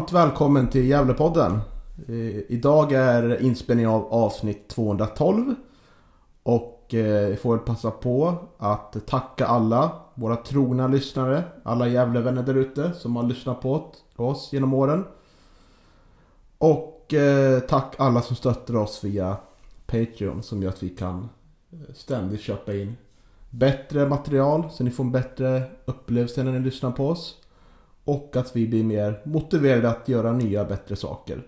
Varmt 0.00 0.12
välkommen 0.12 0.68
till 0.68 0.88
Gävlepodden. 0.88 1.60
Eh, 2.08 2.38
idag 2.48 2.92
är 2.92 3.42
inspelningen 3.42 3.90
av 3.90 4.12
avsnitt 4.12 4.68
212. 4.68 5.54
Och 6.42 6.94
eh, 6.94 7.28
vi 7.28 7.36
får 7.36 7.56
väl 7.56 7.66
passa 7.66 7.90
på 7.90 8.34
att 8.58 9.06
tacka 9.06 9.46
alla 9.46 9.92
våra 10.14 10.36
trogna 10.36 10.88
lyssnare. 10.88 11.44
Alla 11.62 11.88
Gävlevänner 11.88 12.42
där 12.42 12.54
ute 12.54 12.92
som 12.92 13.16
har 13.16 13.22
lyssnat 13.22 13.60
på 13.60 13.92
oss 14.16 14.48
genom 14.52 14.74
åren. 14.74 15.04
Och 16.58 17.14
eh, 17.14 17.60
tack 17.60 17.94
alla 17.98 18.22
som 18.22 18.36
stöttar 18.36 18.76
oss 18.76 19.04
via 19.04 19.36
Patreon 19.86 20.42
som 20.42 20.62
gör 20.62 20.70
att 20.70 20.82
vi 20.82 20.88
kan 20.88 21.28
ständigt 21.94 22.40
köpa 22.40 22.74
in 22.74 22.96
bättre 23.50 24.08
material 24.08 24.64
så 24.70 24.84
ni 24.84 24.90
får 24.90 25.04
en 25.04 25.12
bättre 25.12 25.62
upplevelse 25.84 26.42
när 26.42 26.52
ni 26.52 26.60
lyssnar 26.60 26.90
på 26.90 27.08
oss. 27.08 27.39
Och 28.10 28.36
att 28.36 28.56
vi 28.56 28.68
blir 28.68 28.84
mer 28.84 29.22
motiverade 29.24 29.90
att 29.90 30.08
göra 30.08 30.32
nya 30.32 30.64
bättre 30.64 30.96
saker. 30.96 31.42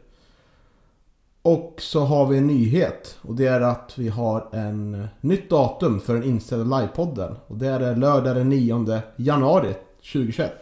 Och 1.42 1.74
så 1.78 2.00
har 2.00 2.26
vi 2.26 2.38
en 2.38 2.46
nyhet. 2.46 3.18
Och 3.22 3.34
det 3.34 3.46
är 3.46 3.60
att 3.60 3.98
vi 3.98 4.08
har 4.08 4.48
en 4.52 5.08
nytt 5.20 5.50
datum 5.50 6.00
för 6.00 6.14
den 6.14 6.24
inställda 6.24 6.78
livepodden. 6.78 7.36
Och 7.46 7.56
det 7.56 7.66
är 7.66 7.96
lördag 7.96 8.36
den 8.36 8.48
9 8.48 9.02
januari 9.16 9.74
2021. 10.12 10.52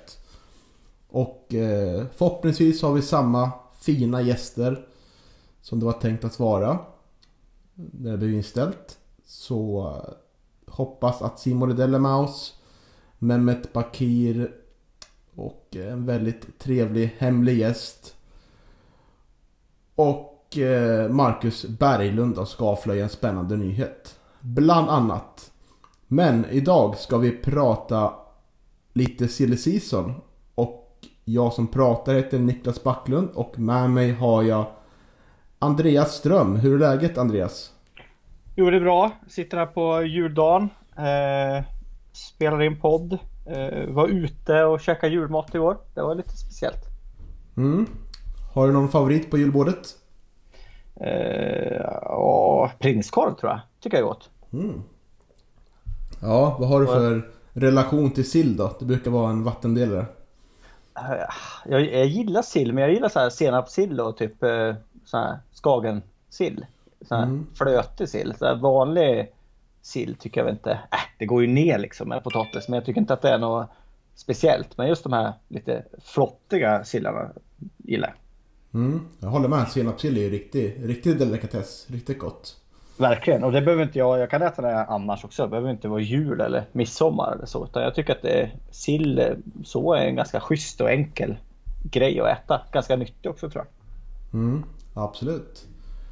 Och 1.08 1.54
eh, 1.54 2.04
förhoppningsvis 2.16 2.82
har 2.82 2.92
vi 2.92 3.02
samma 3.02 3.50
fina 3.80 4.22
gäster 4.22 4.86
som 5.62 5.80
det 5.80 5.86
var 5.86 5.92
tänkt 5.92 6.24
att 6.24 6.38
vara. 6.38 6.78
När 7.74 8.10
det 8.10 8.18
blev 8.18 8.32
inställt. 8.32 8.98
Så 9.26 9.88
eh, 9.88 10.14
hoppas 10.72 11.22
att 11.22 11.38
Simon 11.38 11.68
Rydell 11.68 11.94
är 11.94 11.98
med 11.98 12.14
oss. 12.14 12.56
Mehmet 13.18 13.72
Bakir 13.72 14.59
och 15.40 15.76
eh, 15.76 15.92
en 15.92 16.06
väldigt 16.06 16.58
trevlig 16.58 17.16
hemlig 17.18 17.58
gäst. 17.58 18.16
Och 19.94 20.58
eh, 20.58 21.08
Marcus 21.08 21.64
Berglund 21.68 22.34
då 22.34 22.46
ska 22.46 22.64
avslöja 22.64 23.02
en 23.02 23.10
spännande 23.10 23.56
nyhet. 23.56 24.18
Bland 24.40 24.90
annat. 24.90 25.52
Men 26.06 26.46
idag 26.50 26.96
ska 26.96 27.18
vi 27.18 27.30
prata 27.30 28.12
lite 28.92 29.28
silly 29.28 29.56
season. 29.56 30.14
Och 30.54 31.06
jag 31.24 31.52
som 31.52 31.66
pratar 31.66 32.14
heter 32.14 32.38
Niklas 32.38 32.82
Backlund 32.82 33.30
och 33.34 33.58
med 33.58 33.90
mig 33.90 34.12
har 34.12 34.42
jag 34.42 34.66
Andreas 35.58 36.14
Ström. 36.14 36.56
Hur 36.56 36.74
är 36.74 36.78
läget 36.78 37.18
Andreas? 37.18 37.72
Jo 38.54 38.70
det 38.70 38.76
är 38.76 38.80
bra. 38.80 39.10
Sitter 39.28 39.56
här 39.56 39.66
på 39.66 40.02
juldagen. 40.02 40.68
Eh, 40.96 41.64
spelar 42.12 42.62
in 42.62 42.80
podd. 42.80 43.18
Eh, 43.50 43.86
var 43.88 44.08
ute 44.08 44.64
och 44.64 44.80
käkade 44.80 45.12
julmat 45.12 45.54
igår. 45.54 45.76
Det 45.94 46.02
var 46.02 46.14
lite 46.14 46.36
speciellt. 46.36 46.84
Mm. 47.56 47.86
Har 48.54 48.66
du 48.66 48.72
någon 48.72 48.88
favorit 48.88 49.30
på 49.30 49.38
julbordet? 49.38 49.88
Eh, 50.96 51.82
ja, 52.02 52.70
prinskorv 52.78 53.34
tror 53.34 53.52
jag. 53.52 53.60
Tycker 53.80 53.96
jag 53.96 54.04
är 54.04 54.08
gott. 54.08 54.30
Mm. 54.52 54.82
Ja, 56.22 56.56
vad 56.60 56.68
har 56.68 56.80
du 56.80 56.86
för 56.86 57.30
relation 57.52 58.10
till 58.10 58.30
sill 58.30 58.56
då? 58.56 58.76
Det 58.78 58.84
brukar 58.84 59.10
vara 59.10 59.30
en 59.30 59.44
vattendelare. 59.44 60.06
Eh, 60.96 61.24
Jag, 61.66 61.92
jag 61.94 62.06
gillar 62.06 62.42
sill, 62.42 62.72
men 62.72 62.82
jag 62.84 62.92
gillar 62.92 63.08
så 63.08 63.18
här 63.20 63.30
senapssill 63.30 64.00
och 64.00 64.16
typ 64.16 64.34
så 65.04 65.16
här 65.16 65.38
skagensill. 65.52 66.66
Så 67.08 67.14
här 67.14 67.22
Mm. 67.22 67.46
flötig 67.54 68.08
sill. 68.08 68.34
Så 68.38 68.46
här 68.46 68.56
vanlig 68.56 69.32
sill 69.82 70.14
tycker 70.14 70.40
jag 70.40 70.44
väl 70.44 70.54
inte. 70.54 70.70
Äh, 70.70 70.98
det 71.18 71.26
går 71.26 71.42
ju 71.42 71.48
ner 71.48 71.78
liksom 71.78 72.08
med 72.08 72.24
potatis, 72.24 72.68
men 72.68 72.74
jag 72.74 72.84
tycker 72.84 73.00
inte 73.00 73.14
att 73.14 73.22
det 73.22 73.30
är 73.30 73.38
något 73.38 73.70
speciellt. 74.14 74.78
Men 74.78 74.88
just 74.88 75.02
de 75.02 75.12
här 75.12 75.32
lite 75.48 75.84
flottiga 76.04 76.84
sillarna 76.84 77.30
gillar 77.76 78.08
jag. 78.08 78.16
Mm. 78.80 79.00
Jag 79.20 79.28
håller 79.28 79.48
med. 79.48 79.68
Senapssill 79.68 80.16
är 80.16 80.20
ju 80.20 80.30
riktig, 80.30 80.76
riktig 80.82 81.18
delikatess. 81.18 81.86
Riktigt 81.90 82.18
gott. 82.18 82.56
Verkligen, 82.96 83.44
och 83.44 83.52
det 83.52 83.62
behöver 83.62 83.82
inte 83.82 83.98
jag, 83.98 84.18
jag 84.18 84.30
kan 84.30 84.42
äta 84.42 84.62
det 84.62 84.84
annars 84.84 85.24
också. 85.24 85.42
Det 85.42 85.48
behöver 85.48 85.70
inte 85.70 85.88
vara 85.88 86.00
jul 86.00 86.40
eller 86.40 86.64
midsommar 86.72 87.32
eller 87.32 87.46
så. 87.46 87.64
Utan 87.64 87.82
jag 87.82 87.94
tycker 87.94 88.12
att 88.12 88.22
det, 88.22 88.50
sill 88.70 89.34
så 89.64 89.94
är 89.94 90.06
en 90.06 90.16
ganska 90.16 90.40
schysst 90.40 90.80
och 90.80 90.90
enkel 90.90 91.36
grej 91.82 92.20
att 92.20 92.38
äta. 92.38 92.60
Ganska 92.72 92.96
nyttig 92.96 93.30
också 93.30 93.50
tror 93.50 93.64
jag. 93.64 94.40
Mm. 94.40 94.64
Absolut. 94.94 95.66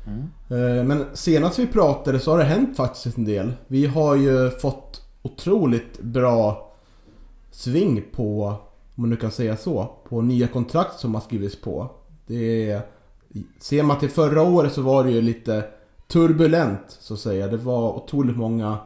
Mm. 0.09 0.87
Men 0.89 1.05
senast 1.15 1.59
vi 1.59 1.67
pratade 1.67 2.21
så 2.21 2.31
har 2.31 2.39
det 2.39 2.45
hänt 2.45 2.77
faktiskt 2.77 3.19
en 3.19 3.25
del. 3.25 3.53
Vi 3.67 3.87
har 3.87 4.15
ju 4.17 4.51
fått 4.51 5.03
otroligt 5.23 6.01
bra 6.01 6.73
sving 7.51 8.05
på, 8.13 8.47
om 8.95 9.03
man 9.03 9.11
nu 9.11 9.17
kan 9.17 9.31
säga 9.31 9.57
så, 9.57 9.91
på 10.09 10.23
nya 10.23 10.49
kontrakt 10.49 11.01
som 11.01 11.15
har 11.15 11.21
skrivits 11.21 11.61
på. 11.61 11.91
Det 12.27 12.71
är, 12.71 12.83
ser 13.61 13.83
man 13.83 13.99
till 13.99 14.11
förra 14.11 14.43
året 14.43 14.73
så 14.73 14.83
var 14.83 15.05
det 15.05 15.11
ju 15.11 15.23
lite 15.23 15.65
turbulent 16.09 16.85
så 17.01 17.15
att 17.15 17.21
säga. 17.21 17.47
Det 17.47 17.57
var 17.57 17.93
otroligt 17.93 18.37
många 18.37 18.79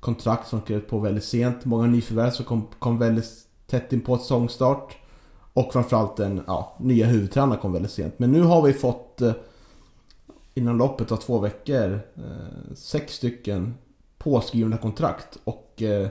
kontrakt 0.00 0.48
som 0.48 0.60
skrevs 0.60 0.86
på 0.86 0.98
väldigt 0.98 1.24
sent. 1.24 1.64
Många 1.64 1.86
nyförvärv 1.86 2.30
som 2.30 2.44
kom, 2.44 2.66
kom 2.78 2.98
väldigt 2.98 3.30
tätt 3.66 3.92
in 3.92 4.00
på 4.00 4.18
säsongstart. 4.18 4.96
Och 5.54 5.72
framförallt 5.72 6.16
den 6.16 6.40
ja, 6.46 6.76
nya 6.80 7.06
huvudtränaren 7.06 7.60
kom 7.60 7.72
väldigt 7.72 7.92
sent. 7.92 8.18
Men 8.18 8.32
nu 8.32 8.42
har 8.42 8.62
vi 8.62 8.72
fått 8.72 9.20
eh, 9.20 9.32
inom 10.54 10.78
loppet 10.78 11.12
av 11.12 11.16
två 11.16 11.38
veckor 11.38 12.00
eh, 12.16 12.74
sex 12.74 13.14
stycken 13.14 13.74
påskrivna 14.18 14.76
kontrakt. 14.76 15.38
Och 15.44 15.82
eh, 15.82 16.08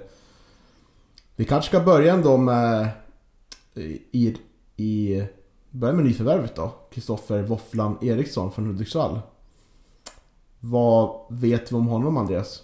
vi 1.36 1.46
kanske 1.46 1.70
ska 1.70 1.80
börja 1.80 2.14
ändå 2.14 2.38
med 2.38 2.82
eh, 3.76 3.84
i, 4.12 4.38
i 4.78 5.24
börja 5.70 5.94
med 5.94 6.06
nyförvärvet 6.06 6.56
då. 6.56 6.74
Kristoffer 6.92 7.42
Våfflan 7.42 7.98
Eriksson 8.02 8.52
från 8.52 8.66
Hudiksvall. 8.66 9.20
Vad 10.60 11.26
vet 11.30 11.72
vi 11.72 11.76
om 11.76 11.88
honom 11.88 12.18
Andreas? 12.18 12.64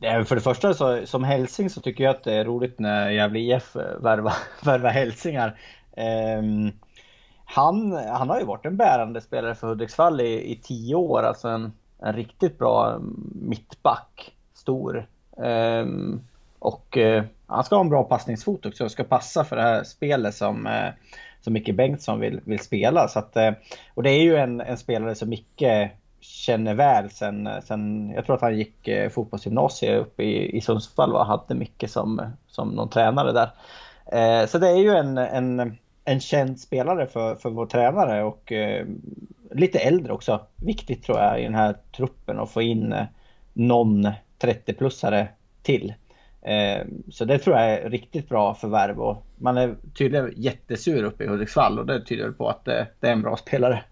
Eh, 0.00 0.24
för 0.24 0.34
det 0.34 0.40
första 0.40 0.74
så, 0.74 1.06
som 1.06 1.24
hälsing 1.24 1.70
så 1.70 1.80
tycker 1.80 2.04
jag 2.04 2.10
att 2.10 2.24
det 2.24 2.32
är 2.32 2.44
roligt 2.44 2.78
när 2.78 3.10
Gävle 3.10 3.38
IF 3.38 3.76
värvar, 3.76 4.34
värva 4.64 4.88
hälsingar. 4.88 5.58
Ehm, 5.96 6.72
han, 7.54 7.92
han 7.92 8.30
har 8.30 8.38
ju 8.38 8.44
varit 8.44 8.66
en 8.66 8.76
bärande 8.76 9.20
spelare 9.20 9.54
för 9.54 9.66
Hudiksvall 9.66 10.20
i, 10.20 10.52
i 10.52 10.56
tio 10.62 10.94
år, 10.94 11.22
alltså 11.22 11.48
en, 11.48 11.72
en 12.02 12.12
riktigt 12.12 12.58
bra 12.58 12.90
mm, 12.90 13.30
mittback. 13.34 14.34
Stor. 14.54 15.06
Ehm, 15.42 16.20
och 16.58 16.98
eh, 16.98 17.24
han 17.46 17.64
ska 17.64 17.74
ha 17.74 17.80
en 17.80 17.88
bra 17.88 18.04
passningsfot 18.04 18.66
också 18.66 18.84
och 18.84 18.90
ska 18.90 19.04
passa 19.04 19.44
för 19.44 19.56
det 19.56 19.62
här 19.62 19.84
spelet 19.84 20.34
som, 20.34 20.66
eh, 20.66 20.88
som 21.40 21.52
Micke 21.52 21.74
Bengtsson 21.74 22.20
vill, 22.20 22.40
vill 22.44 22.58
spela. 22.58 23.08
Så 23.08 23.18
att, 23.18 23.36
eh, 23.36 23.50
och 23.94 24.02
det 24.02 24.10
är 24.10 24.22
ju 24.22 24.36
en, 24.36 24.60
en 24.60 24.76
spelare 24.76 25.14
som 25.14 25.28
Micke 25.28 25.90
känner 26.20 26.74
väl 26.74 27.10
sen, 27.10 27.48
sen 27.62 28.10
jag 28.10 28.26
tror 28.26 28.36
att 28.36 28.42
han 28.42 28.58
gick 28.58 28.88
eh, 28.88 29.10
fotbollsgymnasiet 29.10 30.00
uppe 30.00 30.22
i, 30.22 30.56
i 30.56 30.60
Sundsvall 30.60 31.14
och 31.14 31.26
hade 31.26 31.54
Micke 31.54 31.84
som, 31.88 32.22
som 32.46 32.68
någon 32.68 32.88
tränare 32.88 33.32
där. 33.32 33.50
Eh, 34.12 34.46
så 34.46 34.58
det 34.58 34.68
är 34.68 34.76
ju 34.76 34.90
en, 34.90 35.18
en, 35.18 35.78
en 36.04 36.20
känd 36.20 36.60
spelare 36.60 37.06
för, 37.06 37.34
för 37.34 37.50
vår 37.50 37.66
tränare 37.66 38.24
och 38.24 38.52
eh, 38.52 38.86
lite 39.50 39.78
äldre 39.78 40.12
också. 40.12 40.40
Viktigt 40.56 41.02
tror 41.04 41.18
jag 41.18 41.40
i 41.40 41.44
den 41.44 41.54
här 41.54 41.76
truppen 41.96 42.38
att 42.38 42.50
få 42.50 42.62
in 42.62 42.92
eh, 42.92 43.04
någon 43.52 44.08
30-plussare 44.40 45.26
till. 45.62 45.94
Eh, 46.42 46.86
Så 47.10 47.24
det 47.24 47.38
tror 47.38 47.56
jag 47.56 47.70
är 47.70 47.90
riktigt 47.90 48.28
bra 48.28 48.54
förvärv 48.54 49.00
och 49.00 49.26
man 49.36 49.58
är 49.58 49.76
tydligen 49.98 50.32
jättesur 50.36 51.04
uppe 51.04 51.24
i 51.24 51.26
Hudiksvall 51.26 51.78
och 51.78 51.86
det 51.86 52.04
tyder 52.04 52.30
på 52.30 52.48
att 52.48 52.64
det, 52.64 52.86
det 53.00 53.08
är 53.08 53.12
en 53.12 53.22
bra 53.22 53.36
spelare. 53.36 53.84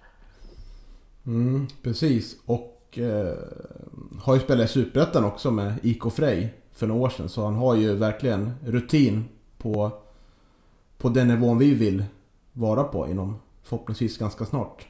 Mm, 1.27 1.67
precis. 1.83 2.37
Och 2.47 2.99
eh, 2.99 3.35
har 4.21 4.35
ju 4.35 4.41
spelat 4.41 4.65
i 4.65 4.69
Superettan 4.69 5.25
också 5.25 5.51
med 5.51 5.75
IK 5.83 6.13
Frej 6.13 6.55
för 6.73 6.87
några 6.87 7.01
år 7.01 7.09
sedan. 7.09 7.29
Så 7.29 7.45
han 7.45 7.55
har 7.55 7.75
ju 7.75 7.95
verkligen 7.95 8.53
rutin 8.67 9.25
på, 9.59 9.93
på 10.99 11.09
den 11.09 11.29
nivån 11.29 11.59
vi 11.59 11.75
vill 11.75 12.05
vara 12.53 12.85
på 12.85 13.09
inom 13.09 13.41
förhoppningsvis 13.62 14.19
ganska 14.19 14.45
snart. 14.45 14.87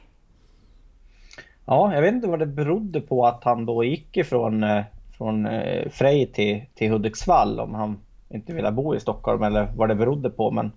Ja, 1.65 1.93
jag 1.93 2.01
vet 2.01 2.13
inte 2.13 2.27
vad 2.27 2.39
det 2.39 2.45
berodde 2.45 3.01
på 3.01 3.25
att 3.25 3.43
han 3.43 3.65
då 3.65 3.83
gick 3.83 4.17
ifrån 4.17 4.63
eh, 4.63 4.83
från 5.19 5.45
eh, 5.45 5.89
Frej 5.89 6.31
till, 6.31 6.61
till 6.75 6.91
Hudiksvall 6.91 7.59
om 7.59 7.73
han 7.73 7.97
inte 8.29 8.53
ville 8.53 8.71
bo 8.71 8.95
i 8.95 8.99
Stockholm 8.99 9.43
eller 9.43 9.71
vad 9.75 9.89
det 9.89 9.95
berodde 9.95 10.29
på. 10.29 10.51
Men 10.51 10.71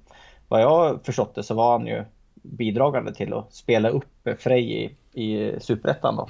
vad 0.48 0.62
jag 0.62 1.04
förstått 1.04 1.34
det 1.34 1.42
så 1.42 1.54
var 1.54 1.78
han 1.78 1.86
ju 1.86 2.04
bidragande 2.34 3.14
till 3.14 3.32
att 3.32 3.54
spela 3.54 3.88
upp 3.88 4.28
Frej 4.38 4.96
i, 5.12 5.22
i 5.24 5.60
Superettan 5.60 6.16
då. 6.16 6.28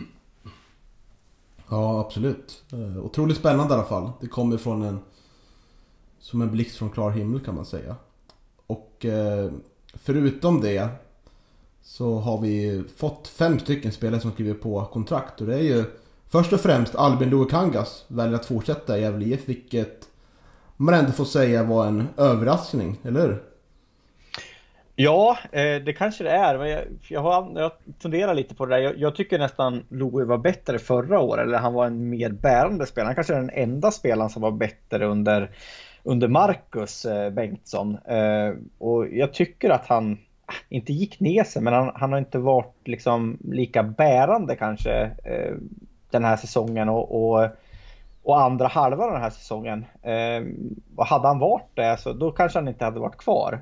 Ja, 1.71 2.01
absolut. 2.01 2.65
Eh, 2.73 3.05
otroligt 3.05 3.37
spännande 3.37 3.75
i 3.75 3.77
alla 3.77 3.87
fall. 3.87 4.11
Det 4.21 4.27
kommer 4.27 4.57
från 4.57 4.83
en... 4.83 4.99
Som 6.19 6.43
en 6.43 6.51
blixt 6.51 6.77
från 6.77 6.91
klar 6.91 7.11
himmel 7.11 7.41
kan 7.41 7.55
man 7.55 7.65
säga. 7.65 7.97
Och 8.73 9.05
eh, 9.05 9.51
förutom 9.95 10.61
det 10.61 10.89
så 11.83 12.19
har 12.19 12.41
vi 12.41 12.85
fått 12.97 13.29
fem 13.29 13.59
stycken 13.59 13.93
spelare 13.93 14.21
som 14.21 14.33
skriver 14.33 14.55
på 14.55 14.85
kontrakt 14.85 15.41
och 15.41 15.47
det 15.47 15.55
är 15.55 15.63
ju 15.63 15.85
först 16.29 16.53
och 16.53 16.61
främst 16.61 16.95
Albin 16.95 17.31
Luokangas 17.31 18.05
väljer 18.09 18.37
att 18.37 18.47
fortsätta 18.47 18.99
i 18.99 19.01
Gävle 19.01 19.25
IF 19.25 19.49
vilket 19.49 20.09
man 20.77 20.95
ändå 20.95 21.13
får 21.13 21.25
säga 21.25 21.63
var 21.63 21.87
en 21.87 22.09
överraskning, 22.17 22.99
eller 23.05 23.21
hur? 23.21 23.43
Ja, 24.97 25.39
eh, 25.53 25.83
det 25.85 25.93
kanske 25.99 26.25
det 26.25 26.31
är. 26.31 26.65
Jag, 26.65 26.85
jag, 27.09 27.21
har, 27.21 27.53
jag 27.61 27.73
funderar 28.03 28.35
lite 28.35 28.55
på 28.55 28.67
det 28.67 28.75
där. 28.77 28.83
Jag, 28.83 28.99
jag 28.99 29.15
tycker 29.15 29.39
nästan 29.39 29.85
Loe 29.89 30.25
var 30.25 30.39
bättre 30.39 30.79
förra 30.79 31.21
året, 31.21 31.47
eller 31.47 31.59
han 31.59 31.75
var 31.75 31.87
en 31.87 32.09
mer 32.09 32.31
bärande 32.31 32.87
spelare. 32.87 33.09
Han 33.09 33.15
kanske 33.15 33.35
är 33.35 33.41
den 33.41 33.51
enda 33.51 33.91
spelaren 33.91 34.31
som 34.31 34.43
var 34.43 34.51
bättre 34.51 35.07
under, 35.07 35.51
under 36.03 36.29
Marcus 36.29 37.05
eh, 37.05 37.31
Bengtsson. 37.31 37.99
Eh, 38.05 38.55
och 38.79 39.09
jag 39.09 39.33
tycker 39.33 39.71
att 39.71 39.87
han 39.87 40.19
ah, 40.47 40.53
inte 40.69 40.93
gick 40.93 41.21
ner 41.21 41.45
sig, 41.45 41.63
men 41.63 41.73
han, 41.73 41.93
han 41.95 42.13
har 42.13 42.19
inte 42.19 42.39
varit 42.39 42.75
liksom 42.89 43.39
lika 43.45 43.83
bärande 43.83 44.57
kanske 44.57 45.03
eh, 45.25 45.55
den 46.11 46.25
här 46.25 46.37
säsongen. 46.37 46.89
och, 46.89 47.35
och 47.35 47.49
och 48.25 48.43
andra 48.43 48.67
halvan 48.67 49.13
den 49.13 49.23
här 49.23 49.31
säsongen. 49.31 49.85
Och 50.97 51.07
hade 51.07 51.29
han 51.29 51.39
varit 51.39 51.69
det 51.75 51.97
så 52.01 52.13
då 52.13 52.31
kanske 52.31 52.59
han 52.59 52.69
inte 52.69 52.85
hade 52.85 53.01
varit 53.01 53.17
kvar. 53.17 53.61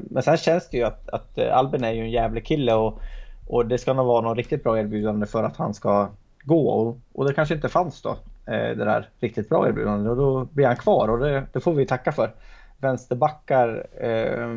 Men 0.00 0.22
sen 0.22 0.36
känns 0.36 0.68
det 0.70 0.76
ju 0.76 0.84
att, 0.84 1.08
att 1.08 1.38
Albin 1.38 1.84
är 1.84 1.92
ju 1.92 2.00
en 2.00 2.10
jävlig 2.10 2.46
kille 2.46 2.74
och, 2.74 3.00
och 3.46 3.66
det 3.66 3.78
ska 3.78 3.92
nog 3.92 4.06
vara 4.06 4.20
något 4.20 4.36
riktigt 4.36 4.64
bra 4.64 4.78
erbjudande 4.78 5.26
för 5.26 5.42
att 5.42 5.56
han 5.56 5.74
ska 5.74 6.08
gå. 6.42 6.68
Och, 6.68 6.98
och 7.12 7.28
det 7.28 7.34
kanske 7.34 7.54
inte 7.54 7.68
fanns 7.68 8.02
då, 8.02 8.16
Eh, 8.48 8.76
det 8.76 8.84
där 8.84 9.08
riktigt 9.20 9.48
bra 9.48 9.68
erbjudandet. 9.68 10.10
Och 10.10 10.16
då 10.16 10.44
blir 10.44 10.66
han 10.66 10.76
kvar 10.76 11.08
och 11.08 11.18
det, 11.18 11.46
det 11.52 11.60
får 11.60 11.74
vi 11.74 11.86
tacka 11.86 12.12
för. 12.12 12.34
Vänsterbackar 12.78 13.86
eh, 14.00 14.48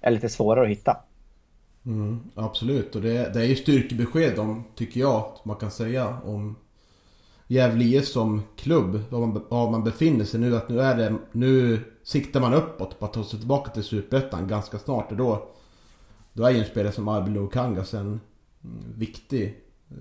är 0.00 0.10
lite 0.10 0.28
svårare 0.28 0.64
att 0.64 0.70
hitta. 0.70 0.96
Mm, 1.86 2.20
absolut, 2.34 2.96
och 2.96 3.02
det, 3.02 3.34
det 3.34 3.40
är 3.40 3.44
ju 3.44 3.56
styrkebesked 3.56 4.38
om, 4.38 4.64
tycker 4.74 5.00
jag, 5.00 5.32
man 5.42 5.56
kan 5.56 5.70
säga 5.70 6.18
om 6.24 6.56
Gävle 7.46 7.84
IF 7.84 8.06
som 8.06 8.42
klubb, 8.56 9.02
var 9.10 9.20
man, 9.20 9.44
var 9.48 9.70
man 9.70 9.84
befinner 9.84 10.24
sig 10.24 10.40
nu. 10.40 10.56
Att 10.56 10.68
nu 10.68 10.80
är 10.80 10.96
det, 10.96 11.16
nu 11.32 11.80
siktar 12.02 12.40
man 12.40 12.54
uppåt 12.54 12.98
på 12.98 13.04
att 13.04 13.12
ta 13.12 13.24
sig 13.24 13.38
tillbaka 13.38 13.70
till 13.70 13.82
Superettan 13.82 14.48
ganska 14.48 14.78
snart. 14.78 15.10
Och 15.10 15.16
då, 15.16 15.48
då 16.32 16.44
är 16.44 16.50
ju 16.50 16.58
en 16.58 16.64
spelare 16.64 16.92
som 16.92 17.08
Albin 17.08 17.34
Lukangas 17.34 17.94
en 17.94 18.00
mm, 18.00 18.20
viktig 18.96 19.64
eh, 19.90 19.96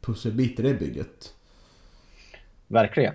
pusselbit 0.00 0.60
i 0.60 0.62
det 0.62 0.74
bygget. 0.74 1.35
Verkligen. 2.66 3.14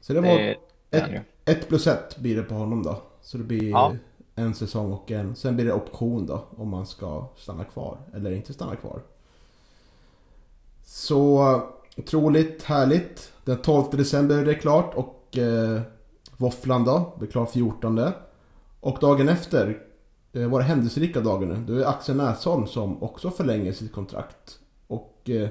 Så 0.00 0.12
det 0.12 0.20
var 0.20 0.28
det, 0.28 0.56
ett, 0.90 1.22
ett 1.44 1.68
plus 1.68 1.86
ett 1.86 2.16
blir 2.16 2.36
det 2.36 2.42
på 2.42 2.54
honom 2.54 2.82
då. 2.82 3.02
Så 3.22 3.38
det 3.38 3.44
blir 3.44 3.70
ja. 3.70 3.94
en 4.34 4.54
säsong 4.54 4.92
och 4.92 5.10
en. 5.10 5.36
Sen 5.36 5.56
blir 5.56 5.64
det 5.64 5.72
option 5.72 6.26
då 6.26 6.44
om 6.56 6.68
man 6.68 6.86
ska 6.86 7.28
stanna 7.36 7.64
kvar 7.64 7.98
eller 8.14 8.30
inte 8.30 8.52
stanna 8.52 8.76
kvar. 8.76 9.00
Så 10.84 11.60
Otroligt 11.96 12.62
härligt. 12.62 13.32
Den 13.44 13.62
12 13.62 13.84
december 13.90 14.38
är 14.38 14.44
det 14.44 14.54
klart 14.54 14.94
och 14.94 15.38
eh, 15.38 15.80
Våfflan 16.36 16.84
då, 16.84 17.12
blir 17.18 17.28
klar 17.28 17.46
14. 17.46 18.10
Och 18.80 18.98
dagen 19.00 19.28
efter 19.28 19.82
eh, 20.32 20.48
var 20.48 20.58
det 20.58 20.64
händelserika 20.64 21.20
dagen 21.20 21.48
nu. 21.48 21.74
Då 21.74 21.80
är 21.80 21.86
Axel 21.86 22.16
Näsholm 22.16 22.66
som 22.66 23.02
också 23.02 23.30
förlänger 23.30 23.72
sitt 23.72 23.92
kontrakt. 23.92 24.58
Och 24.86 25.30
eh, 25.30 25.48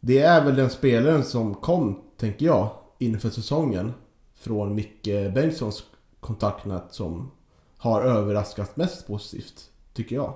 det 0.00 0.18
är 0.18 0.44
väl 0.44 0.56
den 0.56 0.70
spelaren 0.70 1.24
som 1.24 1.54
kom, 1.54 2.02
tänker 2.16 2.46
jag, 2.46 2.70
inför 2.98 3.30
säsongen. 3.30 3.94
Från 4.34 4.74
Micke 4.74 5.32
Bengtssons 5.34 5.84
kontaktnät 6.20 6.84
som 6.90 7.30
har 7.78 8.02
överraskat 8.02 8.76
mest 8.76 9.06
positivt, 9.06 9.70
tycker 9.94 10.16
jag. 10.16 10.34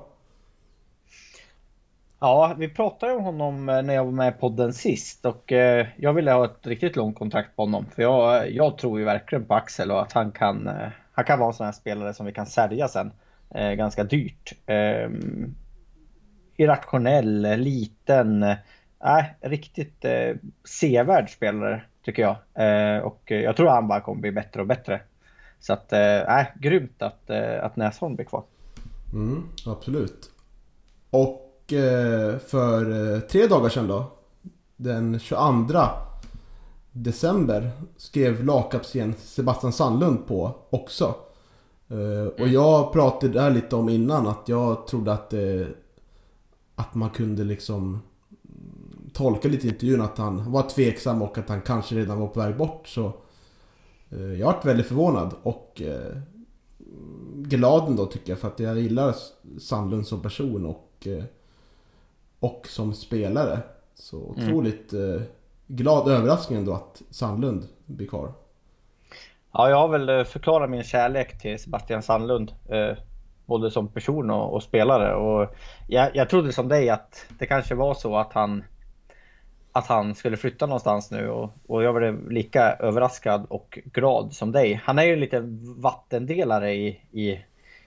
Ja, 2.20 2.54
vi 2.58 2.68
pratade 2.68 3.12
om 3.12 3.24
honom 3.24 3.68
eh, 3.68 3.82
när 3.82 3.94
jag 3.94 4.04
var 4.04 4.12
med 4.12 4.28
i 4.28 4.40
podden 4.40 4.72
sist 4.72 5.26
och 5.26 5.52
eh, 5.52 5.86
jag 5.96 6.12
ville 6.12 6.32
ha 6.32 6.44
ett 6.44 6.66
riktigt 6.66 6.96
långt 6.96 7.18
kontrakt 7.18 7.56
på 7.56 7.62
honom. 7.62 7.86
För 7.94 8.02
jag, 8.02 8.36
eh, 8.36 8.56
jag 8.56 8.78
tror 8.78 8.98
ju 8.98 9.04
verkligen 9.04 9.44
på 9.44 9.54
Axel 9.54 9.90
och 9.90 10.02
att 10.02 10.12
han 10.12 10.32
kan, 10.32 10.70
han 11.12 11.24
kan 11.24 11.38
vara 11.38 11.48
en 11.48 11.54
sån 11.54 11.66
här 11.66 11.72
spelare 11.72 12.14
som 12.14 12.26
vi 12.26 12.32
kan 12.32 12.46
sälja 12.46 12.88
sen. 12.88 13.12
ganska 13.76 14.04
dyrt. 14.04 14.52
Ehm, 14.66 15.54
irrationell, 16.56 17.56
liten, 17.56 18.54
äh, 19.04 19.24
riktigt 19.40 20.04
eh, 20.04 20.36
sevärd 20.64 21.30
spelare 21.30 21.82
tycker 22.04 22.22
jag. 22.22 22.36
och 23.04 23.30
jag 23.30 23.56
tror 23.56 23.68
han 23.68 23.88
bara 23.88 24.00
kommer 24.00 24.20
bli 24.20 24.32
bättre 24.32 24.60
och 24.60 24.66
bättre. 24.66 25.00
Så 25.60 25.72
att, 25.72 25.92
äh, 25.92 26.42
grymt 26.60 27.02
att, 27.02 27.30
att 27.60 27.76
Näsholm 27.76 28.16
blir 28.16 28.26
kvar. 28.26 28.42
Mm, 29.12 29.48
absolut. 29.66 30.30
Och 31.10 31.50
Eh, 31.72 32.38
för 32.38 33.14
eh, 33.14 33.20
tre 33.20 33.46
dagar 33.46 33.68
sedan 33.68 33.88
då. 33.88 34.04
Den 34.76 35.18
22 35.18 35.34
december 36.92 37.70
skrev 37.96 38.44
lagkapten 38.44 39.14
Sebastian 39.18 39.72
Sandlund 39.72 40.26
på 40.26 40.54
också. 40.70 41.14
Eh, 41.88 42.26
och 42.26 42.40
mm. 42.40 42.52
jag 42.52 42.92
pratade 42.92 43.32
där 43.32 43.50
lite 43.50 43.76
om 43.76 43.88
innan 43.88 44.26
att 44.26 44.48
jag 44.48 44.86
trodde 44.86 45.12
att 45.12 45.34
att 46.74 46.94
man 46.94 47.10
kunde 47.10 47.44
liksom 47.44 48.02
tolka 49.20 49.48
lite 49.48 49.66
i 49.66 49.70
intervjun 49.70 50.00
att 50.00 50.18
han 50.18 50.52
var 50.52 50.62
tveksam 50.62 51.22
och 51.22 51.38
att 51.38 51.48
han 51.48 51.60
kanske 51.60 51.94
redan 51.94 52.20
var 52.20 52.28
på 52.28 52.40
väg 52.40 52.56
bort. 52.56 52.88
Så 52.88 53.12
jag 54.38 54.46
varit 54.46 54.64
väldigt 54.64 54.86
förvånad 54.86 55.34
och 55.42 55.82
glad 57.34 57.88
ändå 57.88 58.06
tycker 58.06 58.32
jag 58.32 58.38
för 58.38 58.48
att 58.48 58.60
jag 58.60 58.78
gillar 58.78 59.14
Sandlund 59.58 60.06
som 60.06 60.22
person 60.22 60.66
och 60.66 61.06
och 62.40 62.66
som 62.68 62.94
spelare. 62.94 63.58
Så 63.94 64.16
mm. 64.16 64.48
otroligt 64.48 64.92
mm. 64.92 65.16
eh, 65.16 65.22
glad 65.66 66.08
överraskning 66.08 66.58
ändå 66.58 66.72
att 66.72 67.02
Sandlund 67.10 67.68
blir 67.86 68.06
kvar. 68.06 68.32
Ja, 69.52 69.70
jag 69.70 69.76
har 69.76 69.88
väl 69.88 70.08
eh, 70.08 70.24
förklarat 70.24 70.70
min 70.70 70.82
kärlek 70.82 71.40
till 71.40 71.58
Sebastian 71.58 72.02
Sandlund. 72.02 72.52
Eh, 72.68 72.98
både 73.46 73.70
som 73.70 73.88
person 73.88 74.30
och, 74.30 74.54
och 74.54 74.62
spelare. 74.62 75.14
Och 75.14 75.54
jag, 75.88 76.16
jag 76.16 76.30
trodde 76.30 76.52
som 76.52 76.68
dig 76.68 76.90
att 76.90 77.26
det 77.38 77.46
kanske 77.46 77.74
var 77.74 77.94
så 77.94 78.16
att 78.16 78.32
han 78.32 78.64
att 79.72 79.86
han 79.86 80.14
skulle 80.14 80.36
flytta 80.36 80.66
någonstans 80.66 81.10
nu 81.10 81.28
och, 81.28 81.52
och 81.66 81.82
jag 81.82 81.94
blev 81.94 82.30
lika 82.30 82.72
överraskad 82.72 83.46
och 83.48 83.78
glad 83.92 84.32
som 84.32 84.52
dig. 84.52 84.80
Han 84.84 84.98
är 84.98 85.02
ju 85.02 85.12
en 85.12 85.20
liten 85.20 85.74
vattendelare 85.80 86.74
i, 86.74 87.00
i 87.12 87.40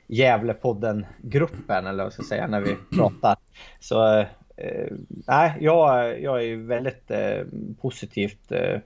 Gävlepodden-gruppen 0.07 1.87
eller 1.87 2.03
vad 2.03 2.13
ska 2.13 2.21
jag 2.21 2.27
säga 2.27 2.47
när 2.47 2.61
vi 2.61 2.75
pratar. 2.97 3.35
Så 3.79 4.19
eh, 4.57 4.87
nej, 5.27 5.53
jag, 5.59 6.21
jag 6.21 6.43
är 6.43 6.55
väldigt 6.55 7.11
eh, 7.11 7.41
positivt 7.81 8.51
eh, 8.51 8.79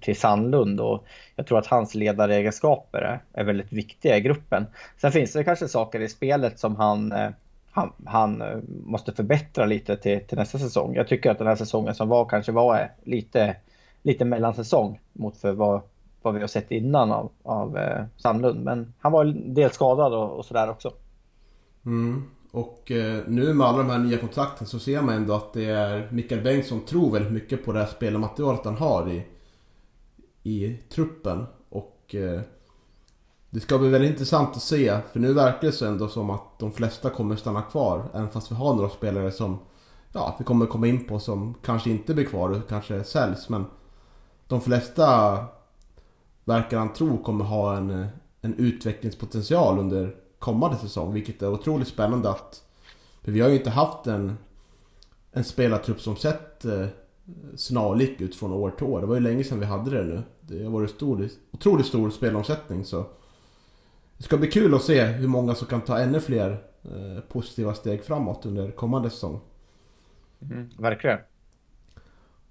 till 0.00 0.16
Sandlund 0.16 0.80
och 0.80 1.06
jag 1.36 1.46
tror 1.46 1.58
att 1.58 1.66
hans 1.66 1.94
ledaregenskaper 1.94 2.98
är, 2.98 3.22
är 3.32 3.44
väldigt 3.44 3.72
viktiga 3.72 4.16
i 4.16 4.20
gruppen. 4.20 4.66
Sen 4.96 5.12
finns 5.12 5.32
det 5.32 5.44
kanske 5.44 5.68
saker 5.68 6.00
i 6.00 6.08
spelet 6.08 6.58
som 6.58 6.76
han, 6.76 7.12
eh, 7.12 7.30
han, 7.70 7.92
han, 8.04 8.42
eh, 8.42 8.58
måste 8.84 9.12
förbättra 9.12 9.66
lite 9.66 9.96
till, 9.96 10.20
till, 10.26 10.38
nästa 10.38 10.58
säsong. 10.58 10.94
Jag 10.94 11.08
tycker 11.08 11.30
att 11.30 11.38
den 11.38 11.46
här 11.46 11.56
säsongen 11.56 11.94
som 11.94 12.08
var 12.08 12.24
kanske 12.24 12.52
var 12.52 12.80
eh, 12.80 12.86
lite, 13.04 13.56
lite 14.02 14.24
mellansäsong 14.24 15.00
mot 15.12 15.36
för 15.36 15.52
vad, 15.52 15.80
vad 16.22 16.34
vi 16.34 16.40
har 16.40 16.48
sett 16.48 16.70
innan 16.70 17.12
av, 17.12 17.30
av 17.42 17.76
eh, 17.76 18.04
Sandlund. 18.16 18.64
Men 18.64 18.94
han 18.98 19.12
var 19.12 19.24
en 19.24 19.54
del 19.54 19.70
skadad 19.70 20.14
och, 20.14 20.38
och 20.38 20.44
sådär 20.44 20.70
också. 20.70 20.92
Mm. 21.86 22.22
Och 22.52 22.90
eh, 22.90 23.22
nu 23.26 23.54
med 23.54 23.66
alla 23.66 23.78
de 23.78 23.90
här 23.90 23.98
nya 23.98 24.18
kontrakten 24.18 24.66
så 24.66 24.78
ser 24.78 25.02
man 25.02 25.14
ändå 25.14 25.34
att 25.34 25.52
det 25.52 25.64
är 25.64 26.08
Mikael 26.10 26.40
Bengtsson 26.40 26.84
tror 26.84 27.12
väldigt 27.12 27.32
mycket 27.32 27.64
på 27.64 27.72
det 27.72 27.78
här 27.78 27.86
spelarmaterialet 27.86 28.64
han 28.64 28.76
har 28.76 29.10
i, 29.10 29.22
i 30.42 30.76
truppen. 30.88 31.46
Och 31.68 32.14
eh, 32.14 32.40
det 33.50 33.60
ska 33.60 33.78
bli 33.78 33.88
väldigt 33.88 34.10
intressant 34.10 34.56
att 34.56 34.62
se. 34.62 34.98
För 35.12 35.20
nu 35.20 35.32
verkar 35.32 35.66
det 35.66 35.72
så 35.72 35.86
ändå 35.86 36.08
som 36.08 36.30
att 36.30 36.58
de 36.58 36.72
flesta 36.72 37.10
kommer 37.10 37.36
stanna 37.36 37.62
kvar. 37.62 38.10
Även 38.14 38.30
fast 38.30 38.50
vi 38.50 38.54
har 38.54 38.74
några 38.74 38.88
spelare 38.88 39.32
som 39.32 39.58
ja, 40.12 40.36
vi 40.38 40.44
kommer 40.44 40.66
komma 40.66 40.86
in 40.86 41.06
på 41.06 41.18
som 41.18 41.54
kanske 41.64 41.90
inte 41.90 42.14
blir 42.14 42.24
kvar 42.24 42.50
och 42.50 42.68
kanske 42.68 43.04
säljs. 43.04 43.48
Men 43.48 43.64
de 44.46 44.60
flesta 44.60 45.36
verkar 46.44 46.78
han 46.78 46.92
tro 46.92 47.22
kommer 47.22 47.44
ha 47.44 47.76
en, 47.76 48.06
en 48.40 48.54
utvecklingspotential 48.54 49.78
under 49.78 50.14
kommande 50.38 50.76
säsong. 50.76 51.12
Vilket 51.12 51.42
är 51.42 51.52
otroligt 51.52 51.88
spännande 51.88 52.30
att... 52.30 52.62
För 53.22 53.32
vi 53.32 53.40
har 53.40 53.48
ju 53.48 53.56
inte 53.56 53.70
haft 53.70 54.06
en 54.06 54.36
en 55.32 55.44
spelartrupp 55.44 56.00
som 56.00 56.16
sett 56.16 56.64
eh, 56.64 56.86
snarlik 57.56 58.20
ut 58.20 58.34
från 58.34 58.52
år 58.52 58.70
till 58.70 58.86
år. 58.86 59.00
Det 59.00 59.06
var 59.06 59.14
ju 59.14 59.20
länge 59.20 59.44
sedan 59.44 59.60
vi 59.60 59.66
hade 59.66 59.90
det 59.90 60.04
nu. 60.04 60.22
Det 60.40 60.64
har 60.64 60.70
varit 60.70 60.90
stor, 60.90 61.28
otroligt 61.50 61.86
stor 61.86 62.10
spelomsättning 62.10 62.84
så 62.84 63.06
det 64.20 64.24
ska 64.24 64.36
bli 64.36 64.50
kul 64.50 64.74
att 64.74 64.82
se 64.82 65.04
hur 65.04 65.28
många 65.28 65.54
som 65.54 65.66
kan 65.66 65.80
ta 65.80 65.98
ännu 65.98 66.20
fler 66.20 66.62
eh, 66.82 67.20
positiva 67.28 67.74
steg 67.74 68.04
framåt 68.04 68.46
under 68.46 68.70
kommande 68.70 69.10
säsong. 69.10 69.40
Mm, 70.42 70.70
verkligen. 70.78 71.18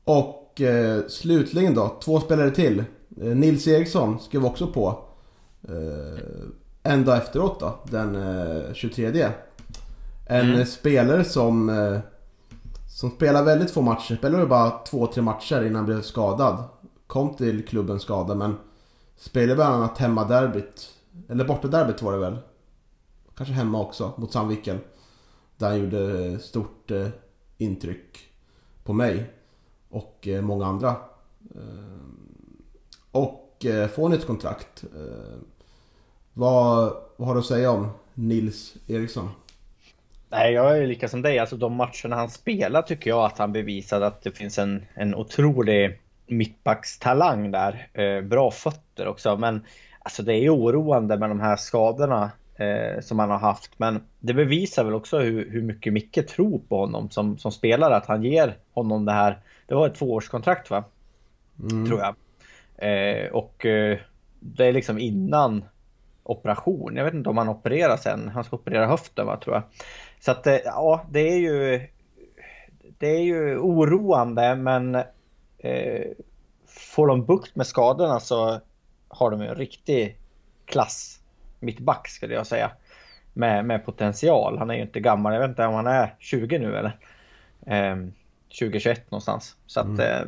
Och 0.04 0.62
eh, 0.62 1.08
slutligen 1.08 1.74
då, 1.74 1.98
två 2.04 2.20
spelare 2.20 2.52
till. 2.52 2.84
Eh, 3.22 3.36
Nils 3.36 3.68
Eriksson 3.68 4.20
skrev 4.20 4.46
också 4.46 4.68
på. 4.68 5.04
Eh, 5.68 6.20
en 6.84 7.06
dag 7.06 7.18
efteråt 7.18 7.60
då, 7.60 7.80
den 7.84 8.16
eh, 8.16 8.74
23. 8.74 9.28
En 10.28 10.54
mm. 10.54 10.66
spelare 10.66 11.24
som 11.24 11.70
eh, 11.70 12.00
som 12.88 13.12
spelar 13.12 13.44
väldigt 13.44 13.72
få 13.72 13.82
matcher. 13.82 14.16
Spelade 14.16 14.46
bara 14.46 14.72
två, 14.72 15.08
tre 15.08 15.22
matcher 15.22 15.62
innan 15.62 15.76
han 15.76 15.86
blev 15.86 16.02
skadad. 16.02 16.64
Kom 17.08 17.36
till 17.36 17.68
klubben 17.68 18.00
skadad 18.00 18.38
men 18.38 18.58
spelade 19.18 19.56
bland 19.56 19.76
annat 19.76 19.98
hemmaderbyt. 19.98 20.99
Eller 21.30 21.46
bortaderbyt 21.46 22.02
var 22.02 22.12
det 22.12 22.20
väl. 22.20 22.38
Kanske 23.36 23.54
hemma 23.54 23.82
också 23.82 24.14
mot 24.18 24.34
Sandviken. 24.34 24.80
Där 25.58 25.70
han 25.70 25.80
gjorde 25.80 26.40
stort 26.40 26.92
eh, 26.92 27.08
intryck 27.58 28.20
på 28.84 28.94
mig. 28.94 29.34
Och 29.90 30.28
eh, 30.28 30.42
många 30.42 30.66
andra. 30.66 30.90
Eh, 31.56 32.00
och 33.12 33.66
får 33.96 34.10
nytt 34.10 34.28
kontrakt. 34.28 34.84
Vad, 36.34 36.94
vad 37.16 37.28
har 37.28 37.36
du 37.36 37.40
att 37.40 37.46
säga 37.46 37.72
om 37.72 37.88
Nils 38.14 38.76
Eriksson? 38.88 39.30
Nej, 40.30 40.54
jag 40.54 40.78
är 40.78 40.88
lika 40.88 41.08
som 41.08 41.22
dig. 41.22 41.40
Alltså 41.40 41.58
de 41.58 41.74
matcherna 41.74 42.16
han 42.16 42.30
spelar 42.30 42.82
tycker 42.82 43.10
jag 43.10 43.26
att 43.26 43.38
han 43.38 43.52
bevisade 43.52 44.08
att 44.08 44.22
det 44.22 44.32
finns 44.32 44.60
en, 44.60 44.86
en 44.94 45.16
otrolig 45.16 46.02
mittbackstalang 46.28 47.52
där. 47.52 47.88
Eh, 47.94 48.22
bra 48.22 48.52
fötter 48.52 49.08
också, 49.08 49.38
men 49.38 49.66
alltså 50.10 50.24
det 50.24 50.34
är 50.34 50.56
oroande 50.56 51.18
med 51.18 51.30
de 51.30 51.40
här 51.40 51.56
skadorna 51.56 52.32
eh, 52.56 53.02
som 53.02 53.20
han 53.20 53.30
har 53.30 53.38
haft. 53.38 53.80
Men 53.80 54.04
det 54.20 54.34
bevisar 54.34 54.84
väl 54.84 54.94
också 54.94 55.20
hur, 55.20 55.50
hur 55.50 55.62
mycket 55.62 55.94
Micke 55.94 56.28
tror 56.28 56.60
på 56.70 56.78
honom 56.78 57.10
som, 57.10 57.38
som 57.38 57.52
spelare. 57.52 57.96
Att 57.96 58.06
han 58.06 58.24
ger 58.24 58.58
honom 58.74 59.06
det 59.06 59.12
här. 59.12 59.40
Det 59.68 59.76
var 59.76 59.88
ett 59.88 59.96
tvåårskontrakt 59.96 60.70
va? 60.70 60.84
Mm. 61.60 61.86
Tror 61.88 62.00
jag. 62.00 62.16
Eh, 62.78 63.32
och 63.32 63.66
eh, 63.66 63.98
det 64.40 64.66
är 64.66 64.74
liksom 64.74 65.00
innan 65.00 65.66
operation. 66.24 66.96
Jag 66.96 67.06
vet 67.06 67.14
inte 67.14 67.30
om 67.30 67.38
han 67.38 67.50
opererar 67.50 67.98
sen. 67.98 68.30
Han 68.30 68.44
ska 68.44 68.56
operera 68.56 68.88
höften 68.88 69.26
va, 69.26 69.38
tror 69.38 69.56
jag. 69.56 69.64
Så 70.20 70.32
att 70.32 70.48
eh, 70.48 70.56
ja, 70.66 71.06
det 71.10 71.30
är 71.30 71.38
ju 71.38 71.88
det 72.98 73.08
är 73.08 73.22
ju 73.22 73.58
oroande 73.58 74.56
men 74.56 74.96
eh, 75.58 76.06
får 76.68 77.08
de 77.08 77.26
bukt 77.26 77.56
med 77.56 77.68
skadorna 77.68 78.20
så 78.20 78.60
har 79.10 79.32
de 79.32 79.42
en 79.42 79.56
riktig 79.56 80.18
klass 80.66 81.20
mittback 81.60 82.08
skulle 82.08 82.34
jag 82.34 82.48
säga. 82.48 82.72
Med, 83.34 83.66
med 83.66 83.86
potential. 83.86 84.58
Han 84.58 84.70
är 84.70 84.76
ju 84.76 84.82
inte 84.82 85.00
gammal, 85.00 85.34
jag 85.34 85.40
vet 85.42 85.50
inte 85.50 85.66
om 85.66 85.74
han 85.74 85.88
är 85.88 86.16
20 86.20 86.60
nu 86.60 86.78
eller? 86.78 86.98
Eh, 87.66 87.96
2021 88.60 89.12
någonstans. 89.12 89.56
Så 89.66 89.80
att 89.80 89.86
mm. 89.86 90.00
eh, 90.00 90.28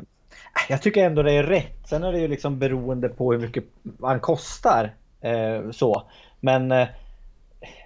jag 0.70 0.82
tycker 0.82 1.06
ändå 1.06 1.24
det 1.24 1.34
är 1.34 1.44
rätt. 1.44 1.88
Sen 1.88 2.04
är 2.04 2.12
det 2.12 2.20
ju 2.20 2.28
liksom 2.28 2.60
beroende 2.60 3.10
på 3.10 3.32
hur 3.32 3.40
mycket 3.40 3.64
han 4.02 4.20
kostar. 4.20 4.94
Eh, 5.22 5.72
så. 5.72 6.04
Men 6.40 6.72
eh, 6.72 6.88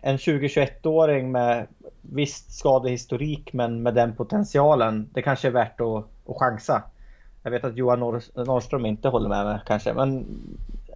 en 0.01 0.17
20-21-åring 0.17 1.31
med 1.31 1.67
visst 2.01 2.53
skadehistorik 2.53 3.53
men 3.53 3.83
med 3.83 3.93
den 3.93 4.15
potentialen. 4.15 5.09
Det 5.13 5.21
kanske 5.21 5.47
är 5.47 5.51
värt 5.51 5.81
att, 5.81 6.05
att 6.29 6.37
chansa. 6.39 6.83
Jag 7.43 7.51
vet 7.51 7.63
att 7.63 7.77
Johan 7.77 7.99
Norr, 7.99 8.45
Norrström 8.45 8.85
inte 8.85 9.07
håller 9.07 9.29
med 9.29 9.45
mig 9.45 9.59
kanske 9.67 9.93
men 9.93 10.25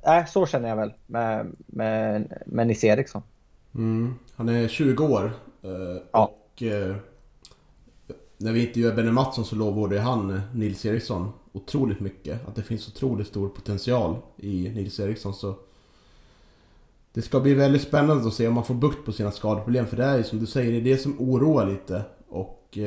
äh, 0.01 0.25
så 0.25 0.45
känner 0.45 0.69
jag 0.69 0.75
väl 0.75 0.93
med, 1.07 1.55
med, 1.67 2.33
med 2.45 2.67
Nisse 2.67 2.87
Eriksson. 2.87 3.21
Mm. 3.75 4.15
Han 4.35 4.49
är 4.49 4.67
20 4.67 5.03
år 5.03 5.31
eh, 5.61 6.01
ja. 6.11 6.31
och 6.53 6.63
eh, 6.63 6.95
när 8.37 8.51
vi 8.51 8.61
intervjuade 8.61 8.95
Benny 8.95 9.11
Mattsson 9.11 9.45
så 9.45 9.55
lovade 9.55 9.99
han 9.99 10.35
eh, 10.35 10.41
Nils 10.53 10.85
Eriksson 10.85 11.31
otroligt 11.51 11.99
mycket. 11.99 12.47
Att 12.47 12.55
det 12.55 12.63
finns 12.63 12.87
otroligt 12.87 13.27
stor 13.27 13.49
potential 13.49 14.15
i 14.37 14.69
Nils 14.69 14.99
Eriksson. 14.99 15.33
Så 15.33 15.55
det 17.13 17.21
ska 17.21 17.39
bli 17.39 17.53
väldigt 17.53 17.81
spännande 17.81 18.27
att 18.27 18.33
se 18.33 18.47
om 18.47 18.53
man 18.53 18.65
får 18.65 18.73
bukt 18.73 19.05
på 19.05 19.11
sina 19.11 19.31
skadeproblem. 19.31 19.87
För 19.87 19.97
det 19.97 20.05
är 20.05 20.17
ju 20.17 20.23
som 20.23 20.39
du 20.39 20.45
säger, 20.45 20.71
det 20.71 20.77
är 20.77 20.93
det 20.93 20.97
som 20.97 21.15
oroar 21.19 21.65
lite. 21.65 22.03
Och... 22.29 22.77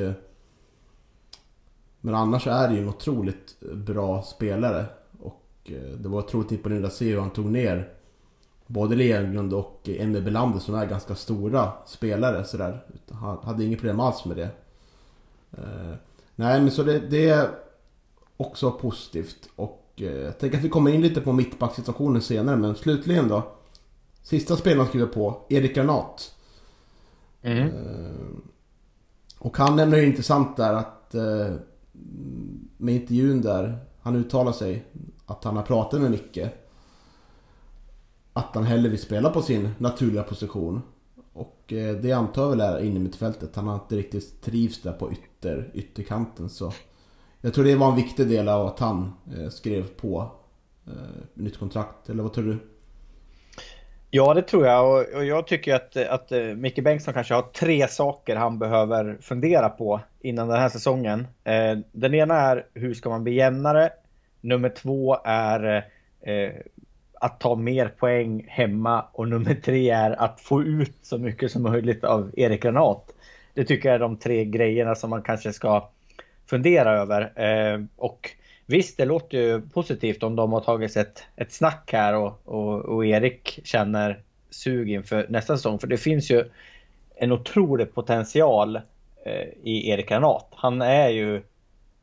Men 2.00 2.14
annars 2.14 2.46
är 2.46 2.68
det 2.68 2.74
ju 2.74 2.80
en 2.80 2.88
otroligt 2.88 3.60
bra 3.60 4.22
spelare. 4.22 4.86
Eh, 5.64 5.98
det 5.98 6.08
var 6.08 6.20
att 6.84 6.92
se 6.92 7.10
hur 7.10 7.20
han 7.20 7.30
tog 7.30 7.46
ner 7.46 7.92
både 8.66 8.96
Leglund 8.96 9.54
och 9.54 9.88
Emil 9.88 10.22
Belander 10.22 10.58
som 10.58 10.74
är 10.74 10.86
ganska 10.86 11.14
stora 11.14 11.72
spelare 11.86 12.44
sådär. 12.44 12.84
Han 13.10 13.38
hade 13.42 13.64
inget 13.64 13.78
problem 13.78 14.00
alls 14.00 14.24
med 14.24 14.36
det. 14.36 14.50
Eh, 15.52 15.94
nej 16.34 16.60
men 16.60 16.70
så 16.70 16.82
det, 16.82 16.98
det 16.98 17.28
är 17.28 17.50
också 18.36 18.70
positivt. 18.70 19.48
Och 19.56 19.92
jag 19.94 20.38
tänker 20.38 20.58
att 20.58 20.64
vi 20.64 20.68
kommer 20.68 20.90
in 20.90 21.00
lite 21.00 21.20
på 21.20 21.32
mittbacksituationen 21.32 22.22
senare 22.22 22.56
men 22.56 22.74
slutligen 22.74 23.28
då. 23.28 23.52
Sista 24.22 24.56
spelaren 24.56 24.88
skriver 24.88 25.06
på, 25.06 25.46
Erik 25.48 25.74
Granat. 25.74 26.34
Mm. 27.42 27.68
Uh, 27.68 28.28
och 29.38 29.58
han 29.58 29.76
nämner 29.76 29.98
ju 29.98 30.06
intressant 30.06 30.56
där 30.56 30.72
att 30.74 31.14
uh, 31.14 31.56
med 32.76 32.94
intervjun 32.94 33.42
där, 33.42 33.78
han 34.00 34.16
uttalar 34.16 34.52
sig 34.52 34.84
att 35.32 35.44
han 35.44 35.56
har 35.56 35.62
pratat 35.62 36.00
med 36.00 36.10
Micke. 36.10 36.38
Att 38.32 38.54
han 38.54 38.64
hellre 38.64 38.88
vill 38.88 38.98
spela 38.98 39.30
på 39.30 39.42
sin 39.42 39.70
naturliga 39.78 40.22
position. 40.22 40.82
Och 41.32 41.72
eh, 41.72 41.96
det 41.96 42.12
antar 42.12 42.42
jag 42.42 42.50
väl 42.50 42.60
är 42.60 42.78
inne 42.84 42.96
i 42.96 43.02
mittfältet. 43.02 43.56
Han 43.56 43.66
har 43.66 43.74
inte 43.74 43.96
riktigt 43.96 44.42
trivs 44.42 44.82
där 44.82 44.92
på 44.92 45.12
ytter, 45.12 45.70
ytterkanten 45.74 46.48
så. 46.48 46.72
Jag 47.40 47.54
tror 47.54 47.64
det 47.64 47.74
var 47.74 47.88
en 47.88 47.96
viktig 47.96 48.28
del 48.28 48.48
av 48.48 48.66
att 48.66 48.78
han 48.78 49.12
eh, 49.36 49.48
skrev 49.48 49.88
på 49.88 50.30
eh, 50.86 50.92
nytt 51.34 51.58
kontrakt. 51.58 52.08
Eller 52.08 52.22
vad 52.22 52.32
tror 52.32 52.44
du? 52.44 52.58
Ja, 54.10 54.34
det 54.34 54.42
tror 54.42 54.66
jag. 54.66 54.90
Och, 54.90 55.16
och 55.16 55.24
jag 55.24 55.46
tycker 55.46 55.74
att, 55.74 55.96
att 55.96 56.32
uh, 56.32 56.54
Micke 56.54 56.84
Bengtsson 56.84 57.14
kanske 57.14 57.34
har 57.34 57.42
tre 57.42 57.88
saker 57.88 58.36
han 58.36 58.58
behöver 58.58 59.18
fundera 59.20 59.68
på 59.68 60.00
innan 60.20 60.48
den 60.48 60.60
här 60.60 60.68
säsongen. 60.68 61.26
Den 61.92 62.14
ena 62.14 62.34
är 62.34 62.66
hur 62.74 62.94
ska 62.94 63.08
man 63.08 63.24
bli 63.24 63.34
jämnare? 63.34 63.90
Nummer 64.42 64.68
två 64.68 65.16
är 65.24 65.86
eh, 66.20 66.52
att 67.14 67.40
ta 67.40 67.54
mer 67.54 67.88
poäng 67.88 68.44
hemma 68.48 69.04
och 69.12 69.28
nummer 69.28 69.54
tre 69.54 69.90
är 69.90 70.22
att 70.22 70.40
få 70.40 70.62
ut 70.62 70.96
så 71.02 71.18
mycket 71.18 71.52
som 71.52 71.62
möjligt 71.62 72.04
av 72.04 72.30
Erik 72.36 72.62
Granat. 72.62 73.14
Det 73.54 73.64
tycker 73.64 73.88
jag 73.88 73.94
är 73.94 74.00
de 74.00 74.16
tre 74.16 74.44
grejerna 74.44 74.94
som 74.94 75.10
man 75.10 75.22
kanske 75.22 75.52
ska 75.52 75.88
fundera 76.46 76.92
över. 77.00 77.32
Eh, 77.40 77.84
och 77.96 78.30
Visst, 78.66 78.96
det 78.96 79.04
låter 79.04 79.38
ju 79.38 79.60
positivt 79.60 80.22
om 80.22 80.36
de 80.36 80.52
har 80.52 80.60
tagit 80.60 80.96
ett, 80.96 81.24
ett 81.36 81.52
snack 81.52 81.90
här 81.92 82.14
och, 82.14 82.40
och, 82.44 82.84
och 82.84 83.06
Erik 83.06 83.60
känner 83.64 84.22
sug 84.50 84.90
inför 84.90 85.26
nästa 85.28 85.56
säsong. 85.56 85.78
För 85.78 85.86
det 85.86 85.96
finns 85.96 86.30
ju 86.30 86.44
en 87.14 87.32
otrolig 87.32 87.94
potential 87.94 88.76
eh, 89.24 89.48
i 89.62 89.90
Erik 89.90 90.08
Granat. 90.08 90.48
Han 90.50 90.82
är 90.82 91.08
ju 91.08 91.42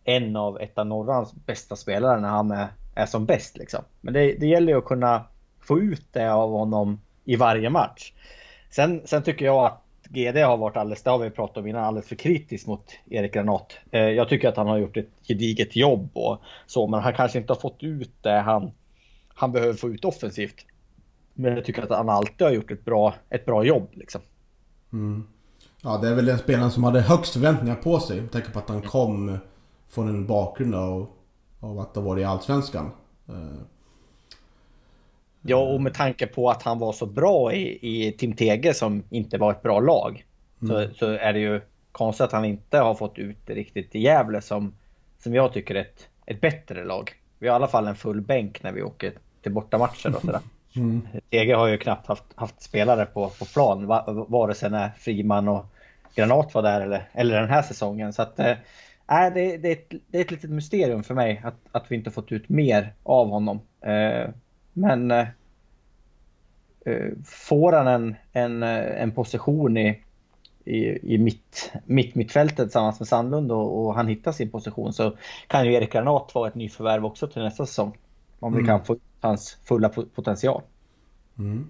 en 0.09 0.35
av 0.35 0.61
ett 0.61 0.77
av 0.77 0.87
Norrlands 0.87 1.33
bästa 1.45 1.75
spelare 1.75 2.19
när 2.19 2.29
han 2.29 2.51
är, 2.51 2.67
är 2.95 3.05
som 3.05 3.25
bäst. 3.25 3.57
Liksom. 3.57 3.83
Men 4.01 4.13
det, 4.13 4.33
det 4.33 4.47
gäller 4.47 4.73
ju 4.73 4.77
att 4.77 4.85
kunna 4.85 5.23
få 5.59 5.79
ut 5.79 6.05
det 6.11 6.33
av 6.33 6.51
honom 6.51 7.01
i 7.25 7.35
varje 7.35 7.69
match. 7.69 8.13
Sen, 8.69 9.01
sen 9.05 9.23
tycker 9.23 9.45
jag 9.45 9.65
att 9.65 9.83
GD 10.09 10.37
har 10.37 10.57
varit 10.57 10.77
alldeles, 10.77 11.03
det 11.03 11.09
har 11.09 11.17
vi 11.17 11.29
pratat 11.29 11.57
om 11.57 11.67
innan, 11.67 11.83
alldeles 11.83 12.07
för 12.07 12.15
kritisk 12.15 12.67
mot 12.67 12.91
Erik 13.09 13.33
Granat. 13.33 13.77
Eh, 13.91 14.01
jag 14.01 14.29
tycker 14.29 14.49
att 14.49 14.57
han 14.57 14.67
har 14.67 14.77
gjort 14.77 14.97
ett 14.97 15.09
gediget 15.27 15.75
jobb 15.75 16.09
och 16.13 16.37
så, 16.67 16.87
men 16.87 16.99
han 16.99 17.13
kanske 17.13 17.39
inte 17.39 17.53
har 17.53 17.59
fått 17.59 17.83
ut 17.83 18.13
det 18.21 18.39
han, 18.39 18.71
han 19.27 19.51
behöver 19.51 19.73
få 19.73 19.89
ut 19.89 20.05
offensivt. 20.05 20.65
Men 21.33 21.55
jag 21.55 21.65
tycker 21.65 21.83
att 21.83 21.89
han 21.89 22.09
alltid 22.09 22.47
har 22.47 22.53
gjort 22.53 22.71
ett 22.71 22.85
bra, 22.85 23.13
ett 23.29 23.45
bra 23.45 23.63
jobb 23.63 23.87
liksom. 23.91 24.21
Mm. 24.93 25.27
Ja, 25.83 25.97
det 25.97 26.07
är 26.07 26.15
väl 26.15 26.25
den 26.25 26.37
spelaren 26.37 26.71
som 26.71 26.83
hade 26.83 27.01
högst 27.01 27.33
förväntningar 27.33 27.75
på 27.75 27.99
sig. 27.99 28.21
Med 28.21 28.31
tanke 28.31 28.51
på 28.51 28.59
att 28.59 28.69
han 28.69 28.81
kom 28.81 29.37
från 29.89 30.09
en 30.09 30.27
bakgrund 30.27 30.75
av, 30.75 31.07
av 31.59 31.79
att 31.79 31.95
ha 31.95 32.01
varit 32.01 32.21
i 32.21 32.25
Allsvenskan. 32.25 32.91
Eh, 33.29 33.61
Ja, 35.41 35.57
och 35.57 35.81
med 35.81 35.93
tanke 35.93 36.27
på 36.27 36.49
att 36.49 36.63
han 36.63 36.79
var 36.79 36.93
så 36.93 37.05
bra 37.05 37.53
i, 37.53 37.79
i 37.81 38.11
Tim 38.11 38.33
Tege 38.33 38.73
som 38.73 39.03
inte 39.09 39.37
var 39.37 39.51
ett 39.51 39.61
bra 39.61 39.79
lag. 39.79 40.25
Mm. 40.61 40.87
Så, 40.87 40.93
så 40.93 41.05
är 41.05 41.33
det 41.33 41.39
ju 41.39 41.61
konstigt 41.91 42.25
att 42.25 42.31
han 42.31 42.45
inte 42.45 42.77
har 42.77 42.95
fått 42.95 43.17
ut 43.17 43.37
det 43.45 43.53
riktigt 43.53 43.95
i 43.95 43.99
Gävle 43.99 44.41
som, 44.41 44.73
som 45.19 45.33
jag 45.33 45.53
tycker 45.53 45.75
är 45.75 45.81
ett, 45.81 46.07
ett 46.25 46.41
bättre 46.41 46.85
lag. 46.85 47.11
Vi 47.39 47.47
har 47.47 47.55
i 47.55 47.55
alla 47.55 47.67
fall 47.67 47.87
en 47.87 47.95
full 47.95 48.21
bänk 48.21 48.63
när 48.63 48.71
vi 48.71 48.83
åker 48.83 49.13
till 49.41 49.51
bortamatcher 49.51 50.15
och 50.15 50.21
sådär. 50.21 50.41
Mm. 50.75 51.07
Tege 51.29 51.55
har 51.55 51.67
ju 51.67 51.77
knappt 51.77 52.07
haft, 52.07 52.23
haft 52.35 52.61
spelare 52.61 53.05
på, 53.05 53.29
på 53.29 53.45
plan, 53.45 53.87
vare 54.27 54.53
sig 54.53 54.69
när 54.69 54.89
Friman 54.97 55.47
och 55.47 55.65
Granat 56.15 56.53
var 56.53 56.61
där 56.61 56.81
eller, 56.81 57.09
eller 57.13 57.41
den 57.41 57.49
här 57.49 57.61
säsongen. 57.61 58.13
Så 58.13 58.21
att, 58.21 58.39
äh, 59.09 59.33
det, 59.33 59.57
det, 59.57 59.67
är 59.67 59.71
ett, 59.71 59.93
det 60.07 60.17
är 60.17 60.21
ett 60.21 60.31
litet 60.31 60.49
mysterium 60.49 61.03
för 61.03 61.15
mig 61.15 61.41
att, 61.43 61.55
att 61.71 61.85
vi 61.91 61.95
inte 61.95 62.11
fått 62.11 62.31
ut 62.31 62.49
mer 62.49 62.93
av 63.03 63.29
honom. 63.29 63.59
Äh, 63.81 64.29
men 64.73 65.11
äh, 65.11 65.27
får 67.25 67.73
han 67.73 67.87
en, 67.87 68.15
en, 68.31 68.63
en 68.63 69.11
position 69.11 69.77
i, 69.77 70.03
i, 70.65 71.13
i 71.15 71.17
mitt, 71.17 71.71
mitt 71.85 72.15
mittfältet 72.15 72.57
tillsammans 72.57 72.99
med 72.99 73.07
Sandlund 73.07 73.51
och, 73.51 73.85
och, 73.85 73.95
han 73.95 74.07
hittar 74.07 74.31
sin 74.31 74.51
position 74.51 74.93
så 74.93 75.17
kan 75.47 75.65
ju 75.65 75.73
Erik 75.73 75.93
Granat 75.93 76.35
vara 76.35 76.47
ett 76.47 76.55
nyförvärv 76.55 77.05
också 77.05 77.27
till 77.27 77.41
nästa 77.41 77.65
säsong. 77.65 77.97
Om 78.39 78.53
mm. 78.53 78.63
vi 78.63 78.67
kan 78.67 78.85
få 78.85 78.93
ut 78.93 79.01
hans 79.19 79.57
fulla 79.63 79.89
potential. 79.89 80.61
Mm. 81.37 81.67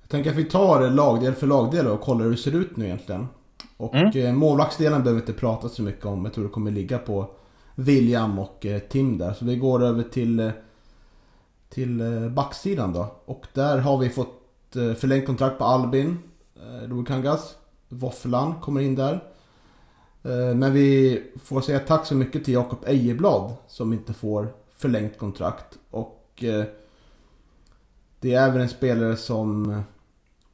Jag 0.00 0.10
tänker 0.10 0.30
att 0.30 0.36
vi 0.36 0.44
tar 0.44 0.90
lagdel 0.90 1.34
för 1.34 1.46
lagdel 1.46 1.86
och 1.86 2.00
kollar 2.00 2.24
hur 2.24 2.30
det 2.30 2.36
ser 2.36 2.56
ut 2.56 2.76
nu 2.76 2.84
egentligen. 2.84 3.26
Och 3.78 3.94
mm. 3.94 4.26
Eh, 4.26 4.32
målvaktsdelen 4.32 5.02
behöver 5.02 5.20
vi 5.20 5.28
inte 5.28 5.40
prata 5.40 5.68
så 5.68 5.82
mycket 5.82 6.04
om. 6.04 6.24
Jag 6.24 6.34
tror 6.34 6.44
det 6.44 6.50
kommer 6.50 6.70
ligga 6.70 6.98
på 6.98 7.30
William 7.74 8.38
och 8.38 8.66
eh, 8.66 8.78
Tim 8.78 9.18
där. 9.18 9.32
Så 9.32 9.44
vi 9.44 9.56
går 9.56 9.82
över 9.82 10.02
till, 10.02 10.40
eh, 10.40 10.50
till 11.68 12.02
backsidan 12.36 12.92
då. 12.92 13.14
Och 13.24 13.46
där 13.52 13.78
har 13.78 13.98
vi 13.98 14.08
fått 14.08 14.34
förlängt 14.72 15.26
kontrakt 15.26 15.58
på 15.58 15.64
Albin 15.64 16.18
Kangas. 17.06 17.56
Våfflan 17.88 18.54
kommer 18.60 18.80
in 18.80 18.94
där. 18.94 19.24
Men 20.54 20.72
vi 20.72 21.22
får 21.42 21.60
säga 21.60 21.78
tack 21.78 22.06
så 22.06 22.14
mycket 22.14 22.44
till 22.44 22.54
Jakob 22.54 22.78
Ejeblad 22.86 23.54
som 23.68 23.92
inte 23.92 24.12
får 24.12 24.48
förlängt 24.76 25.18
kontrakt. 25.18 25.78
Och 25.90 26.44
det 28.20 28.34
är 28.34 28.48
även 28.48 28.60
en 28.60 28.68
spelare 28.68 29.16
som, 29.16 29.82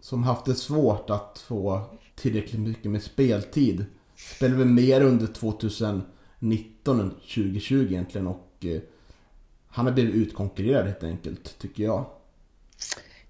som 0.00 0.23
haft 0.25 0.45
det 0.45 0.54
svårt 0.54 1.11
att 1.11 1.45
få 1.47 1.81
tillräckligt 2.14 2.61
mycket 2.61 2.90
med 2.90 3.02
speltid. 3.02 3.85
Spelar 4.16 4.56
väl 4.56 4.66
mer 4.66 5.00
under 5.00 5.26
2019 5.26 7.00
än 7.00 7.11
2020 7.11 7.87
egentligen 7.90 8.26
och 8.26 8.64
eh, 8.64 8.80
han 9.68 9.87
har 9.87 9.92
blivit 9.92 10.14
utkonkurrerad 10.14 10.87
helt 10.87 11.04
enkelt, 11.04 11.59
tycker 11.59 11.85
jag. 11.85 12.06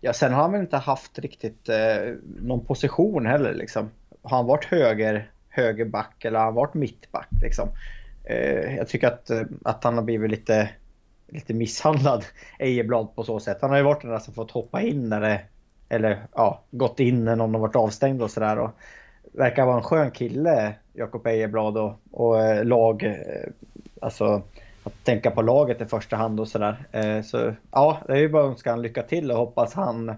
Ja, 0.01 0.13
sen 0.13 0.33
har 0.33 0.43
han 0.43 0.53
väl 0.53 0.61
inte 0.61 0.77
haft 0.77 1.19
riktigt 1.19 1.69
eh, 1.69 2.15
någon 2.25 2.65
position 2.65 3.27
heller 3.27 3.55
liksom. 3.55 3.91
Har 4.23 4.37
han 4.37 4.47
varit 4.47 4.65
höger, 4.65 5.31
högerback 5.49 6.25
eller 6.25 6.39
har 6.39 6.45
han 6.45 6.55
varit 6.55 6.75
mittback 6.75 7.29
liksom? 7.43 7.69
Eh, 8.25 8.77
jag 8.77 8.89
tycker 8.89 9.07
att, 9.07 9.31
eh, 9.31 9.43
att 9.65 9.85
han 9.85 9.95
har 9.95 10.03
blivit 10.03 10.31
lite, 10.31 10.71
lite 11.29 11.55
misshandlad, 11.55 12.25
Ejeblad 12.59 13.15
på 13.15 13.25
så 13.25 13.41
sätt. 13.41 13.59
Han 13.61 13.71
har 13.71 13.77
ju 13.77 13.85
varit 13.85 14.03
den 14.03 14.11
där 14.11 14.19
som 14.19 14.35
fått 14.35 14.51
hoppa 14.51 14.83
in 14.83 15.09
när 15.09 15.21
det 15.21 15.41
eller 15.89 16.27
ja, 16.35 16.63
gått 16.71 17.01
in 17.01 17.25
när 17.25 17.37
någon 17.37 17.55
har 17.55 17.61
varit 17.61 17.77
avstängd 17.77 18.23
och 18.23 18.31
sådär. 18.31 18.71
Verkar 19.33 19.67
vara 19.67 19.77
en 19.77 19.83
skön 19.83 20.11
kille, 20.11 20.75
Jakob 20.93 21.27
Ejeblad 21.27 21.79
och, 21.79 21.93
och 22.11 22.43
eh, 22.43 22.65
lag, 22.65 23.03
eh, 23.03 23.51
alltså 24.01 24.43
att 24.85 25.05
tänka 25.05 25.31
på 25.31 25.43
laget 25.43 25.81
i 25.81 25.85
första 25.85 26.17
hand 26.17 26.41
och 26.41 26.49
sådär. 26.49 26.87
Eh, 26.93 27.23
så 27.23 27.53
ja, 27.71 27.99
det 28.07 28.13
är 28.13 28.17
ju 28.17 28.29
bara 28.29 28.45
att 28.45 28.51
önska 28.51 28.71
han 28.71 28.83
lycka 28.83 29.03
till 29.03 29.31
och 29.31 29.37
hoppas 29.37 29.75
han, 29.75 30.17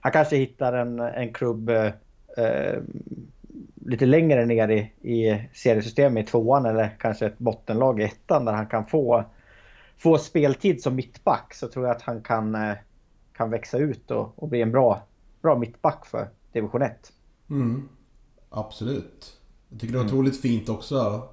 han 0.00 0.12
kanske 0.12 0.36
hittar 0.36 0.72
en, 0.72 1.00
en 1.00 1.32
klubb 1.32 1.70
eh, 1.70 1.92
eh 2.36 2.78
lite 3.86 4.06
längre 4.06 4.46
ner 4.46 4.68
i, 4.68 4.78
i 5.02 5.48
seriesystemet 5.52 6.24
i 6.24 6.30
tvåan 6.30 6.66
eller 6.66 6.96
kanske 6.98 7.26
ett 7.26 7.38
bottenlag 7.38 8.00
i 8.00 8.04
ettan 8.04 8.44
där 8.44 8.52
han 8.52 8.66
kan 8.66 8.86
få, 8.86 9.24
få 9.96 10.18
speltid 10.18 10.82
som 10.82 10.94
mittback 10.94 11.54
så 11.54 11.68
tror 11.68 11.86
jag 11.86 11.96
att 11.96 12.02
han 12.02 12.22
kan 12.22 12.54
eh, 12.54 12.74
kan 13.36 13.50
växa 13.50 13.78
ut 13.78 14.10
och, 14.10 14.42
och 14.42 14.48
bli 14.48 14.62
en 14.62 14.72
bra, 14.72 15.02
bra 15.42 15.58
mittback 15.58 16.06
för 16.06 16.28
division 16.52 16.82
1. 16.82 17.12
Mm. 17.50 17.88
Absolut. 18.50 19.40
Jag 19.68 19.80
tycker 19.80 19.92
det 19.92 19.98
var 19.98 20.04
mm. 20.04 20.14
otroligt 20.14 20.40
fint 20.40 20.68
också 20.68 21.28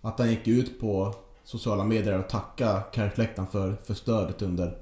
att 0.00 0.18
han 0.18 0.30
gick 0.30 0.48
ut 0.48 0.80
på 0.80 1.14
sociala 1.44 1.84
medier 1.84 2.18
och 2.18 2.28
tackade 2.28 2.82
Kärrfläktan 2.92 3.46
för, 3.46 3.74
för 3.74 3.94
stödet 3.94 4.42
under, 4.42 4.78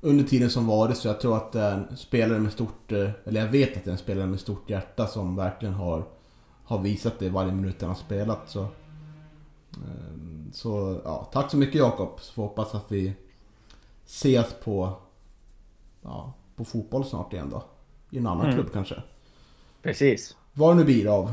under 0.00 0.24
tiden 0.24 0.50
som 0.50 0.66
varit. 0.66 0.96
Så 0.96 1.08
jag 1.08 1.20
tror 1.20 1.36
att 1.36 1.52
det 1.52 1.60
är 1.60 1.72
en 1.72 1.96
spelare 1.96 2.38
med 2.38 2.52
stort, 2.52 2.92
eh, 2.92 3.10
eller 3.24 3.40
jag 3.40 3.48
vet 3.48 3.76
att 3.76 3.84
det 3.84 3.90
är 3.90 3.92
en 3.92 3.98
spelare 3.98 4.26
med 4.26 4.40
stort 4.40 4.70
hjärta 4.70 5.06
som 5.06 5.36
verkligen 5.36 5.74
har, 5.74 6.04
har 6.64 6.78
visat 6.78 7.18
det 7.18 7.28
varje 7.28 7.52
minut 7.52 7.80
han 7.80 7.90
har 7.90 7.96
spelat. 7.96 8.48
Så, 8.48 8.60
ehm, 9.72 10.50
så 10.52 11.00
ja, 11.04 11.28
tack 11.32 11.50
så 11.50 11.56
mycket 11.56 11.74
Jakob. 11.74 12.20
Så 12.20 12.32
får 12.32 12.42
hoppas 12.42 12.74
att 12.74 12.92
vi 12.92 13.14
ses 14.06 14.54
på 14.64 14.96
ja, 16.02 16.32
på 16.56 16.64
fotboll 16.64 17.04
snart 17.04 17.32
igen 17.32 17.50
då. 17.50 17.62
I 18.10 18.18
en 18.18 18.26
annan 18.26 18.44
mm. 18.44 18.54
klubb 18.54 18.72
kanske. 18.72 19.02
Precis. 19.82 20.36
Vad 20.52 20.76
nu 20.76 20.84
blir 20.84 21.14
av. 21.14 21.32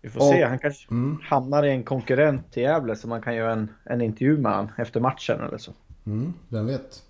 Vi 0.00 0.10
får 0.10 0.20
och, 0.20 0.26
se, 0.26 0.44
han 0.44 0.58
kanske 0.58 0.90
mm. 0.90 1.18
hamnar 1.22 1.62
i 1.62 1.70
en 1.70 1.82
konkurrent 1.82 2.52
till 2.52 2.62
Gävle 2.62 2.96
så 2.96 3.08
man 3.08 3.22
kan 3.22 3.34
göra 3.34 3.52
en, 3.52 3.70
en 3.84 4.00
intervju 4.00 4.38
med 4.38 4.52
honom 4.52 4.70
efter 4.78 5.00
matchen 5.00 5.40
eller 5.40 5.58
så. 5.58 5.72
Mm, 6.06 6.34
vem 6.48 6.66
vet. 6.66 7.02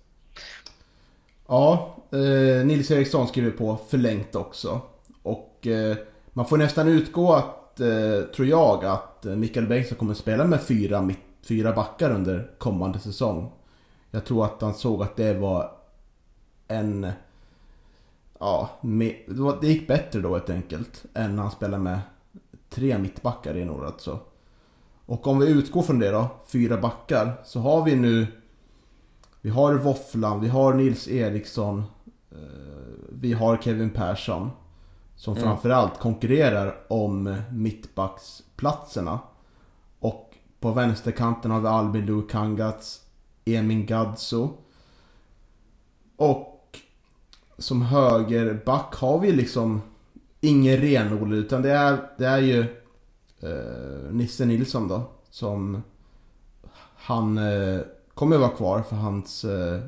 Ja, 1.47 1.95
eh, 2.11 2.65
Nils 2.65 2.91
Eriksson 2.91 3.27
skriver 3.27 3.51
på 3.51 3.77
förlängt 3.87 4.35
också. 4.35 4.81
Och 5.23 5.67
eh, 5.67 5.97
man 6.33 6.45
får 6.45 6.57
nästan 6.57 6.87
utgå 6.87 7.33
att, 7.33 7.79
eh, 7.79 8.21
tror 8.35 8.47
jag, 8.47 8.85
att 8.85 9.23
Mikael 9.23 9.67
Bengtsson 9.67 9.97
kommer 9.97 10.13
spela 10.13 10.45
med 10.45 10.61
fyra, 10.61 11.09
fyra 11.47 11.73
backar 11.73 12.11
under 12.11 12.51
kommande 12.57 12.99
säsong. 12.99 13.51
Jag 14.11 14.25
tror 14.25 14.45
att 14.45 14.61
han 14.61 14.73
såg 14.73 15.03
att 15.03 15.15
det 15.15 15.33
var 15.33 15.71
en... 16.73 17.11
Ja, 18.39 18.69
det 19.61 19.67
gick 19.67 19.87
bättre 19.87 20.21
då 20.21 20.33
helt 20.33 20.49
enkelt. 20.49 21.05
Än 21.13 21.35
när 21.35 21.41
han 21.41 21.51
spelade 21.51 21.83
med 21.83 21.99
tre 22.69 22.97
mittbackar 22.97 23.57
i 23.57 23.65
några 23.65 23.87
alltså. 23.87 24.19
Och 25.05 25.27
om 25.27 25.39
vi 25.39 25.47
utgår 25.47 25.81
från 25.81 25.99
det 25.99 26.11
då, 26.11 26.27
fyra 26.47 26.77
backar, 26.77 27.41
så 27.43 27.59
har 27.59 27.83
vi 27.83 27.95
nu... 27.95 28.27
Vi 29.41 29.49
har 29.49 29.73
Våfflan, 29.73 30.41
vi 30.41 30.47
har 30.47 30.73
Nils 30.73 31.07
Eriksson, 31.07 31.83
eh, 32.31 32.37
vi 33.09 33.33
har 33.33 33.57
Kevin 33.57 33.89
Persson. 33.89 34.49
Som 35.15 35.33
mm. 35.33 35.43
framförallt 35.43 35.99
konkurrerar 35.99 36.75
om 36.87 37.41
mittbacksplatserna. 37.51 39.19
Och 39.99 40.35
på 40.59 40.71
vänsterkanten 40.71 41.51
har 41.51 41.61
vi 41.61 41.67
Albin 41.67 42.05
Lukangats, 42.05 43.01
Emin 43.45 43.85
Gadzo. 43.85 44.49
Och 46.15 46.52
som 47.57 47.81
högerback 47.81 48.95
har 48.95 49.19
vi 49.19 49.31
liksom 49.31 49.81
ingen 50.41 50.77
renodlad 50.77 51.39
utan 51.39 51.61
det 51.61 51.71
är, 51.71 51.97
det 52.17 52.25
är 52.25 52.39
ju 52.39 52.59
eh, 53.39 54.11
Nisse 54.11 54.45
Nilsson 54.45 54.87
då. 54.87 55.01
Som 55.29 55.83
han 56.95 57.37
eh, 57.37 57.81
kommer 58.13 58.37
vara 58.37 58.49
kvar 58.49 58.81
för 58.81 58.95
hans 58.95 59.45
eh, 59.45 59.81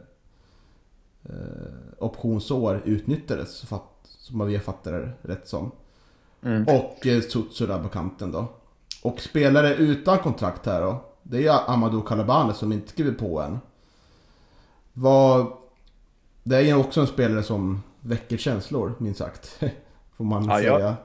eh 1.23 1.95
optionsår 1.99 2.82
utnyttjades. 2.86 3.65
Som 4.04 4.47
vi 4.47 4.60
fattar 4.60 4.91
det 4.91 5.34
rätt 5.34 5.47
som. 5.47 5.71
Mm. 6.41 6.63
Och 6.63 7.08
eh, 7.08 7.21
där 7.67 7.84
på 7.84 7.89
kanten 7.89 8.32
då. 8.32 8.47
Och 9.04 9.21
spelare 9.21 9.75
utan 9.75 10.17
kontrakt 10.17 10.65
här 10.65 10.82
då. 10.82 11.06
Det 11.23 11.47
är 11.47 11.69
Amadou 11.71 12.01
Kalabane 12.01 12.54
som 12.54 12.71
inte 12.71 12.89
skriver 12.89 13.12
på 13.12 13.41
än. 13.41 13.60
Vad 14.93 15.47
det 16.45 16.55
är 16.55 16.62
ju 16.62 16.73
också 16.73 17.01
en 17.01 17.08
spelare 17.08 17.43
som 17.43 17.84
väcker 18.01 18.38
känslor, 18.38 18.95
minst 18.99 19.19
sagt. 19.19 19.60
Får 20.17 20.25
man 20.25 20.45
ja, 20.45 20.58
säga. 20.58 20.79
Jag, 20.79 20.95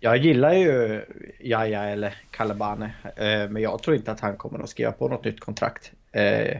jag 0.00 0.16
gillar 0.16 0.52
ju 0.52 1.02
Jaja 1.40 1.84
eller 1.84 2.22
Kalabane. 2.30 2.94
Eh, 3.16 3.48
men 3.50 3.62
jag 3.62 3.82
tror 3.82 3.96
inte 3.96 4.12
att 4.12 4.20
han 4.20 4.36
kommer 4.36 4.58
att 4.58 4.68
skriva 4.68 4.92
på 4.92 5.08
något 5.08 5.24
nytt 5.24 5.40
kontrakt. 5.40 5.92
Eh, 6.12 6.58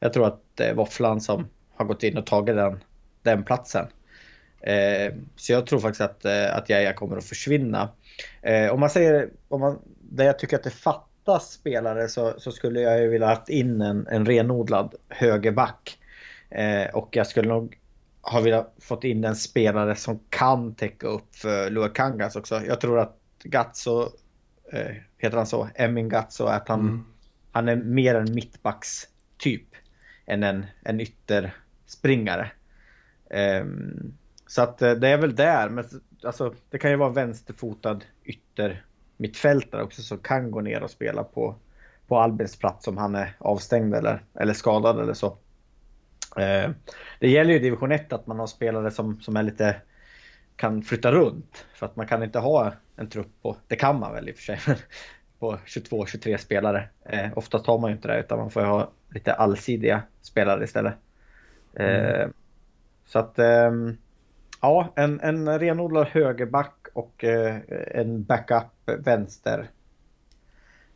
jag 0.00 0.12
tror 0.12 0.26
att 0.26 0.40
det 0.54 0.64
är 0.64 0.74
Våfflan 0.74 1.20
som 1.20 1.48
har 1.74 1.84
gått 1.84 2.02
in 2.02 2.18
och 2.18 2.26
tagit 2.26 2.56
den, 2.56 2.80
den 3.22 3.44
platsen. 3.44 3.86
Eh, 4.60 5.14
så 5.36 5.52
jag 5.52 5.66
tror 5.66 5.80
faktiskt 5.80 6.00
att, 6.00 6.26
att 6.26 6.68
Jaja 6.68 6.92
kommer 6.92 7.16
att 7.16 7.24
försvinna. 7.24 7.88
Om 8.72 8.80
man 8.80 8.90
säger, 8.90 9.30
om 9.48 9.60
man, 9.60 9.78
där 10.00 10.24
jag 10.24 10.38
tycker 10.38 10.56
att 10.56 10.64
det 10.64 10.70
fattas 10.70 11.52
spelare 11.52 12.08
så, 12.08 12.34
så 12.38 12.52
skulle 12.52 12.80
jag 12.80 13.00
ju 13.00 13.08
vilja 13.08 13.26
ha 13.26 13.44
in 13.48 13.80
en, 13.80 14.06
en 14.06 14.26
renodlad 14.26 14.94
högerback. 15.08 15.97
Eh, 16.50 16.94
och 16.94 17.16
jag 17.16 17.26
skulle 17.26 17.48
nog 17.48 17.78
ha 18.20 18.40
velat 18.40 18.74
fått 18.80 19.04
in 19.04 19.24
en 19.24 19.36
spelare 19.36 19.96
som 19.96 20.20
kan 20.28 20.74
täcka 20.74 21.06
upp 21.06 21.36
för 21.36 21.70
Luakangas 21.70 22.36
också. 22.36 22.60
Jag 22.66 22.80
tror 22.80 22.98
att 22.98 23.18
Gatso, 23.44 24.08
eh, 24.72 24.94
heter 25.18 25.36
han 25.36 25.46
så? 25.46 25.68
Emin 25.74 26.08
Gatso, 26.08 26.44
att 26.44 26.68
han, 26.68 26.80
mm. 26.80 27.04
han 27.52 27.68
är 27.68 27.76
mer 27.76 28.14
en 28.14 28.34
mittbackstyp 28.34 29.68
än 30.26 30.42
en, 30.42 30.66
en 30.82 31.00
ytterspringare. 31.00 32.50
Eh, 33.30 33.64
så 34.46 34.62
att 34.62 34.82
eh, 34.82 34.92
det 34.92 35.08
är 35.08 35.18
väl 35.18 35.36
där, 35.36 35.68
men 35.68 35.84
alltså, 36.22 36.54
det 36.70 36.78
kan 36.78 36.90
ju 36.90 36.96
vara 36.96 37.10
vänsterfotad 37.10 38.00
ytter 38.24 38.84
mittfältare 39.16 39.82
också 39.82 40.02
som 40.02 40.18
kan 40.18 40.50
gå 40.50 40.60
ner 40.60 40.82
och 40.82 40.90
spela 40.90 41.24
på, 41.24 41.54
på 42.06 42.18
Albins 42.18 42.56
plats 42.56 42.88
om 42.88 42.96
han 42.96 43.14
är 43.14 43.36
avstängd 43.38 43.94
eller, 43.94 44.22
eller 44.34 44.54
skadad 44.54 45.00
eller 45.00 45.14
så. 45.14 45.36
Eh, 46.38 46.70
det 47.18 47.28
gäller 47.28 47.52
ju 47.52 47.58
division 47.58 47.92
1 47.92 48.12
att 48.12 48.26
man 48.26 48.38
har 48.38 48.46
spelare 48.46 48.90
som, 48.90 49.20
som 49.20 49.36
är 49.36 49.42
lite 49.42 49.76
kan 50.56 50.82
flytta 50.82 51.12
runt. 51.12 51.66
För 51.74 51.86
att 51.86 51.96
man 51.96 52.06
kan 52.06 52.22
inte 52.22 52.38
ha 52.38 52.72
en 52.96 53.08
trupp 53.08 53.42
på, 53.42 53.56
det 53.66 53.76
kan 53.76 54.00
man 54.00 54.12
väl 54.12 54.28
i 54.28 54.32
och 54.32 54.36
för 54.36 54.42
sig, 54.42 54.58
men 54.66 54.76
på 55.38 55.58
22-23 55.66 56.36
spelare. 56.36 56.88
Eh, 57.04 57.28
oftast 57.34 57.66
har 57.66 57.78
man 57.78 57.90
ju 57.90 57.96
inte 57.96 58.08
det 58.08 58.20
utan 58.20 58.38
man 58.38 58.50
får 58.50 58.60
ha 58.60 58.90
lite 59.08 59.32
allsidiga 59.32 60.02
spelare 60.22 60.64
istället. 60.64 60.94
Eh, 61.74 62.20
mm. 62.20 62.32
Så 63.06 63.18
att 63.18 63.38
eh, 63.38 63.72
ja, 64.60 64.92
en, 64.96 65.20
en 65.20 65.58
renodlad 65.58 66.06
högerback 66.06 66.86
och 66.92 67.24
eh, 67.24 67.56
en 67.94 68.24
backup 68.24 68.66
vänster 68.86 69.68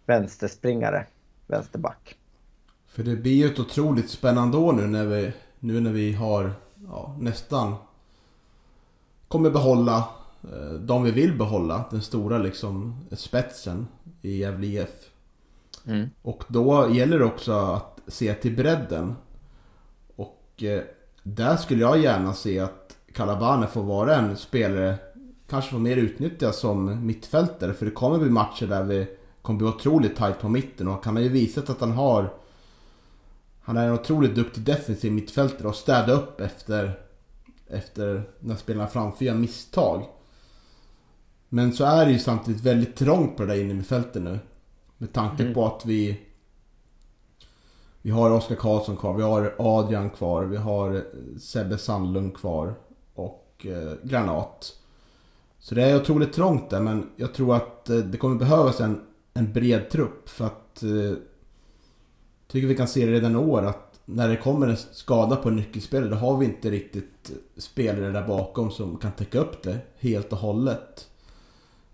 vänsterspringare, 0.06 1.06
vänsterback. 1.46 2.16
För 2.92 3.02
det 3.02 3.16
blir 3.16 3.32
ju 3.32 3.46
ett 3.46 3.58
otroligt 3.58 4.10
spännande 4.10 4.56
år 4.56 4.72
nu 4.72 4.86
när 4.86 5.06
vi, 5.06 5.32
nu 5.58 5.80
när 5.80 5.92
vi 5.92 6.12
har 6.12 6.52
ja, 6.88 7.16
nästan 7.18 7.74
kommer 9.28 9.50
behålla 9.50 10.08
eh, 10.42 10.72
de 10.80 11.02
vi 11.02 11.10
vill 11.10 11.38
behålla. 11.38 11.84
Den 11.90 12.02
stora 12.02 12.38
liksom 12.38 13.00
spetsen 13.12 13.86
i 14.22 14.38
Gävle 14.38 14.66
IF. 14.66 15.10
Mm. 15.86 16.08
Och 16.22 16.44
då 16.48 16.88
gäller 16.90 17.18
det 17.18 17.24
också 17.24 17.52
att 17.52 18.00
se 18.06 18.34
till 18.34 18.56
bredden. 18.56 19.14
Och 20.16 20.62
eh, 20.62 20.82
där 21.22 21.56
skulle 21.56 21.80
jag 21.80 21.98
gärna 21.98 22.34
se 22.34 22.60
att 22.60 22.96
Calabane 23.14 23.66
får 23.66 23.82
vara 23.82 24.16
en 24.16 24.36
spelare, 24.36 24.98
kanske 25.48 25.70
får 25.70 25.78
mer 25.78 25.96
utnyttjas 25.96 26.58
som 26.58 27.06
mittfältare. 27.06 27.74
För 27.74 27.86
det 27.86 27.92
kommer 27.92 28.18
bli 28.18 28.30
matcher 28.30 28.66
där 28.66 28.82
vi 28.82 29.06
kommer 29.42 29.58
bli 29.58 29.68
otroligt 29.68 30.16
tight 30.16 30.40
på 30.40 30.48
mitten 30.48 30.88
och 30.88 31.04
han 31.04 31.16
har 31.16 31.22
ju 31.22 31.28
visat 31.28 31.70
att 31.70 31.80
han 31.80 31.92
har 31.92 32.41
han 33.62 33.76
är 33.76 33.86
en 33.86 33.92
otroligt 33.92 34.34
duktig 34.34 34.62
defensiv 34.62 35.12
mittfältare 35.12 35.68
och 35.68 35.76
städa 35.76 36.12
upp 36.12 36.40
efter 36.40 36.98
efter 37.72 38.28
när 38.40 38.56
spelarna 38.56 38.88
framför 38.88 39.24
gör 39.24 39.34
misstag. 39.34 40.04
Men 41.48 41.72
så 41.72 41.84
är 41.84 42.06
det 42.06 42.12
ju 42.12 42.18
samtidigt 42.18 42.62
väldigt 42.62 42.96
trångt 42.96 43.36
på 43.36 43.42
det 43.42 43.54
där 43.54 43.60
inne 43.60 43.80
i 43.80 43.84
fältet 43.84 44.22
nu. 44.22 44.38
Med 44.98 45.12
tanke 45.12 45.42
mm. 45.42 45.54
på 45.54 45.66
att 45.66 45.86
vi 45.86 46.20
vi 48.02 48.10
har 48.10 48.30
Oskar 48.30 48.54
Karlsson 48.54 48.96
kvar, 48.96 49.14
vi 49.14 49.22
har 49.22 49.54
Adrian 49.58 50.10
kvar, 50.10 50.44
vi 50.44 50.56
har 50.56 51.04
Sebbe 51.38 51.78
Sandlund 51.78 52.36
kvar 52.36 52.74
och 53.14 53.66
eh, 53.68 53.92
Granat. 54.02 54.76
Så 55.58 55.74
det 55.74 55.82
är 55.82 55.96
otroligt 56.00 56.32
trångt 56.32 56.70
där 56.70 56.80
men 56.80 57.10
jag 57.16 57.34
tror 57.34 57.56
att 57.56 57.90
eh, 57.90 57.96
det 57.96 58.18
kommer 58.18 58.36
behövas 58.36 58.80
en, 58.80 59.00
en 59.34 59.52
bred 59.52 59.90
trupp 59.90 60.28
för 60.28 60.46
att... 60.46 60.82
Eh, 60.82 61.16
tycker 62.52 62.68
vi 62.68 62.74
kan 62.74 62.88
se 62.88 63.06
det 63.06 63.12
redan 63.12 63.32
i 63.32 63.36
år 63.36 63.62
att 63.62 64.00
när 64.04 64.28
det 64.28 64.36
kommer 64.36 64.68
en 64.68 64.76
skada 64.76 65.36
på 65.36 65.48
en 65.48 65.56
nyckelspelare 65.56 66.10
då 66.10 66.16
har 66.16 66.36
vi 66.36 66.46
inte 66.46 66.70
riktigt 66.70 67.30
spelare 67.56 68.10
där 68.10 68.26
bakom 68.26 68.70
som 68.70 68.96
kan 68.96 69.12
täcka 69.12 69.38
upp 69.38 69.62
det 69.62 69.78
helt 69.98 70.32
och 70.32 70.38
hållet. 70.38 71.08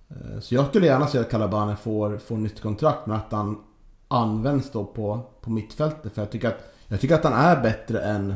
Eh, 0.08 0.40
så 0.40 0.54
jag 0.54 0.66
skulle 0.66 0.86
gärna 0.86 1.06
se 1.06 1.18
att 1.18 1.30
Calabane 1.30 1.76
får, 1.76 2.18
får 2.18 2.36
nytt 2.36 2.60
kontrakt 2.60 3.06
men 3.06 3.16
att 3.16 3.32
han 3.32 3.58
används 4.08 4.70
då 4.70 4.84
på, 4.84 5.20
på 5.40 5.50
mittfältet. 5.50 6.12
För 6.12 6.22
jag 6.22 6.30
tycker, 6.30 6.48
att, 6.48 6.74
jag 6.86 7.00
tycker 7.00 7.14
att 7.14 7.24
han 7.24 7.32
är 7.32 7.62
bättre 7.62 8.00
än, 8.00 8.34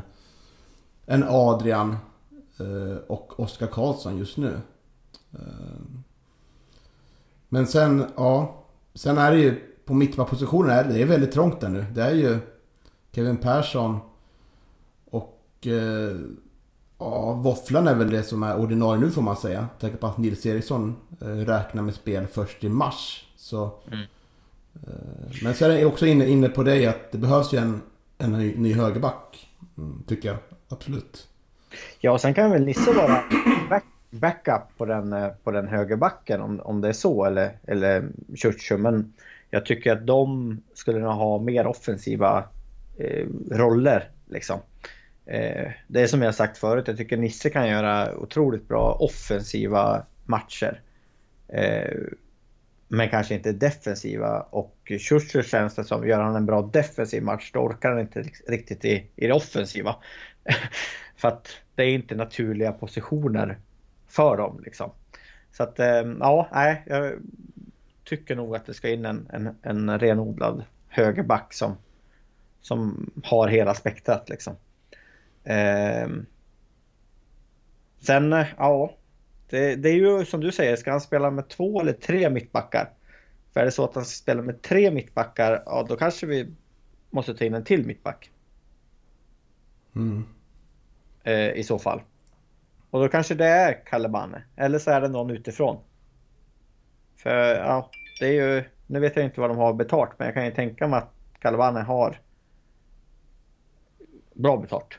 än 1.07 1.25
Adrian 1.29 1.97
eh, 2.59 2.97
och 3.07 3.41
Oskar 3.41 3.67
Karlsson 3.67 4.19
just 4.19 4.37
nu. 4.37 4.61
Eh, 5.33 5.41
men 7.49 7.67
sen, 7.67 8.05
ja. 8.17 8.59
Sen 8.95 9.19
är 9.19 9.33
det 9.33 9.39
ju 9.39 9.72
på 9.85 9.95
mittbackpositionen 9.95 10.71
är 10.71 10.85
det, 10.85 11.03
är 11.03 11.07
väldigt 11.07 11.33
trångt 11.33 11.61
där 11.61 11.69
nu. 11.69 11.85
Det 11.95 12.03
är 12.03 12.15
ju 12.15 12.39
Kevin 13.13 13.37
Persson 13.37 13.99
och 15.11 15.67
eh, 15.67 16.17
ja, 16.99 17.33
Våfflan 17.33 17.89
är 17.89 17.95
väl 17.95 18.11
det 18.11 18.23
som 18.23 18.43
är 18.43 18.57
ordinarie 18.57 19.01
nu 19.01 19.11
får 19.11 19.23
man 19.23 19.37
säga. 19.37 19.69
Tänker 19.81 19.99
på 19.99 20.07
att 20.07 20.19
Nils 20.19 20.47
Eriksson 20.47 20.97
eh, 21.21 21.27
räknar 21.27 21.83
med 21.83 21.95
spel 21.95 22.27
först 22.27 22.65
i 22.65 22.69
mars. 22.69 23.27
Så, 23.37 23.71
mm. 23.87 24.01
eh, 24.75 25.37
men 25.43 25.55
så 25.55 25.65
är 25.65 25.71
jag 25.71 25.89
också 25.89 26.07
inne, 26.07 26.27
inne 26.27 26.49
på 26.49 26.63
det 26.63 26.87
att 26.87 27.13
det 27.13 27.19
behövs 27.19 27.53
ju 27.53 27.59
en, 27.59 27.83
en 28.19 28.33
ny, 28.33 28.57
ny 28.57 28.73
högerback. 28.75 29.49
Mm, 29.79 30.03
tycker 30.07 30.29
jag, 30.29 30.39
absolut. 30.69 31.29
Ja, 32.01 32.13
och 32.13 32.21
sen 32.21 32.35
kan 32.35 32.51
väl 32.51 32.65
Nisse 32.65 32.93
vara 32.93 33.23
back, 33.69 33.85
backup 34.11 34.63
på 34.77 34.85
den, 34.85 35.13
eh, 35.13 35.29
på 35.45 35.51
den 35.51 35.69
högerbacken 35.69 36.41
om, 36.41 36.61
om 36.61 36.81
det 36.81 36.89
är 36.89 36.93
så 36.93 37.25
eller, 37.25 37.59
eller 37.67 38.09
Churchill. 38.37 38.79
Men 38.79 39.13
jag 39.55 39.67
tycker 39.67 39.93
att 39.93 40.07
de 40.07 40.61
skulle 40.75 41.07
ha 41.07 41.39
mer 41.39 41.67
offensiva 41.67 42.45
eh, 42.99 43.27
roller. 43.51 44.11
Liksom. 44.27 44.61
Eh, 45.27 45.71
det 45.89 46.01
är 46.01 46.07
som 46.07 46.23
jag 46.23 46.35
sagt 46.35 46.59
förut, 46.59 46.89
jag 46.89 46.97
tycker 46.97 47.17
Nisse 47.17 47.51
kan 47.51 47.69
göra 47.69 48.17
otroligt 48.19 48.69
bra 48.69 48.97
offensiva 49.01 50.07
matcher. 50.25 50.81
Eh, 51.49 51.97
men 52.89 53.09
kanske 53.09 53.35
inte 53.35 53.53
defensiva 53.53 54.41
och 54.41 54.93
Schuster 54.99 55.43
känns 55.43 55.75
det 55.75 55.85
som, 55.85 56.09
gör 56.09 56.21
han 56.21 56.37
en 56.37 56.47
bra 56.47 56.63
defensiv 56.63 57.23
match 57.23 57.51
då 57.53 57.61
orkar 57.61 57.91
han 57.91 58.01
inte 58.01 58.25
riktigt 58.49 58.85
i, 58.85 59.11
i 59.17 59.27
det 59.27 59.35
offensiva. 59.35 59.97
för 61.17 61.29
att 61.29 61.49
det 61.75 61.83
är 61.83 61.89
inte 61.89 62.15
naturliga 62.15 62.73
positioner 62.73 63.59
för 64.09 64.37
dem 64.37 64.61
liksom. 64.65 64.91
Så 65.53 65.63
att 65.63 65.79
eh, 65.79 66.03
ja, 66.21 66.49
nej, 66.53 66.83
jag 66.87 67.13
tycker 68.05 68.37
nog 68.37 68.57
att 68.57 68.67
det 68.67 68.75
ska 68.75 68.89
in 68.89 69.05
en, 69.05 69.29
en, 69.33 69.57
en 69.63 69.99
renodlad 69.99 70.65
högerback 70.89 71.53
som 71.53 71.77
som 72.63 73.11
har 73.25 73.49
hela 73.49 73.75
spektrat 73.75 74.29
liksom. 74.29 74.57
Eh, 75.45 76.09
sen, 78.01 78.45
ja. 78.59 78.97
Det, 79.49 79.77
det, 79.77 79.89
är 79.89 79.95
ju 79.95 80.25
som 80.25 80.41
du 80.41 80.53
säger, 80.53 80.77
ska 80.77 80.91
han 80.91 81.01
spela 81.01 81.31
med 81.31 81.49
två 81.49 81.81
eller 81.81 81.93
tre 81.93 82.31
mittbackar? 82.31 82.91
För 83.53 83.61
är 83.61 83.65
det 83.65 83.71
så 83.71 83.85
att 83.85 83.95
han 83.95 84.05
ska 84.05 84.23
spela 84.23 84.43
med 84.43 84.63
tre 84.63 84.91
mittbackar, 84.91 85.63
ja 85.67 85.87
då 85.89 85.97
kanske 85.97 86.27
vi 86.27 86.55
måste 87.11 87.35
ta 87.35 87.45
in 87.45 87.55
en 87.55 87.65
till 87.65 87.87
mittback. 87.87 88.31
Mm. 89.97 90.25
Eh, 91.25 91.51
I 91.51 91.65
så 91.65 91.79
fall. 91.79 92.03
Och 92.91 93.01
då 93.01 93.09
kanske 93.09 93.35
det 93.35 93.47
är 93.47 93.87
Kalebane. 93.87 94.43
Eller 94.57 94.79
så 94.79 94.91
är 94.91 95.01
det 95.01 95.09
någon 95.09 95.31
utifrån. 95.31 95.79
För 97.23 97.55
ja, 97.55 97.91
det 98.21 98.27
är 98.27 98.33
ju... 98.33 98.65
Nu 98.87 99.01
vet 99.01 99.17
jag 99.17 99.25
inte 99.25 99.41
vad 99.41 99.51
de 99.51 99.59
har 99.59 99.73
betalt, 99.73 100.11
men 100.19 100.27
jag 100.27 100.35
kan 100.35 100.45
ju 100.45 100.51
tänka 100.51 100.89
mig 100.89 100.99
att 100.99 101.15
Kalebane 101.41 101.81
har 101.81 102.21
bra 104.35 104.57
betalt. 104.57 104.99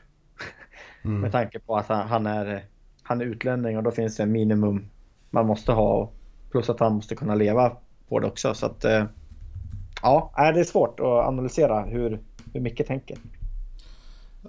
Mm. 1.06 1.20
Med 1.20 1.32
tanke 1.32 1.58
på 1.58 1.76
att 1.76 1.86
han, 1.88 2.26
är, 2.26 2.64
han 3.02 3.20
är 3.20 3.24
utlänning 3.24 3.76
och 3.76 3.82
då 3.82 3.90
finns 3.90 4.16
det 4.16 4.22
en 4.22 4.32
minimum 4.32 4.86
man 5.30 5.46
måste 5.46 5.72
ha. 5.72 6.10
Plus 6.50 6.70
att 6.70 6.80
han 6.80 6.94
måste 6.94 7.16
kunna 7.16 7.34
leva 7.34 7.76
på 8.08 8.18
det 8.18 8.26
också. 8.26 8.54
Så 8.54 8.66
att, 8.66 8.84
eh, 8.84 9.04
ja, 10.02 10.32
det 10.36 10.60
är 10.60 10.64
svårt 10.64 11.00
att 11.00 11.06
analysera 11.06 11.82
hur, 11.82 12.20
hur 12.52 12.60
mycket 12.60 12.86
tänker. 12.86 13.18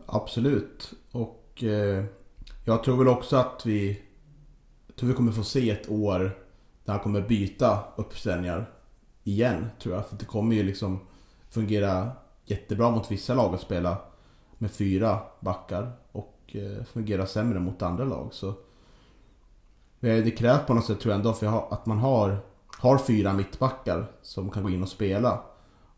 Absolut. 0.05 0.93
Och 1.11 1.63
eh, 1.63 2.03
jag 2.65 2.83
tror 2.83 2.97
väl 2.97 3.07
också 3.07 3.35
att 3.35 3.65
vi, 3.65 4.01
tror 4.95 5.09
vi 5.09 5.15
kommer 5.15 5.31
få 5.31 5.43
se 5.43 5.69
ett 5.69 5.89
år 5.89 6.44
där 6.85 6.93
han 6.93 6.99
kommer 6.99 7.21
byta 7.21 7.79
uppställningar 7.95 8.69
igen. 9.23 9.67
Tror 9.81 9.95
jag. 9.95 10.07
För 10.07 10.15
det 10.15 10.25
kommer 10.25 10.55
ju 10.55 10.63
liksom 10.63 10.99
fungera 11.49 12.11
jättebra 12.45 12.91
mot 12.91 13.11
vissa 13.11 13.33
lag 13.33 13.53
att 13.53 13.61
spela 13.61 13.97
med 14.57 14.71
fyra 14.71 15.19
backar 15.39 15.91
och 16.11 16.39
eh, 16.47 16.83
fungerar 16.83 17.25
sämre 17.25 17.59
mot 17.59 17.81
andra 17.81 18.03
lag. 18.03 18.29
Så 18.31 18.53
det 19.99 20.37
krävs 20.37 20.65
på 20.67 20.73
något 20.73 20.85
sätt 20.85 20.99
tror 20.99 21.11
jag 21.11 21.19
ändå 21.19 21.33
för 21.33 21.73
att 21.73 21.85
man 21.85 21.97
har, 21.97 22.37
har 22.77 22.97
fyra 22.97 23.33
mittbackar 23.33 24.11
som 24.21 24.49
kan 24.49 24.63
gå 24.63 24.69
in 24.69 24.83
och 24.83 24.89
spela. 24.89 25.41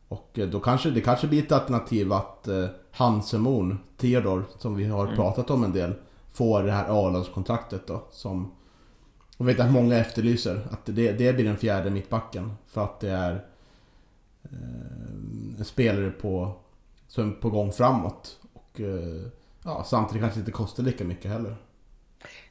Och 0.07 0.39
eh, 0.39 0.47
då 0.47 0.59
kanske 0.59 0.91
det 0.91 1.01
kanske 1.01 1.27
blir 1.27 1.43
ett 1.43 1.51
alternativ 1.51 2.13
att 2.13 2.47
eh, 2.47 2.65
Hansemon, 2.91 3.79
Theodor, 3.97 4.45
som 4.57 4.75
vi 4.75 4.85
har 4.85 5.03
mm. 5.03 5.15
pratat 5.15 5.49
om 5.49 5.63
en 5.63 5.71
del, 5.71 5.93
får 6.31 6.63
det 6.63 6.71
här 6.71 6.85
A-lagskontraktet 6.89 7.87
då. 7.87 8.03
Som 8.11 8.51
jag 9.37 9.45
vet 9.45 9.59
att 9.59 9.71
många 9.71 9.97
efterlyser. 9.97 10.67
Att 10.71 10.85
det, 10.85 11.11
det 11.11 11.33
blir 11.33 11.45
den 11.45 11.57
fjärde 11.57 11.89
mittbacken. 11.89 12.51
För 12.67 12.83
att 12.83 12.99
det 12.99 13.09
är 13.09 13.31
eh, 14.43 15.59
en 15.59 15.65
spelare 15.65 16.11
på, 16.11 16.53
som 17.07 17.29
är 17.29 17.33
på 17.33 17.49
gång 17.49 17.71
framåt. 17.71 18.39
Eh, 18.77 19.29
ja, 19.63 19.83
samtidigt 19.87 20.21
kanske 20.21 20.39
inte 20.39 20.51
kostar 20.51 20.83
lika 20.83 21.03
mycket 21.03 21.31
heller. 21.31 21.55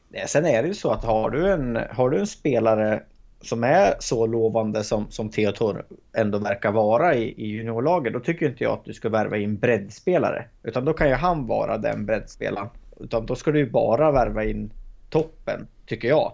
Nej, 0.09 0.29
sen 0.29 0.47
är 0.47 0.63
det 0.63 0.69
ju 0.69 0.75
så 0.75 0.91
att 0.91 1.05
har 1.05 1.31
du 1.31 1.53
en, 1.53 1.79
har 1.91 2.11
du 2.11 2.19
en 2.19 2.27
spelare 2.27 3.03
som 3.41 3.65
är 3.65 3.95
så 3.99 4.27
lovande 4.27 4.85
som, 4.85 5.11
som 5.11 5.29
Theodor 5.29 5.85
ändå 6.13 6.39
verkar 6.39 6.73
vara 6.73 7.15
i, 7.15 7.35
i 7.37 7.47
juniorlaget, 7.47 8.13
då 8.13 8.21
tycker 8.21 8.49
inte 8.49 8.65
jag 8.65 8.73
att 8.73 8.85
du 8.85 8.95
ska 8.95 9.09
värva 9.09 9.37
in 9.37 9.57
breddspelare. 9.57 10.45
Utan 10.63 10.85
då 10.85 10.93
kan 10.93 11.09
ju 11.09 11.15
han 11.15 11.47
vara 11.47 11.79
den 11.79 12.07
breddspelaren. 12.07 12.69
Utan 13.01 13.27
då 13.27 13.35
ska 13.35 13.51
du 13.51 13.59
ju 13.59 13.71
bara 13.71 14.13
värva 14.13 14.45
in 14.45 14.71
toppen, 15.11 15.67
tycker 15.87 16.09
jag. 16.09 16.33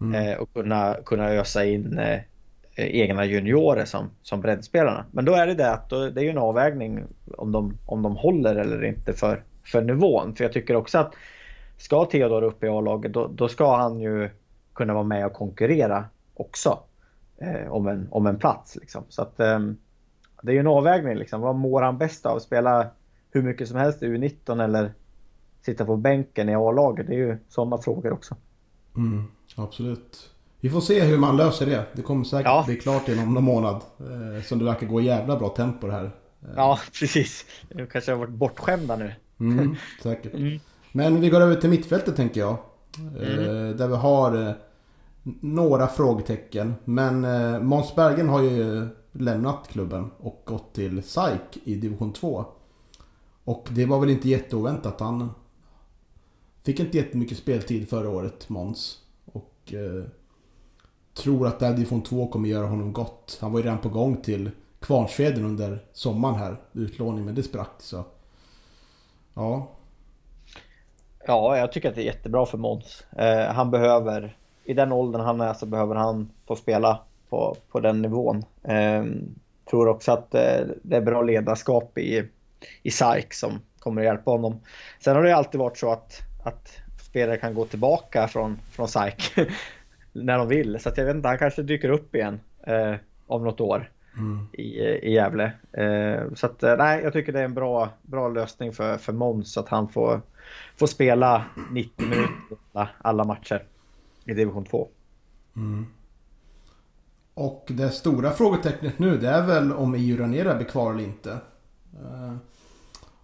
Mm. 0.00 0.14
Eh, 0.14 0.38
och 0.38 0.52
kunna, 0.52 0.96
kunna 1.04 1.30
ösa 1.30 1.64
in 1.64 1.98
eh, 1.98 2.20
egna 2.76 3.24
juniorer 3.24 3.84
som, 3.84 4.10
som 4.22 4.40
breddspelarna. 4.40 5.04
Men 5.10 5.24
då 5.24 5.32
är 5.32 5.46
det 5.46 5.54
det 5.54 5.72
att 5.72 5.90
då, 5.90 6.10
det 6.10 6.20
är 6.20 6.24
ju 6.24 6.30
en 6.30 6.38
avvägning 6.38 7.04
om 7.36 7.52
de, 7.52 7.78
om 7.86 8.02
de 8.02 8.16
håller 8.16 8.56
eller 8.56 8.84
inte 8.84 9.12
för, 9.12 9.42
för 9.64 9.82
nivån. 9.82 10.34
För 10.34 10.44
jag 10.44 10.52
tycker 10.52 10.76
också 10.76 10.98
att 10.98 11.14
ska 11.76 12.04
Theodor 12.04 12.42
upp 12.42 12.64
i 12.64 12.68
A-laget 12.68 13.12
då, 13.12 13.26
då, 13.26 13.48
ska 13.48 13.76
han 13.76 14.00
ju 14.00 14.30
kunna 14.72 14.94
vara 14.94 15.04
med 15.04 15.26
och 15.26 15.32
konkurrera 15.32 16.04
också. 16.34 16.78
Eh, 17.38 17.72
om, 17.72 17.88
en, 17.88 18.08
om 18.10 18.26
en 18.26 18.38
plats 18.38 18.76
liksom. 18.76 19.04
Så 19.08 19.22
att 19.22 19.40
eh, 19.40 19.58
det 20.42 20.52
är 20.52 20.54
ju 20.54 20.60
en 20.60 20.66
avvägning 20.66 21.16
liksom. 21.16 21.40
Vad 21.40 21.54
mår 21.56 21.82
han 21.82 21.98
bäst 21.98 22.26
av? 22.26 22.38
Spela 22.38 22.86
hur 23.30 23.42
mycket 23.42 23.68
som 23.68 23.76
helst 23.76 24.02
i 24.02 24.06
U19 24.06 24.64
eller 24.64 24.92
sitta 25.62 25.84
på 25.84 25.96
bänken 25.96 26.48
i 26.48 26.54
A-laget? 26.54 27.06
Det 27.06 27.14
är 27.14 27.18
ju 27.18 27.36
sådana 27.48 27.78
frågor 27.78 28.12
också. 28.12 28.36
Mm, 28.96 29.24
absolut. 29.56 30.30
Vi 30.60 30.70
får 30.70 30.80
se 30.80 31.00
hur 31.00 31.18
man 31.18 31.36
löser 31.36 31.66
det. 31.66 31.86
Det 31.92 32.02
kommer 32.02 32.24
säkert 32.24 32.46
ja. 32.46 32.64
bli 32.66 32.76
klart 32.76 33.08
inom 33.08 33.34
någon 33.34 33.44
månad. 33.44 33.82
Eh, 33.98 34.42
som 34.42 34.58
det 34.58 34.64
verkar 34.64 34.86
gå 34.86 35.00
jävla 35.00 35.36
bra 35.36 35.48
tempo 35.48 35.86
det 35.86 35.92
här. 35.92 36.10
Ja, 36.56 36.78
precis. 37.00 37.44
Nu 37.68 37.86
kanske 37.86 38.10
har 38.12 38.18
varit 38.18 38.30
bortskämda 38.30 38.96
nu. 38.96 39.14
Mm, 39.40 39.76
säkert. 40.02 40.34
Mm. 40.34 40.60
Men 40.92 41.20
vi 41.20 41.30
går 41.30 41.40
över 41.40 41.56
till 41.56 41.70
mittfältet 41.70 42.16
tänker 42.16 42.40
jag. 42.40 42.56
Eh, 43.20 43.38
mm. 43.38 43.76
Där 43.76 43.88
vi 43.88 43.96
har 43.96 44.46
eh, 44.48 44.52
några 45.40 45.86
frågetecken. 45.86 46.74
Men 46.84 47.24
eh, 47.24 47.60
Måns 47.60 47.94
Bergen 47.94 48.28
har 48.28 48.42
ju 48.42 48.88
lämnat 49.12 49.68
klubben 49.68 50.10
och 50.18 50.42
gått 50.44 50.74
till 50.74 51.02
SAIK 51.02 51.58
i 51.64 51.74
division 51.74 52.12
2. 52.12 52.44
Och 53.44 53.68
det 53.70 53.86
var 53.86 54.00
väl 54.00 54.10
inte 54.10 54.28
jätteoväntat. 54.28 55.00
Han 55.00 55.30
fick 56.62 56.80
inte 56.80 56.96
jättemycket 56.96 57.38
speltid 57.38 57.88
förra 57.88 58.08
året, 58.08 58.48
Måns. 58.48 58.99
Eh, 59.72 60.04
tror 61.14 61.46
att 61.46 61.60
Daddy 61.60 61.72
von 61.72 61.76
division 61.76 62.02
2 62.02 62.26
kommer 62.26 62.48
göra 62.48 62.66
honom 62.66 62.92
gott. 62.92 63.38
Han 63.40 63.52
var 63.52 63.58
ju 63.58 63.64
redan 63.64 63.78
på 63.78 63.88
gång 63.88 64.16
till 64.16 64.50
Kvarnsveden 64.80 65.44
under 65.44 65.84
sommaren 65.92 66.34
här. 66.34 66.56
Utlåning, 66.72 67.24
men 67.24 67.34
det 67.34 67.42
sprack 67.42 67.70
så. 67.78 68.04
Ja. 69.34 69.68
Ja, 71.26 71.56
jag 71.56 71.72
tycker 71.72 71.88
att 71.88 71.94
det 71.94 72.02
är 72.02 72.04
jättebra 72.04 72.46
för 72.46 72.58
Måns. 72.58 73.04
Eh, 73.16 73.52
han 73.52 73.70
behöver, 73.70 74.36
i 74.64 74.74
den 74.74 74.92
åldern 74.92 75.20
han 75.22 75.40
är 75.40 75.54
så 75.54 75.66
behöver 75.66 75.94
han 75.94 76.30
få 76.46 76.56
spela 76.56 77.00
på, 77.28 77.56
på 77.70 77.80
den 77.80 78.02
nivån. 78.02 78.44
Eh, 78.62 79.04
tror 79.70 79.88
också 79.88 80.12
att 80.12 80.34
eh, 80.34 80.60
det 80.82 80.96
är 80.96 81.00
bra 81.00 81.22
ledarskap 81.22 81.98
i, 81.98 82.28
i 82.82 82.90
SAIK 82.90 83.34
som 83.34 83.60
kommer 83.78 84.02
att 84.02 84.06
hjälpa 84.06 84.30
honom. 84.30 84.60
Sen 85.04 85.16
har 85.16 85.22
det 85.22 85.36
alltid 85.36 85.60
varit 85.60 85.78
så 85.78 85.92
att, 85.92 86.20
att 86.44 86.72
spelare 87.10 87.36
kan 87.36 87.54
gå 87.54 87.64
tillbaka 87.64 88.28
från, 88.28 88.58
från 88.70 88.88
SAIK 88.88 89.34
när 90.12 90.38
de 90.38 90.48
vill. 90.48 90.80
Så 90.80 90.88
att 90.88 90.98
jag 90.98 91.04
vet 91.04 91.16
inte, 91.16 91.28
han 91.28 91.38
kanske 91.38 91.62
dyker 91.62 91.90
upp 91.90 92.14
igen 92.14 92.40
eh, 92.62 92.94
om 93.26 93.44
något 93.44 93.60
år 93.60 93.90
mm. 94.16 94.46
i, 94.52 94.80
i 94.80 95.12
Gävle. 95.12 95.52
Eh, 95.72 96.34
så 96.34 96.46
att, 96.46 96.62
eh, 96.62 96.76
nej, 96.76 97.02
jag 97.02 97.12
tycker 97.12 97.32
det 97.32 97.40
är 97.40 97.44
en 97.44 97.54
bra, 97.54 97.88
bra 98.02 98.28
lösning 98.28 98.72
för, 98.72 98.96
för 98.96 99.12
Måns 99.12 99.58
att 99.58 99.68
han 99.68 99.88
får, 99.88 100.20
får 100.76 100.86
spela 100.86 101.44
90 101.70 102.06
minuter 102.06 102.94
alla 102.98 103.24
matcher 103.24 103.64
i 104.24 104.34
division 104.34 104.64
2. 104.64 104.88
Mm. 105.56 105.86
Och 107.34 107.66
det 107.68 107.90
stora 107.90 108.30
frågetecknet 108.30 108.98
nu 108.98 109.18
det 109.18 109.28
är 109.28 109.46
väl 109.46 109.72
om 109.72 109.94
EU 109.94 110.18
Ranera 110.18 110.54
blir 110.54 110.66
kvar 110.66 110.92
eller 110.92 111.04
inte. 111.04 111.32
Eh, 111.92 112.34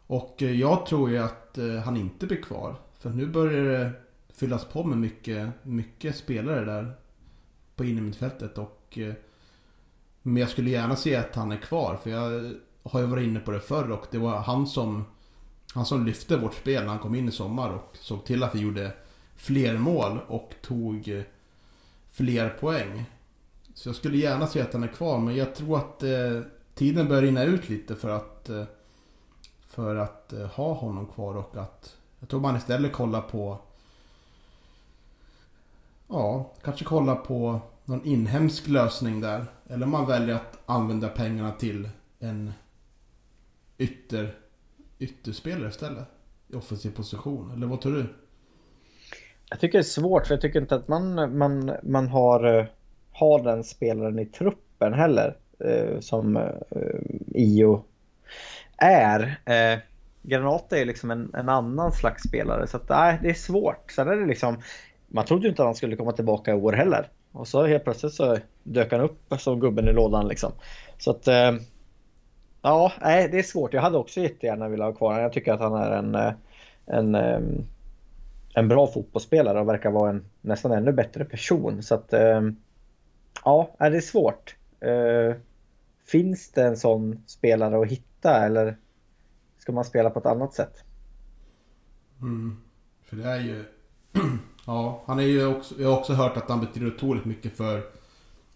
och 0.06 0.42
jag 0.42 0.86
tror 0.86 1.10
ju 1.10 1.18
att 1.18 1.58
eh, 1.58 1.74
han 1.84 1.96
inte 1.96 2.26
blir 2.26 2.42
kvar. 2.42 2.74
För 3.06 3.12
nu 3.12 3.26
börjar 3.26 3.64
det 3.64 3.92
fyllas 4.28 4.64
på 4.64 4.84
med 4.84 4.98
mycket, 4.98 5.50
mycket 5.62 6.16
spelare 6.16 6.64
där 6.64 6.94
på 7.76 7.84
innermittfältet. 7.84 8.58
Och 8.58 8.98
eh, 8.98 9.14
men 10.22 10.36
jag 10.36 10.48
skulle 10.48 10.70
gärna 10.70 10.96
se 10.96 11.16
att 11.16 11.34
han 11.34 11.52
är 11.52 11.56
kvar. 11.56 11.98
För 12.02 12.10
jag 12.10 12.54
har 12.82 13.00
ju 13.00 13.06
varit 13.06 13.26
inne 13.26 13.40
på 13.40 13.50
det 13.50 13.60
förr 13.60 13.90
och 13.90 14.06
det 14.10 14.18
var 14.18 14.38
han 14.38 14.66
som 14.66 15.04
han 15.74 15.86
som 15.86 16.06
lyfte 16.06 16.36
vårt 16.36 16.54
spel 16.54 16.82
när 16.82 16.88
han 16.88 16.98
kom 16.98 17.14
in 17.14 17.28
i 17.28 17.32
sommar 17.32 17.70
och 17.70 17.96
såg 18.00 18.24
till 18.24 18.42
att 18.42 18.54
vi 18.54 18.60
gjorde 18.60 18.92
fler 19.36 19.78
mål 19.78 20.18
och 20.28 20.54
tog 20.62 21.24
fler 22.10 22.48
poäng. 22.48 23.04
Så 23.74 23.88
jag 23.88 23.96
skulle 23.96 24.16
gärna 24.16 24.46
se 24.46 24.60
att 24.60 24.72
han 24.72 24.82
är 24.82 24.88
kvar 24.88 25.18
men 25.18 25.36
jag 25.36 25.54
tror 25.54 25.76
att 25.76 26.02
eh, 26.02 26.40
tiden 26.74 27.08
börjar 27.08 27.22
rinna 27.22 27.44
ut 27.44 27.68
lite 27.68 27.96
för 27.96 28.10
att 28.10 28.48
eh, 28.48 28.64
för 29.66 29.96
att 29.96 30.32
eh, 30.32 30.46
ha 30.46 30.74
honom 30.74 31.06
kvar 31.06 31.34
och 31.34 31.56
att 31.56 31.96
jag 32.26 32.30
tror 32.30 32.40
man 32.40 32.56
istället 32.56 32.92
kollar 32.92 33.20
på 33.20 33.58
Ja, 36.08 36.52
kanske 36.62 36.84
kolla 36.84 37.14
på 37.14 37.60
någon 37.84 38.04
inhemsk 38.04 38.68
lösning 38.68 39.20
där. 39.20 39.44
Eller 39.68 39.86
man 39.86 40.06
väljer 40.06 40.34
att 40.34 40.58
använda 40.66 41.08
pengarna 41.08 41.52
till 41.52 41.88
en 42.18 42.52
ytter, 43.78 44.34
ytterspelare 44.98 45.68
istället. 45.68 46.04
I 46.48 46.54
offensiv 46.54 46.90
position. 46.90 47.50
Eller 47.50 47.66
vad 47.66 47.80
tror 47.80 47.92
du? 47.92 48.06
Jag 49.50 49.60
tycker 49.60 49.78
det 49.78 49.82
är 49.82 49.82
svårt 49.82 50.26
för 50.26 50.34
jag 50.34 50.40
tycker 50.40 50.60
inte 50.60 50.74
att 50.74 50.88
man, 50.88 51.38
man, 51.38 51.72
man 51.82 52.08
har, 52.08 52.58
eh, 52.58 52.66
har 53.12 53.42
den 53.42 53.64
spelaren 53.64 54.18
i 54.18 54.26
truppen 54.26 54.92
heller. 54.92 55.36
Eh, 55.58 56.00
som 56.00 56.36
eh, 56.36 56.42
eh 56.70 57.00
IO 57.34 57.84
är. 58.76 59.40
Eh, 59.44 59.78
Granata 60.26 60.78
är 60.78 60.84
liksom 60.84 61.10
en, 61.10 61.34
en, 61.34 61.48
annan 61.48 61.92
slags 61.92 62.22
spelare 62.22 62.66
så 62.66 62.76
att 62.76 62.88
nej, 62.88 63.18
det 63.22 63.30
är 63.30 63.34
svårt. 63.34 63.92
Sen 63.92 64.08
är 64.08 64.16
det 64.16 64.26
liksom 64.26 64.58
man 65.08 65.24
trodde 65.24 65.42
ju 65.42 65.48
inte 65.48 65.62
att 65.62 65.66
han 65.66 65.74
skulle 65.74 65.96
komma 65.96 66.12
tillbaka 66.12 66.50
i 66.50 66.54
år 66.54 66.72
heller. 66.72 67.08
Och 67.32 67.48
så 67.48 67.66
helt 67.66 67.84
plötsligt 67.84 68.12
så 68.12 68.38
dök 68.62 68.92
han 68.92 69.00
upp 69.00 69.34
som 69.38 69.60
gubben 69.60 69.88
i 69.88 69.92
lådan 69.92 70.28
liksom. 70.28 70.52
Så 70.98 71.10
att... 71.10 71.28
Eh, 71.28 71.54
ja, 72.62 72.92
nej, 73.00 73.28
det 73.28 73.38
är 73.38 73.42
svårt. 73.42 73.74
Jag 73.74 73.82
hade 73.82 73.98
också 73.98 74.20
jättegärna 74.20 74.68
velat 74.68 74.86
ha 74.86 74.92
kvar 74.98 75.08
honom. 75.08 75.22
Jag 75.22 75.32
tycker 75.32 75.52
att 75.52 75.60
han 75.60 75.74
är 75.74 75.90
en, 75.90 76.14
eh, 76.14 76.32
en, 76.86 77.14
eh, 77.14 77.40
en 78.54 78.68
bra 78.68 78.86
fotbollsspelare 78.86 79.60
och 79.60 79.68
verkar 79.68 79.90
vara 79.90 80.10
en 80.10 80.24
nästan 80.40 80.72
ännu 80.72 80.92
bättre 80.92 81.24
person. 81.24 81.82
Så 81.82 81.94
att... 81.94 82.12
Eh, 82.12 82.42
ja, 83.44 83.70
det 83.78 83.86
är 83.86 84.00
svårt. 84.00 84.56
Finns 86.06 86.50
det 86.50 86.62
en 86.62 86.76
sån 86.76 87.22
spelare 87.26 87.80
att 87.80 87.88
hitta 87.88 88.46
eller 88.46 88.76
ska 89.66 89.72
man 89.72 89.84
spela 89.84 90.10
på 90.10 90.18
ett 90.18 90.26
annat 90.26 90.54
sätt? 90.54 90.84
Mm. 92.20 92.56
För 93.04 93.16
det 93.16 93.24
är 93.24 93.40
ju 93.40 93.64
Ja, 94.66 95.02
han 95.06 95.18
är 95.18 95.22
ju 95.22 95.46
också, 95.46 95.74
jag 95.78 95.88
har 95.88 95.98
också 95.98 96.12
hört 96.12 96.36
att 96.36 96.48
han 96.48 96.60
betyder 96.60 96.86
otroligt 96.86 97.24
mycket 97.24 97.52
för 97.52 97.82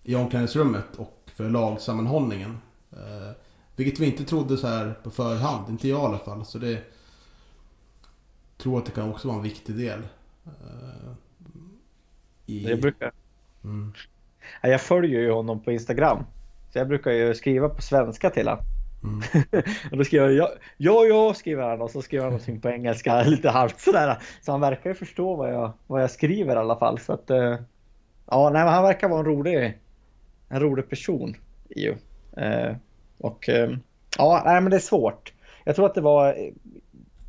i 0.03 0.15
omklädningsrummet 0.15 0.97
och 0.97 1.31
för 1.35 1.51
lagsammanhållningen. 1.51 2.59
Eh, 2.93 3.31
vilket 3.77 4.01
vi 4.01 4.07
inte 4.07 4.25
trodde 4.25 4.57
så 4.57 4.67
här 4.67 4.95
på 5.03 5.11
förhand, 5.11 5.69
inte 5.69 5.89
jag 5.89 6.03
i 6.03 6.05
alla 6.05 6.19
fall. 6.19 6.45
Så 6.45 6.59
det 6.59 6.83
tror 8.59 8.79
att 8.79 8.87
det 8.87 8.93
kan 8.93 9.11
också 9.11 9.29
vara 9.29 9.37
en 9.37 9.45
viktig 9.45 9.77
del. 9.77 10.01
Eh, 10.45 11.13
i... 12.47 12.69
Jag 12.69 12.81
brukar... 12.81 13.13
Mm. 13.65 13.93
Jag 14.63 14.81
följer 14.81 15.21
ju 15.21 15.31
honom 15.31 15.61
på 15.61 15.73
Instagram. 15.73 16.25
Så 16.73 16.79
jag 16.79 16.89
brukar 16.89 17.11
ju 17.11 17.35
skriva 17.35 17.69
på 17.69 17.83
svenska 17.83 18.31
till 18.31 18.49
honom. 18.49 18.65
Mm. 19.05 19.23
och 19.91 19.97
då 19.97 20.05
skriver 20.05 20.29
jag 20.29 20.49
ja, 20.77 21.05
ja, 21.05 21.35
skriver 21.35 21.63
han 21.63 21.83
och 21.83 21.91
så 21.91 22.03
skriver 22.03 22.25
han 22.25 22.33
någonting 22.33 22.61
på 22.61 22.69
engelska 22.69 23.23
lite 23.27 23.51
halvt 23.51 23.81
sådär. 23.81 24.23
Så 24.43 24.53
han 24.53 24.61
verkar 24.61 24.91
ju 24.91 24.95
förstå 24.95 25.35
vad 25.35 25.53
jag, 25.53 25.73
vad 25.87 26.03
jag 26.03 26.11
skriver 26.11 26.57
i 26.57 26.59
alla 26.59 26.77
fall. 26.77 26.99
Så 26.99 27.13
att, 27.13 27.31
uh, 27.31 27.57
ja, 28.27 28.51
nej, 28.51 28.63
han 28.63 28.83
verkar 28.83 29.09
vara 29.09 29.21
en 29.21 29.27
rolig, 29.27 29.79
en 30.49 30.61
rolig 30.61 30.89
person 30.89 31.37
ju. 31.69 31.91
Uh, 32.39 32.77
och 33.19 33.49
uh, 33.49 33.77
ja, 34.19 34.43
nej, 34.45 34.61
men 34.61 34.71
det 34.71 34.77
är 34.77 34.81
svårt. 34.81 35.33
Jag 35.65 35.77
tror 35.77 35.87
att 35.87 35.95
det 35.95 36.01
var, 36.01 36.51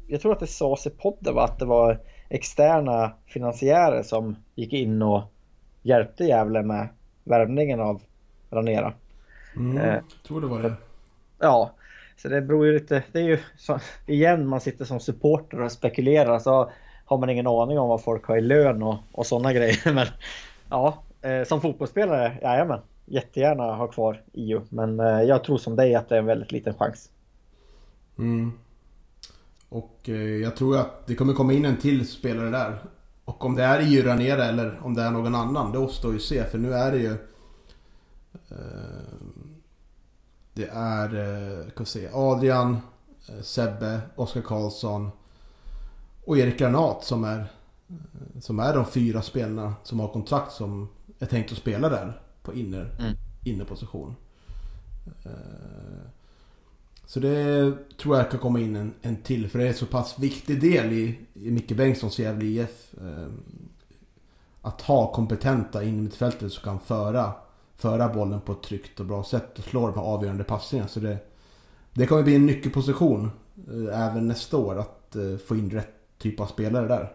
jag 0.08 0.22
tror 0.22 0.32
att 0.32 0.40
det 0.40 0.48
sades 0.48 0.88
i 0.88 0.90
podden 0.90 1.36
va? 1.36 1.44
att 1.44 1.60
det 1.60 1.66
var 1.66 2.00
externa 2.30 3.12
finansiärer 3.26 4.04
som 4.04 4.36
gick 4.56 4.74
in 4.74 5.02
och 5.02 5.22
hjälpte 5.82 6.24
Gävle 6.24 6.62
med 6.64 6.88
värvningen 7.24 7.80
av 7.80 8.02
Ranera. 8.50 8.94
Mm, 9.56 9.78
jag 9.78 10.04
tror 10.28 10.42
det 10.42 10.48
var 10.48 10.62
det. 10.62 10.74
Ja, 11.42 11.72
så 12.18 12.28
det 12.28 12.42
beror 12.42 12.66
ju 12.66 12.74
lite. 12.74 13.04
Det 13.12 13.20
är 13.20 13.24
ju 13.24 13.40
så, 13.58 13.80
igen 14.06 14.48
man 14.48 14.62
sitter 14.62 14.86
som 14.86 15.00
supporter 15.00 15.62
och 15.62 15.72
spekulerar 15.72 16.40
så 16.40 16.72
har 17.06 17.18
man 17.18 17.30
ingen 17.30 17.48
aning 17.48 17.80
om 17.80 17.90
vad 17.90 18.04
folk 18.04 18.26
har 18.26 18.38
i 18.38 18.42
lön 18.42 18.84
och, 18.84 18.98
och 19.12 19.26
sådana 19.26 19.54
grejer. 19.54 19.94
Men 19.94 20.08
ja, 20.70 21.04
eh, 21.22 21.44
som 21.44 21.62
fotbollsspelare, 21.62 22.38
jajamän. 22.42 22.80
Jättegärna 23.06 23.76
ha 23.76 23.88
kvar 23.88 24.22
IO. 24.34 24.62
Men 24.70 25.00
eh, 25.00 25.22
jag 25.22 25.44
tror 25.44 25.58
som 25.58 25.76
dig 25.76 25.96
att 25.96 26.10
det 26.10 26.16
är 26.16 26.20
en 26.20 26.26
väldigt 26.26 26.52
liten 26.52 26.74
chans. 26.74 27.10
Mm. 28.18 28.52
Och 29.70 30.00
eh, 30.10 30.16
jag 30.16 30.56
tror 30.56 30.78
att 30.78 31.08
det 31.08 31.16
kommer 31.16 31.34
komma 31.34 31.54
in 31.54 31.66
en 31.66 31.78
till 31.78 32.08
spelare 32.08 32.50
där. 32.50 32.80
Och 33.26 33.46
om 33.46 33.56
det 33.56 33.64
är 33.64 33.82
IO 33.82 34.04
Ranera 34.04 34.46
eller 34.46 34.80
om 34.84 34.94
det 34.94 35.02
är 35.02 35.12
någon 35.12 35.36
annan, 35.36 35.72
det 35.72 35.78
återstår 35.78 36.14
ju 36.14 36.20
se. 36.20 36.44
För 36.44 36.58
nu 36.58 36.74
är 36.74 36.92
det 36.92 36.98
ju... 36.98 37.12
Eh, 38.50 38.58
det 40.54 40.70
är 40.74 41.16
eh, 41.78 41.84
se, 41.84 42.10
Adrian, 42.14 42.78
eh, 43.30 43.42
Sebbe, 43.42 44.02
Oskar 44.16 44.42
Karlsson 44.42 45.12
och 46.26 46.38
Erik 46.38 46.60
Granat 46.60 47.04
som 47.04 47.24
är, 47.24 47.40
eh, 47.40 48.40
som 48.42 48.60
är 48.60 48.74
de 48.74 48.86
fyra 48.86 49.22
spelarna 49.22 49.76
som 49.84 50.00
har 50.00 50.08
kontrakt 50.08 50.52
som 50.52 50.90
är 51.20 51.26
tänkt 51.26 51.52
att 51.52 51.58
spela 51.58 51.90
där 51.90 52.22
på 52.44 52.54
inner, 52.54 52.96
mm. 53.00 53.14
innerposition. 53.44 54.16
Så 57.06 57.20
det 57.20 57.74
tror 58.02 58.18
jag 58.18 58.32
kan 58.32 58.40
komma 58.40 58.60
in 58.60 58.76
en, 58.76 58.94
en 59.02 59.16
till. 59.16 59.50
För 59.50 59.60
det 59.60 59.66
är 59.66 59.70
en 59.70 59.74
så 59.74 59.86
pass 59.86 60.20
viktig 60.20 60.62
del 60.62 60.92
i, 60.94 61.20
i 61.34 61.52
Micke 61.52 61.72
Bengtssons 61.72 62.20
Gävle 62.20 62.46
IF. 62.46 62.96
att 64.62 64.82
ha 64.82 65.14
kompetenta 65.14 65.84
innermittfältare 65.84 66.50
som 66.50 66.64
kan 66.64 66.80
föra, 66.80 67.34
föra 67.82 68.10
bollen 68.10 68.42
på 68.42 68.52
ett 68.52 68.64
tryggt 68.64 69.00
och 69.00 69.06
bra 69.06 69.24
sätt 69.24 69.60
och 69.60 69.64
slå 69.64 69.88
de 69.88 69.96
här 69.96 70.06
avgörande 70.06 70.44
passningarna. 70.44 70.90
Så 70.90 71.00
det, 71.00 71.18
det 71.94 72.06
kommer 72.06 72.24
bli 72.24 72.36
en 72.36 72.46
nyckelposition 72.46 73.32
eh, 73.68 74.08
även 74.08 74.28
nästa 74.28 74.58
år 74.58 74.80
att 74.80 75.16
eh, 75.16 75.38
få 75.48 75.56
in 75.56 75.72
rätt 75.72 75.94
typ 76.18 76.40
av 76.40 76.46
spelare 76.46 76.88
där. 76.88 77.14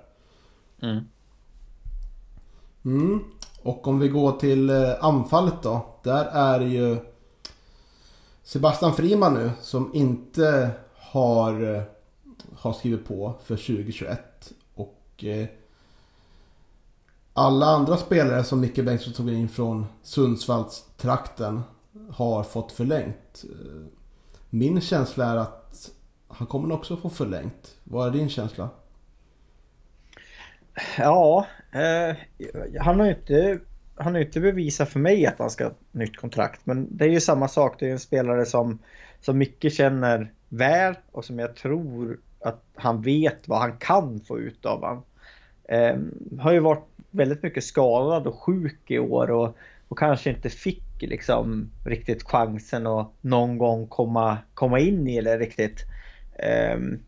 Mm. 0.83 1.05
Mm. 2.85 3.25
Och 3.63 3.89
om 3.89 3.99
vi 3.99 4.09
går 4.09 4.33
till 4.33 4.71
eh, 4.71 5.05
anfallet 5.05 5.63
då. 5.63 5.87
Där 6.03 6.25
är 6.25 6.61
ju 6.61 6.97
Sebastian 8.43 8.95
Friman 8.95 9.35
nu 9.35 9.51
som 9.61 9.95
inte 9.95 10.71
har, 10.97 11.75
eh, 11.75 11.83
har 12.57 12.73
skrivit 12.73 13.09
på 13.09 13.35
för 13.45 13.57
2021. 13.57 14.53
Och 14.75 15.25
eh, 15.25 15.47
alla 17.37 17.66
andra 17.66 17.96
spelare 17.96 18.44
som 18.44 18.61
Micke 18.61 18.85
Bengtsson 18.85 19.12
tog 19.12 19.31
in 19.31 19.49
från 19.49 19.87
Sundsvallstrakten 20.03 21.62
har 22.11 22.42
fått 22.42 22.72
förlängt. 22.72 23.44
Min 24.51 24.81
känsla 24.81 25.25
är 25.25 25.37
att 25.37 25.90
han 26.29 26.46
kommer 26.46 26.68
nog 26.68 26.79
också 26.79 26.96
få 26.96 27.11
förlängt. 27.11 27.77
Vad 27.85 28.09
är 28.09 28.11
din 28.12 28.29
känsla? 28.29 28.68
Ja, 30.99 31.46
eh, 31.72 32.16
han 32.81 33.01
har 33.01 33.07
ju 33.07 33.14
inte 33.14 33.59
han 33.96 34.14
har 34.14 34.20
inte 34.20 34.40
bevisat 34.40 34.88
för 34.88 35.01
mig 35.01 35.27
att 35.27 35.38
han 35.38 35.51
ska 35.51 35.64
ha 35.64 35.70
ett 35.70 35.94
nytt 35.94 36.16
kontrakt. 36.16 36.61
Men 36.64 36.96
det 36.96 37.05
är 37.05 37.09
ju 37.09 37.20
samma 37.20 37.49
sak. 37.49 37.77
Det 37.79 37.88
är 37.88 37.92
en 37.92 37.99
spelare 37.99 38.46
som, 38.46 38.79
som 39.20 39.38
Micke 39.38 39.72
känner 39.72 40.33
väl 40.49 40.94
och 41.12 41.25
som 41.25 41.38
jag 41.38 41.57
tror 41.57 42.20
att 42.40 42.64
han 42.75 43.03
vet 43.03 43.49
vad 43.49 43.59
han 43.59 43.79
kan 43.79 44.20
få 44.20 44.38
ut 44.38 44.66
av 44.66 44.81
honom. 44.81 45.03
Eh, 45.68 45.96
har 46.40 46.53
ju 46.53 46.61
varit 46.61 46.96
väldigt 47.17 47.43
mycket 47.43 47.65
skadad 47.65 48.27
och 48.27 48.43
sjuk 48.43 48.91
i 48.91 48.99
år 48.99 49.31
och, 49.31 49.57
och 49.89 49.99
kanske 49.99 50.31
inte 50.31 50.51
fick 50.51 50.83
liksom 50.99 51.71
riktigt 51.85 52.23
chansen 52.23 52.87
att 52.87 53.13
någon 53.21 53.59
gång 53.59 53.87
komma, 53.87 54.39
komma 54.55 54.79
in 54.79 55.09
i 55.09 55.21
det 55.21 55.39
riktigt. 55.39 55.85
Um, 56.75 57.01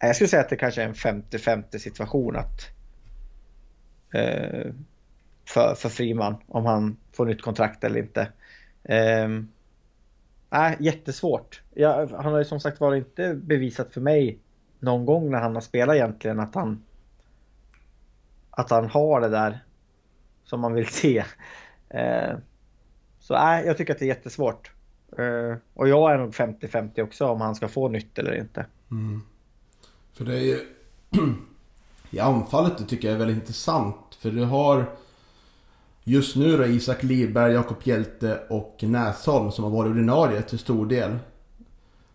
jag 0.00 0.14
skulle 0.14 0.28
säga 0.28 0.42
att 0.42 0.48
det 0.48 0.56
kanske 0.56 0.82
är 0.82 0.86
en 0.86 0.94
50-50 0.94 1.78
situation 1.78 2.36
att 2.36 2.70
uh, 4.14 4.72
för, 5.48 5.74
för 5.74 5.88
Friman 5.88 6.36
om 6.46 6.66
han 6.66 6.96
får 7.12 7.26
nytt 7.26 7.42
kontrakt 7.42 7.84
eller 7.84 8.00
inte. 8.00 8.28
Um, 9.24 9.48
nej, 10.50 10.76
jättesvårt. 10.80 11.62
Jag, 11.74 12.06
han 12.06 12.32
har 12.32 12.38
ju 12.38 12.44
som 12.44 12.60
sagt 12.60 12.80
var 12.80 12.94
inte 12.94 13.34
bevisat 13.34 13.92
för 13.92 14.00
mig 14.00 14.38
någon 14.78 15.06
gång 15.06 15.30
när 15.30 15.38
han 15.38 15.54
har 15.54 15.62
spelat 15.62 15.96
egentligen 15.96 16.40
att 16.40 16.54
han 16.54 16.84
att 18.50 18.70
han 18.70 18.88
har 18.88 19.20
det 19.20 19.28
där 19.28 19.64
som 20.44 20.60
man 20.60 20.74
vill 20.74 20.86
se. 20.88 21.24
Eh, 21.88 22.36
så 23.20 23.34
nej, 23.34 23.66
jag 23.66 23.76
tycker 23.76 23.92
att 23.92 23.98
det 23.98 24.04
är 24.04 24.14
jättesvårt. 24.14 24.70
Eh, 25.18 25.56
och 25.74 25.88
jag 25.88 26.12
är 26.12 26.18
nog 26.18 26.34
50-50 26.34 27.02
också 27.02 27.26
om 27.26 27.40
han 27.40 27.54
ska 27.54 27.68
få 27.68 27.88
nytt 27.88 28.18
eller 28.18 28.34
inte. 28.34 28.66
Mm. 28.90 29.22
För 30.12 30.24
det 30.24 30.34
är 30.34 30.44
ju... 30.44 30.66
I 32.10 32.20
anfallet 32.20 32.78
det 32.78 32.84
tycker 32.84 33.08
jag 33.08 33.14
är 33.14 33.18
väldigt 33.18 33.36
intressant. 33.36 33.96
För 34.18 34.30
du 34.30 34.44
har 34.44 34.84
just 36.04 36.36
nu 36.36 36.56
då 36.56 36.66
Isak 36.66 37.02
Lidberg, 37.02 37.52
Jakob 37.52 37.76
Hjälte 37.82 38.40
och 38.48 38.76
Näsholm 38.80 39.52
som 39.52 39.64
har 39.64 39.70
varit 39.70 39.90
ordinarie 39.90 40.42
till 40.42 40.58
stor 40.58 40.86
del. 40.86 41.18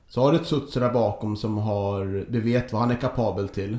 Så 0.07 0.21
har 0.21 0.31
du 0.31 0.37
ett 0.37 0.47
Sutsu 0.47 0.79
där 0.79 0.93
bakom 0.93 1.37
som 1.37 1.57
har... 1.57 2.25
Du 2.29 2.41
vet 2.41 2.73
vad 2.73 2.81
han 2.81 2.91
är 2.91 2.95
kapabel 2.95 3.49
till. 3.49 3.77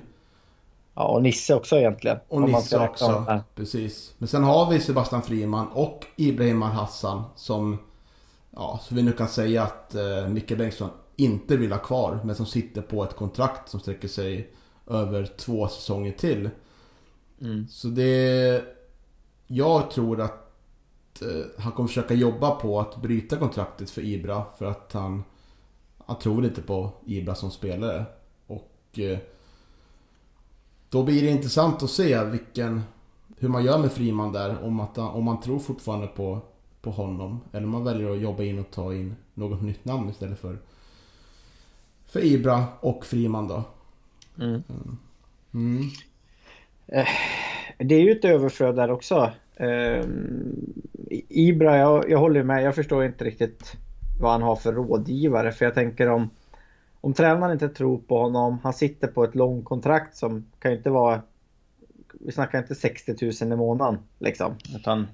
Ja, 0.96 1.08
och 1.08 1.22
Nisse 1.22 1.54
också 1.54 1.76
egentligen. 1.76 2.18
Och 2.28 2.42
Nisse 2.42 2.78
också, 2.78 3.42
precis. 3.54 4.14
Men 4.18 4.28
sen 4.28 4.44
har 4.44 4.70
vi 4.70 4.80
Sebastian 4.80 5.22
Friman 5.22 5.68
och 5.68 6.06
Ibrahim 6.16 6.62
Hassan 6.62 7.24
som... 7.36 7.78
Ja, 8.50 8.80
så 8.82 8.94
vi 8.94 9.02
nu 9.02 9.12
kan 9.12 9.28
säga 9.28 9.62
att 9.62 9.94
eh, 9.94 10.28
Micke 10.28 10.58
Bengtsson 10.58 10.90
inte 11.16 11.56
vill 11.56 11.72
ha 11.72 11.78
kvar. 11.78 12.20
Men 12.24 12.34
som 12.34 12.46
sitter 12.46 12.82
på 12.82 13.04
ett 13.04 13.16
kontrakt 13.16 13.68
som 13.68 13.80
sträcker 13.80 14.08
sig 14.08 14.50
över 14.86 15.26
två 15.38 15.68
säsonger 15.68 16.12
till. 16.12 16.50
Mm. 17.40 17.66
Så 17.68 17.88
det... 17.88 18.64
Jag 19.46 19.90
tror 19.90 20.20
att 20.20 21.22
eh, 21.22 21.62
han 21.62 21.72
kommer 21.72 21.88
försöka 21.88 22.14
jobba 22.14 22.50
på 22.50 22.80
att 22.80 22.96
bryta 22.96 23.36
kontraktet 23.36 23.90
för 23.90 24.02
Ibra. 24.02 24.44
För 24.58 24.66
att 24.66 24.92
han... 24.92 25.24
Han 26.06 26.18
tror 26.18 26.44
inte 26.44 26.62
på 26.62 26.90
Ibra 27.06 27.34
som 27.34 27.50
spelare. 27.50 28.04
Och... 28.46 28.98
Eh, 28.98 29.18
då 30.90 31.02
blir 31.02 31.22
det 31.22 31.30
intressant 31.30 31.82
att 31.82 31.90
se 31.90 32.24
vilken... 32.24 32.82
Hur 33.38 33.48
man 33.48 33.64
gör 33.64 33.78
med 33.78 33.92
Friman 33.92 34.32
där. 34.32 34.64
Om, 34.64 34.80
att, 34.80 34.98
om 34.98 35.24
man 35.24 35.40
tror 35.40 35.58
fortfarande 35.58 36.06
på, 36.06 36.40
på 36.82 36.90
honom. 36.90 37.40
Eller 37.52 37.64
om 37.64 37.70
man 37.70 37.84
väljer 37.84 38.10
att 38.10 38.20
jobba 38.20 38.42
in 38.42 38.58
och 38.58 38.70
ta 38.70 38.94
in 38.94 39.16
något 39.34 39.62
nytt 39.62 39.84
namn 39.84 40.08
istället 40.08 40.38
för... 40.38 40.58
För 42.06 42.24
Ibra 42.24 42.64
och 42.80 43.06
Friman 43.06 43.48
då. 43.48 43.62
Mm. 44.38 44.62
Mm. 45.54 45.82
Eh, 46.86 47.08
det 47.78 47.94
är 47.94 48.00
ju 48.00 48.10
ett 48.10 48.24
överflöd 48.24 48.76
där 48.76 48.90
också. 48.90 49.32
Eh, 49.56 50.04
Ibra, 51.28 51.78
jag, 51.78 52.10
jag 52.10 52.18
håller 52.18 52.42
med. 52.42 52.62
Jag 52.62 52.74
förstår 52.74 53.04
inte 53.04 53.24
riktigt 53.24 53.76
vad 54.20 54.32
han 54.32 54.42
har 54.42 54.56
för 54.56 54.72
rådgivare. 54.72 55.52
För 55.52 55.64
jag 55.64 55.74
tänker 55.74 56.08
om, 56.08 56.30
om 57.06 57.14
tränaren 57.14 57.52
inte 57.52 57.68
tror 57.68 57.98
på 57.98 58.18
honom. 58.18 58.58
Han 58.62 58.72
sitter 58.72 59.08
på 59.08 59.24
ett 59.24 59.34
långkontrakt 59.34 60.16
som 60.16 60.46
kan 60.58 60.70
ju 60.70 60.76
inte 60.76 60.90
vara... 60.90 61.22
Vi 62.20 62.32
snackar 62.32 62.58
inte 62.58 62.74
60 62.74 63.44
000 63.44 63.52
i 63.52 63.56
månaden 63.56 63.98
liksom. 64.18 64.54
Utan 64.76 65.06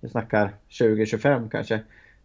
vi 0.00 0.08
snackar 0.08 0.54
20-25 0.68 1.50
kanske. 1.50 1.80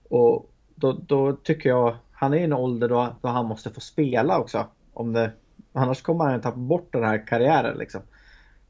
Och 0.09 0.49
då, 0.75 0.91
då 0.91 1.33
tycker 1.33 1.69
jag... 1.69 1.95
Han 2.11 2.33
är 2.33 2.37
i 2.37 2.43
en 2.43 2.53
ålder 2.53 2.89
då, 2.89 3.15
då 3.21 3.29
han 3.29 3.45
måste 3.45 3.69
få 3.69 3.79
spela 3.79 4.39
också. 4.39 4.67
Om 4.93 5.13
det, 5.13 5.31
annars 5.71 6.01
kommer 6.01 6.25
han 6.25 6.41
tappa 6.41 6.57
bort 6.57 6.89
den 6.91 7.03
här 7.03 7.27
karriären 7.27 7.77
liksom. 7.77 8.01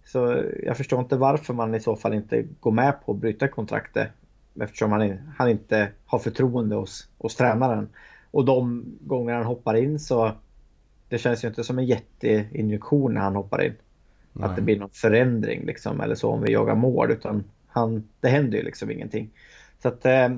Så 0.06 0.44
jag 0.64 0.78
förstår 0.78 1.00
inte 1.00 1.16
varför 1.16 1.54
man 1.54 1.76
i 1.76 1.80
så 1.80 1.96
fall 1.96 2.14
inte 2.14 2.46
går 2.60 2.72
med 2.72 3.06
på 3.06 3.12
att 3.12 3.18
bryta 3.18 3.48
kontraktet. 3.48 4.08
Eftersom 4.60 4.92
han, 4.92 5.34
han 5.38 5.50
inte 5.50 5.92
har 6.06 6.20
förtroende 6.20 6.76
hos, 6.76 7.10
hos 7.18 7.36
tränaren. 7.36 7.90
Och 8.34 8.46
de 8.46 8.86
gånger 9.02 9.34
han 9.34 9.46
hoppar 9.46 9.76
in 9.76 10.00
så 10.00 10.32
det 11.10 11.18
känns 11.18 11.44
ju 11.44 11.48
inte 11.48 11.64
som 11.64 11.80
en 11.80 11.86
jätteinjektion 11.86 13.14
när 13.14 13.22
han 13.22 13.36
hoppar 13.36 13.66
in. 13.66 13.74
Nej. 14.34 14.50
Att 14.50 14.56
det 14.56 14.62
blir 14.62 14.80
någon 14.80 14.90
förändring 14.90 15.66
liksom 15.66 16.02
eller 16.02 16.16
så 16.16 16.30
om 16.30 16.42
vi 16.42 16.52
jagar 16.52 16.76
mål 16.76 17.12
utan 17.12 17.44
han, 17.68 18.08
det 18.20 18.28
händer 18.28 18.58
ju 18.58 18.64
liksom 18.64 18.92
ingenting. 18.92 19.30
Så 19.82 19.88
att 19.88 20.06
eh, 20.06 20.30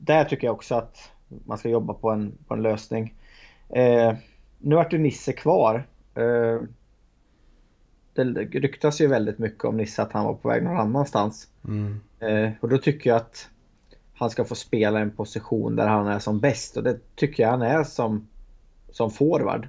där 0.00 0.24
tycker 0.24 0.46
jag 0.46 0.54
också 0.54 0.74
att 0.74 1.10
man 1.44 1.58
ska 1.58 1.68
jobba 1.68 1.94
på 1.94 2.10
en, 2.10 2.32
på 2.46 2.54
en 2.54 2.62
lösning. 2.62 3.14
Eh, 3.68 4.14
nu 4.58 4.74
vart 4.74 4.92
ju 4.92 4.98
Nisse 4.98 5.32
kvar. 5.32 5.86
Eh, 6.14 6.60
det 8.14 8.24
ryktas 8.60 9.00
ju 9.00 9.06
väldigt 9.06 9.38
mycket 9.38 9.64
om 9.64 9.76
Nisse 9.76 10.02
att 10.02 10.12
han 10.12 10.24
var 10.24 10.34
på 10.34 10.48
väg 10.48 10.62
någon 10.62 10.80
annanstans. 10.80 11.48
Mm. 11.64 12.00
Eh, 12.18 12.50
och 12.60 12.68
då 12.68 12.78
tycker 12.78 13.10
jag 13.10 13.16
att 13.16 13.48
han 14.14 14.30
ska 14.30 14.44
få 14.44 14.54
spela 14.54 15.00
en 15.00 15.10
position 15.10 15.76
där 15.76 15.86
han 15.86 16.06
är 16.06 16.18
som 16.18 16.40
bäst 16.40 16.76
och 16.76 16.82
det 16.82 16.98
tycker 17.14 17.42
jag 17.42 17.50
han 17.50 17.62
är 17.62 17.84
som, 17.84 18.28
som 18.90 19.10
forward. 19.10 19.68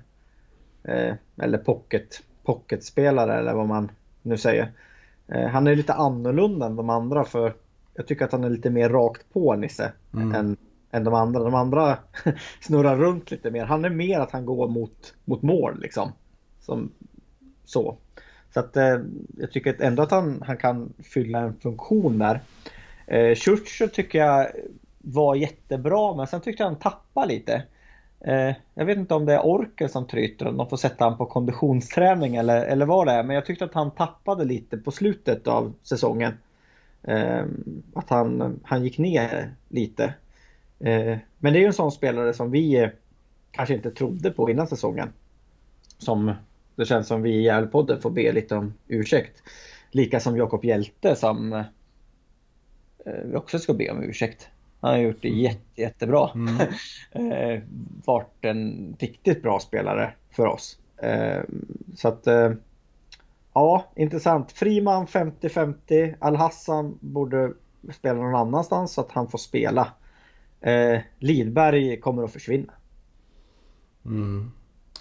Eh, 0.83 1.13
eller 1.37 1.57
pocket, 1.57 2.23
pocketspelare 2.43 3.39
eller 3.39 3.53
vad 3.53 3.67
man 3.67 3.91
nu 4.21 4.37
säger. 4.37 4.71
Eh, 5.27 5.47
han 5.47 5.67
är 5.67 5.75
lite 5.75 5.93
annorlunda 5.93 6.65
än 6.65 6.75
de 6.75 6.89
andra 6.89 7.23
för 7.23 7.53
jag 7.95 8.07
tycker 8.07 8.25
att 8.25 8.31
han 8.31 8.43
är 8.43 8.49
lite 8.49 8.69
mer 8.69 8.89
rakt 8.89 9.33
på 9.33 9.55
Nisse 9.55 9.91
mm. 10.13 10.35
än, 10.35 10.57
än 10.91 11.03
de 11.03 11.13
andra. 11.13 11.43
De 11.43 11.53
andra 11.53 11.97
snurrar 12.61 12.97
runt 12.97 13.31
lite 13.31 13.51
mer. 13.51 13.65
Han 13.65 13.85
är 13.85 13.89
mer 13.89 14.19
att 14.19 14.31
han 14.31 14.45
går 14.45 14.67
mot, 14.67 15.13
mot 15.25 15.41
mål 15.41 15.79
liksom. 15.81 16.11
Som, 16.61 16.91
så. 17.65 17.97
Så 18.53 18.59
att 18.59 18.77
eh, 18.77 18.99
jag 19.37 19.51
tycker 19.51 19.81
ändå 19.81 20.03
att 20.03 20.11
han, 20.11 20.43
han 20.45 20.57
kan 20.57 20.93
fylla 21.03 21.39
en 21.39 21.55
funktion 21.55 22.17
där. 22.17 22.41
Eh, 23.07 23.35
Churchill 23.35 23.89
tycker 23.89 24.19
jag 24.19 24.47
var 24.97 25.35
jättebra 25.35 26.15
men 26.15 26.27
sen 26.27 26.41
tyckte 26.41 26.63
jag 26.63 26.69
han 26.69 26.79
tappade 26.79 27.27
lite. 27.27 27.63
Eh, 28.19 28.53
jag 28.73 28.85
vet 28.85 28.97
inte 28.97 29.13
om 29.13 29.25
det 29.25 29.33
är 29.33 29.45
orken 29.45 29.89
som 29.89 30.07
tryter, 30.07 30.47
om 30.47 30.57
de 30.57 30.69
får 30.69 30.77
sätta 30.77 31.03
honom 31.03 31.17
på 31.17 31.25
konditionsträning 31.25 32.35
eller, 32.35 32.65
eller 32.65 32.85
vad 32.85 33.07
det 33.07 33.13
är. 33.13 33.23
Men 33.23 33.35
jag 33.35 33.45
tyckte 33.45 33.65
att 33.65 33.73
han 33.73 33.91
tappade 33.91 34.45
lite 34.45 34.77
på 34.77 34.91
slutet 34.91 35.47
av 35.47 35.73
säsongen. 35.83 36.33
Eh, 37.03 37.43
att 37.93 38.09
han, 38.09 38.59
han 38.63 38.83
gick 38.83 38.97
ner 38.97 39.53
lite. 39.69 40.03
Eh, 40.79 41.17
men 41.39 41.53
det 41.53 41.59
är 41.59 41.61
ju 41.61 41.65
en 41.65 41.73
sån 41.73 41.91
spelare 41.91 42.33
som 42.33 42.51
vi 42.51 42.75
eh, 42.75 42.89
kanske 43.51 43.73
inte 43.75 43.91
trodde 43.91 44.31
på 44.31 44.49
innan 44.49 44.67
säsongen. 44.67 45.13
Som 45.97 46.33
det 46.75 46.85
känns 46.85 47.07
som 47.07 47.21
vi 47.21 47.29
i 47.31 47.43
Järlpodden 47.43 48.01
får 48.01 48.09
be 48.09 48.31
lite 48.31 48.55
om 48.55 48.73
ursäkt. 48.87 49.43
Lika 49.91 50.19
som 50.19 50.37
Jakob 50.37 50.65
Hjälte 50.65 51.15
som 51.15 51.53
eh, 51.53 51.63
vi 53.25 53.35
också 53.35 53.59
ska 53.59 53.73
be 53.73 53.89
om 53.89 54.03
ursäkt. 54.03 54.47
Han 54.79 54.91
har 54.91 54.97
gjort 54.97 55.21
det 55.21 55.29
jätte, 55.29 55.81
jättebra. 55.81 56.29
Mm. 56.35 56.59
eh, 57.31 57.61
varit 58.05 58.45
en 58.45 58.95
riktigt 58.99 59.41
bra 59.41 59.59
spelare 59.59 60.13
för 60.31 60.45
oss. 60.45 60.79
Eh, 60.97 61.41
så 61.95 62.07
att, 62.07 62.27
eh, 62.27 62.51
Ja, 63.55 63.85
intressant. 63.95 64.51
Friman 64.51 65.07
50-50. 65.07 66.15
Al-Hassan 66.19 66.97
borde 67.01 67.53
spela 67.93 68.19
någon 68.19 68.35
annanstans 68.35 68.93
så 68.93 69.01
att 69.01 69.11
han 69.11 69.29
får 69.29 69.37
spela. 69.37 69.87
Eh, 70.61 70.99
Lidberg 71.19 71.99
kommer 71.99 72.23
att 72.23 72.31
försvinna. 72.31 72.73
Mm. 74.05 74.51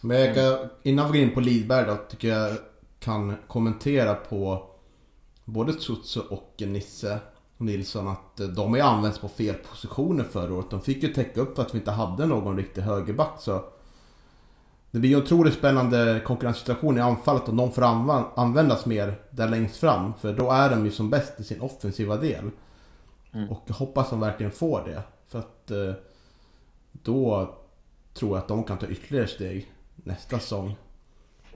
Men 0.02 0.20
jag 0.20 0.34
kan, 0.34 0.68
innan 0.82 1.12
vi 1.12 1.18
går 1.18 1.28
in 1.28 1.34
på 1.34 1.40
Lidberg 1.40 1.86
då, 1.86 1.96
tycker 1.96 2.28
jag 2.28 2.56
kan 2.98 3.36
kommentera 3.46 4.14
på 4.14 4.70
både 5.44 5.72
Tsutsu 5.72 6.20
och 6.20 6.54
Nisse 6.58 7.18
Nilsson 7.58 8.08
att 8.08 8.36
de 8.36 8.70
har 8.70 8.76
ju 8.76 8.82
använts 8.82 9.18
på 9.18 9.28
fel 9.28 9.54
positioner 9.54 10.24
förra 10.24 10.54
året. 10.54 10.70
De 10.70 10.80
fick 10.80 11.02
ju 11.02 11.08
täcka 11.08 11.40
upp 11.40 11.56
för 11.56 11.62
att 11.62 11.74
vi 11.74 11.78
inte 11.78 11.90
hade 11.90 12.26
någon 12.26 12.56
riktig 12.56 12.82
högerback 12.82 13.40
så 13.40 13.64
det 14.94 15.00
blir 15.00 15.10
ju 15.10 15.16
en 15.16 15.22
otroligt 15.22 15.54
spännande 15.54 16.20
konkurrenssituation 16.24 16.98
i 16.98 17.00
anfallet 17.00 17.48
om 17.48 17.56
de 17.56 17.72
får 17.72 17.82
användas 18.40 18.86
mer 18.86 19.14
där 19.30 19.48
längst 19.48 19.76
fram. 19.76 20.14
För 20.14 20.32
då 20.32 20.50
är 20.50 20.70
de 20.70 20.84
ju 20.84 20.90
som 20.90 21.10
bäst 21.10 21.40
i 21.40 21.44
sin 21.44 21.60
offensiva 21.60 22.16
del. 22.16 22.50
Mm. 23.34 23.50
Och 23.50 23.62
jag 23.66 23.74
hoppas 23.74 24.10
de 24.10 24.20
verkligen 24.20 24.52
får 24.52 24.82
det. 24.84 25.02
För 25.28 25.38
att 25.38 25.70
eh, 25.70 25.92
då 26.92 27.54
tror 28.14 28.30
jag 28.30 28.38
att 28.38 28.48
de 28.48 28.64
kan 28.64 28.78
ta 28.78 28.86
ytterligare 28.86 29.26
steg 29.26 29.72
nästa 29.94 30.38
säsong. 30.38 30.76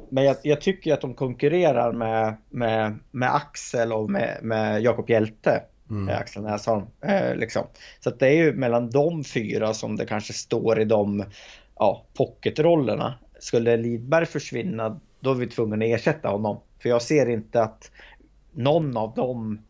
Men 0.09 0.25
jag, 0.25 0.37
jag, 0.43 0.61
tycker 0.61 0.95
att 0.95 1.01
de 1.01 1.15
konkurrerar 1.15 1.93
med, 1.93 2.37
med, 2.49 2.99
med 3.11 3.35
Axel 3.35 3.93
och 3.93 4.11
med, 4.11 4.39
med 4.43 4.83
Jakob 4.83 5.11
Hjälte. 5.11 5.63
Mm. 5.91 6.09
Eh, 6.09 6.19
Axel 6.19 6.43
Näsholm. 6.43 6.87
Eh, 7.01 7.37
liksom. 7.37 7.67
Så 8.01 8.11
det 8.11 8.27
är 8.27 8.45
ju 8.45 8.53
mellan 8.53 8.91
de 8.91 9.25
fyra 9.25 9.75
som 9.75 9.97
det 9.97 10.07
kanske 10.07 10.33
står 10.33 10.81
i 10.81 10.85
de 10.85 11.25
ja, 11.77 12.07
pocketrollerna. 12.15 13.15
Skulle 13.41 13.77
Lidberg 13.77 14.27
försvinna 14.27 15.01
då 15.21 15.31
är 15.31 15.35
vi 15.35 15.47
tvungna 15.47 15.77
att 15.77 15.83
ersätta 15.83 16.29
honom. 16.29 16.61
För 16.79 16.89
jag 16.89 17.03
ser 17.03 17.29
inte 17.29 17.63
att 17.63 17.91
någon 18.53 18.97
av 18.97 19.15
dem 19.15 19.63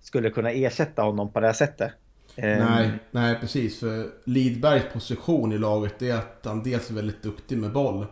skulle 0.00 0.30
kunna 0.30 0.50
ersätta 0.50 1.02
honom 1.02 1.32
på 1.32 1.40
det 1.40 1.46
här 1.46 1.54
sättet. 1.54 1.92
Nej, 2.36 2.86
ehm. 2.86 2.90
nej 3.10 3.36
precis. 3.40 3.80
För 3.80 4.10
Lidbergs 4.24 4.92
position 4.92 5.52
i 5.52 5.58
laget 5.58 6.02
är 6.02 6.14
att 6.14 6.40
han 6.44 6.62
dels 6.62 6.90
är 6.90 6.94
väldigt 6.94 7.22
duktig 7.22 7.58
med 7.58 7.72
boll 7.72 8.06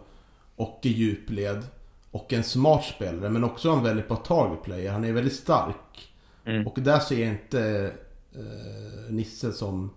och 0.56 0.80
i 0.82 0.88
djupled. 0.88 1.66
Och 2.10 2.32
en 2.32 2.44
smart 2.44 2.84
spelare 2.84 3.30
men 3.30 3.44
också 3.44 3.70
en 3.70 3.82
väldigt 3.82 4.08
bra 4.08 4.16
target 4.16 4.62
player. 4.62 4.92
Han 4.92 5.04
är 5.04 5.12
väldigt 5.12 5.36
stark. 5.36 6.07
Mm. 6.48 6.66
Och 6.66 6.80
där 6.80 6.98
ser 6.98 7.20
jag 7.20 7.28
inte 7.28 7.92
eh, 8.32 9.10
Nisse 9.12 9.52
som, 9.52 9.90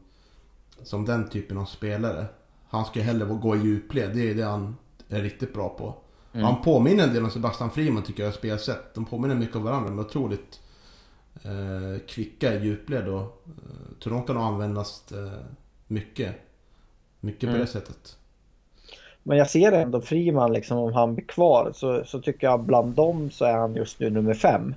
som 0.84 1.06
den 1.06 1.30
typen 1.30 1.58
av 1.58 1.66
spelare. 1.66 2.26
Han 2.68 2.86
ska 2.86 3.02
hellre 3.02 3.26
gå 3.26 3.56
i 3.56 3.60
djupled. 3.60 4.12
Det 4.14 4.30
är 4.30 4.36
det 4.36 4.44
han 4.44 4.76
är 5.10 5.22
riktigt 5.22 5.54
bra 5.54 5.70
på. 5.70 5.96
Mm. 6.34 6.46
Han 6.46 6.62
påminner 6.62 7.04
en 7.04 7.14
del 7.14 7.24
om 7.24 7.32
Sebastian 7.32 7.72
Friman 7.72 8.04
tycker 8.04 8.24
jag 8.24 8.34
spelsätt. 8.34 8.94
De 8.94 9.06
påminner 9.06 9.36
mycket 9.36 9.56
om 9.56 9.64
varandra. 9.64 9.90
De 9.90 10.00
är 10.00 10.04
otroligt 10.04 10.62
eh, 11.44 12.00
kvicka 12.08 12.54
i 12.54 12.66
djupled 12.66 13.08
och 13.08 13.22
eh, 13.22 14.00
tror 14.04 14.14
de 14.14 14.24
kan 14.24 14.38
användas 14.38 15.12
eh, 15.12 15.46
mycket. 15.88 16.36
Mycket 17.20 17.44
mm. 17.44 17.56
på 17.56 17.62
det 17.62 17.68
sättet. 17.68 18.18
Men 19.24 19.38
jag 19.38 19.50
ser 19.50 19.72
ändå 19.72 20.02
Friman 20.02 20.54
liksom 20.54 20.78
om 20.78 20.94
han 20.94 21.16
blir 21.16 21.26
kvar 21.26 21.72
så, 21.76 22.04
så 22.06 22.22
tycker 22.22 22.48
jag 22.48 22.64
bland 22.64 22.94
dem 22.94 23.32
så 23.32 23.46
är 23.46 23.54
han 23.54 23.76
just 23.76 24.00
nu 24.00 24.10
nummer 24.10 24.34
fem. 24.34 24.76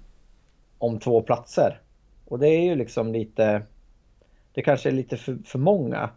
Om 0.85 0.99
två 0.99 1.23
platser. 1.23 1.81
Och 2.25 2.39
det 2.39 2.49
är 2.49 2.63
ju 2.63 2.75
liksom 2.75 3.13
lite... 3.13 3.63
Det 4.53 4.63
kanske 4.63 4.89
är 4.89 4.93
lite 4.93 5.17
för, 5.17 5.39
för 5.45 5.59
många 5.59 6.11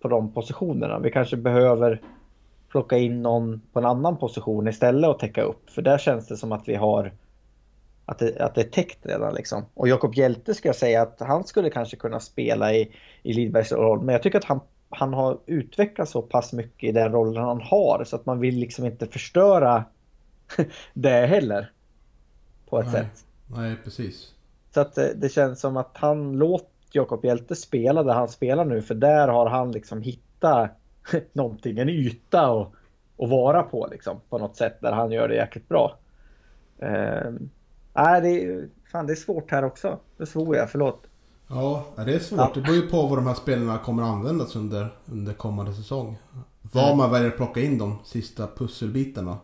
på 0.00 0.08
de 0.08 0.32
positionerna. 0.32 0.98
Vi 0.98 1.10
kanske 1.10 1.36
behöver 1.36 2.00
plocka 2.68 2.98
in 2.98 3.22
någon 3.22 3.60
på 3.72 3.78
en 3.78 3.86
annan 3.86 4.16
position 4.16 4.68
istället 4.68 5.10
och 5.10 5.18
täcka 5.18 5.42
upp. 5.42 5.70
För 5.70 5.82
där 5.82 5.98
känns 5.98 6.28
det 6.28 6.36
som 6.36 6.52
att 6.52 6.68
vi 6.68 6.74
har 6.74 7.12
att 8.06 8.18
det, 8.18 8.40
att 8.40 8.54
det 8.54 8.60
är 8.60 8.68
täckt 8.68 9.06
redan 9.06 9.34
liksom. 9.34 9.64
Och 9.74 9.88
Jakob 9.88 10.14
Hjälte 10.14 10.54
ska 10.54 10.68
jag 10.68 10.76
säga 10.76 11.02
att 11.02 11.20
han 11.20 11.44
skulle 11.44 11.70
kanske 11.70 11.96
kunna 11.96 12.20
spela 12.20 12.74
i, 12.74 12.92
i 13.22 13.32
Lidbergs 13.32 13.72
roll. 13.72 14.02
Men 14.02 14.12
jag 14.12 14.22
tycker 14.22 14.38
att 14.38 14.44
han, 14.44 14.60
han 14.90 15.14
har 15.14 15.38
utvecklats 15.46 16.12
så 16.12 16.22
pass 16.22 16.52
mycket 16.52 16.88
i 16.88 16.92
den 16.92 17.12
rollen 17.12 17.44
han 17.44 17.60
har 17.60 18.04
så 18.04 18.16
att 18.16 18.26
man 18.26 18.40
vill 18.40 18.58
liksom 18.58 18.86
inte 18.86 19.06
förstöra 19.06 19.84
det 20.94 21.26
heller. 21.26 21.72
På 22.68 22.80
ett 22.80 22.92
Nej. 22.92 22.94
sätt. 22.94 23.24
Nej, 23.56 23.76
precis. 23.84 24.34
Så 24.74 24.80
att 24.80 24.94
det, 24.94 25.14
det 25.14 25.28
känns 25.28 25.60
som 25.60 25.76
att 25.76 25.90
han 25.94 26.32
låter 26.32 26.68
Jakob 26.92 27.24
Hjälte 27.24 27.56
spela 27.56 28.02
där 28.02 28.14
han 28.14 28.28
spelar 28.28 28.64
nu 28.64 28.82
för 28.82 28.94
där 28.94 29.28
har 29.28 29.46
han 29.46 29.72
liksom 29.72 30.02
hittat 30.02 30.70
någonting, 31.32 31.78
en 31.78 31.88
yta 31.88 32.50
och, 32.50 32.74
och 33.16 33.28
vara 33.28 33.62
på 33.62 33.88
liksom 33.90 34.20
på 34.28 34.38
något 34.38 34.56
sätt 34.56 34.80
där 34.80 34.92
han 34.92 35.12
gör 35.12 35.28
det 35.28 35.34
jäkligt 35.34 35.68
bra. 35.68 35.98
Um, 36.78 37.50
Nej, 37.94 38.20
det 38.20 38.28
är, 38.28 38.68
fan, 38.92 39.06
det 39.06 39.12
är 39.12 39.16
svårt 39.16 39.50
här 39.50 39.64
också. 39.64 39.98
Det 40.16 40.26
svor 40.26 40.56
jag, 40.56 40.70
förlåt. 40.70 41.02
Ja, 41.48 41.84
det 41.96 42.14
är 42.14 42.18
svårt. 42.18 42.38
Ja. 42.38 42.50
Det 42.54 42.60
beror 42.60 42.76
ju 42.76 42.88
på 42.88 43.06
vad 43.06 43.18
de 43.18 43.26
här 43.26 43.34
spelarna 43.34 43.78
kommer 43.78 44.02
användas 44.02 44.56
under, 44.56 44.94
under 45.06 45.32
kommande 45.32 45.74
säsong. 45.74 46.16
Vad 46.62 46.84
mm. 46.84 46.96
man 46.96 47.10
väljer 47.10 47.28
att 47.28 47.36
plocka 47.36 47.60
in 47.60 47.78
de 47.78 47.98
sista 48.04 48.46
pusselbitarna. 48.56 49.38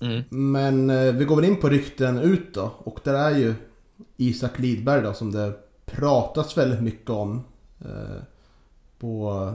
Mm. 0.00 0.22
Men 0.30 0.90
eh, 0.90 1.12
vi 1.12 1.24
går 1.24 1.36
väl 1.36 1.44
in 1.44 1.60
på 1.60 1.68
rykten 1.68 2.18
ut 2.18 2.54
då. 2.54 2.72
Och 2.78 3.00
där 3.04 3.14
är 3.14 3.38
ju 3.38 3.54
Isak 4.16 4.58
Lidberg 4.58 5.02
då 5.02 5.12
som 5.12 5.32
det 5.32 5.52
pratas 5.86 6.58
väldigt 6.58 6.82
mycket 6.82 7.10
om. 7.10 7.44
Eh, 7.80 8.22
på, 8.98 9.52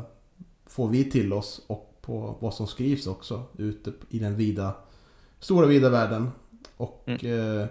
får 0.65 0.87
vi 0.87 1.11
till 1.11 1.33
oss 1.33 1.65
och 1.67 1.97
på 2.01 2.37
vad 2.39 2.53
som 2.53 2.67
skrivs 2.67 3.07
också 3.07 3.43
ute 3.57 3.91
i 4.09 4.19
den 4.19 4.35
vida, 4.35 4.75
stora 5.39 5.67
vida 5.67 5.89
världen. 5.89 6.31
Och 6.77 7.03
mm. 7.05 7.59
eh, 7.61 7.67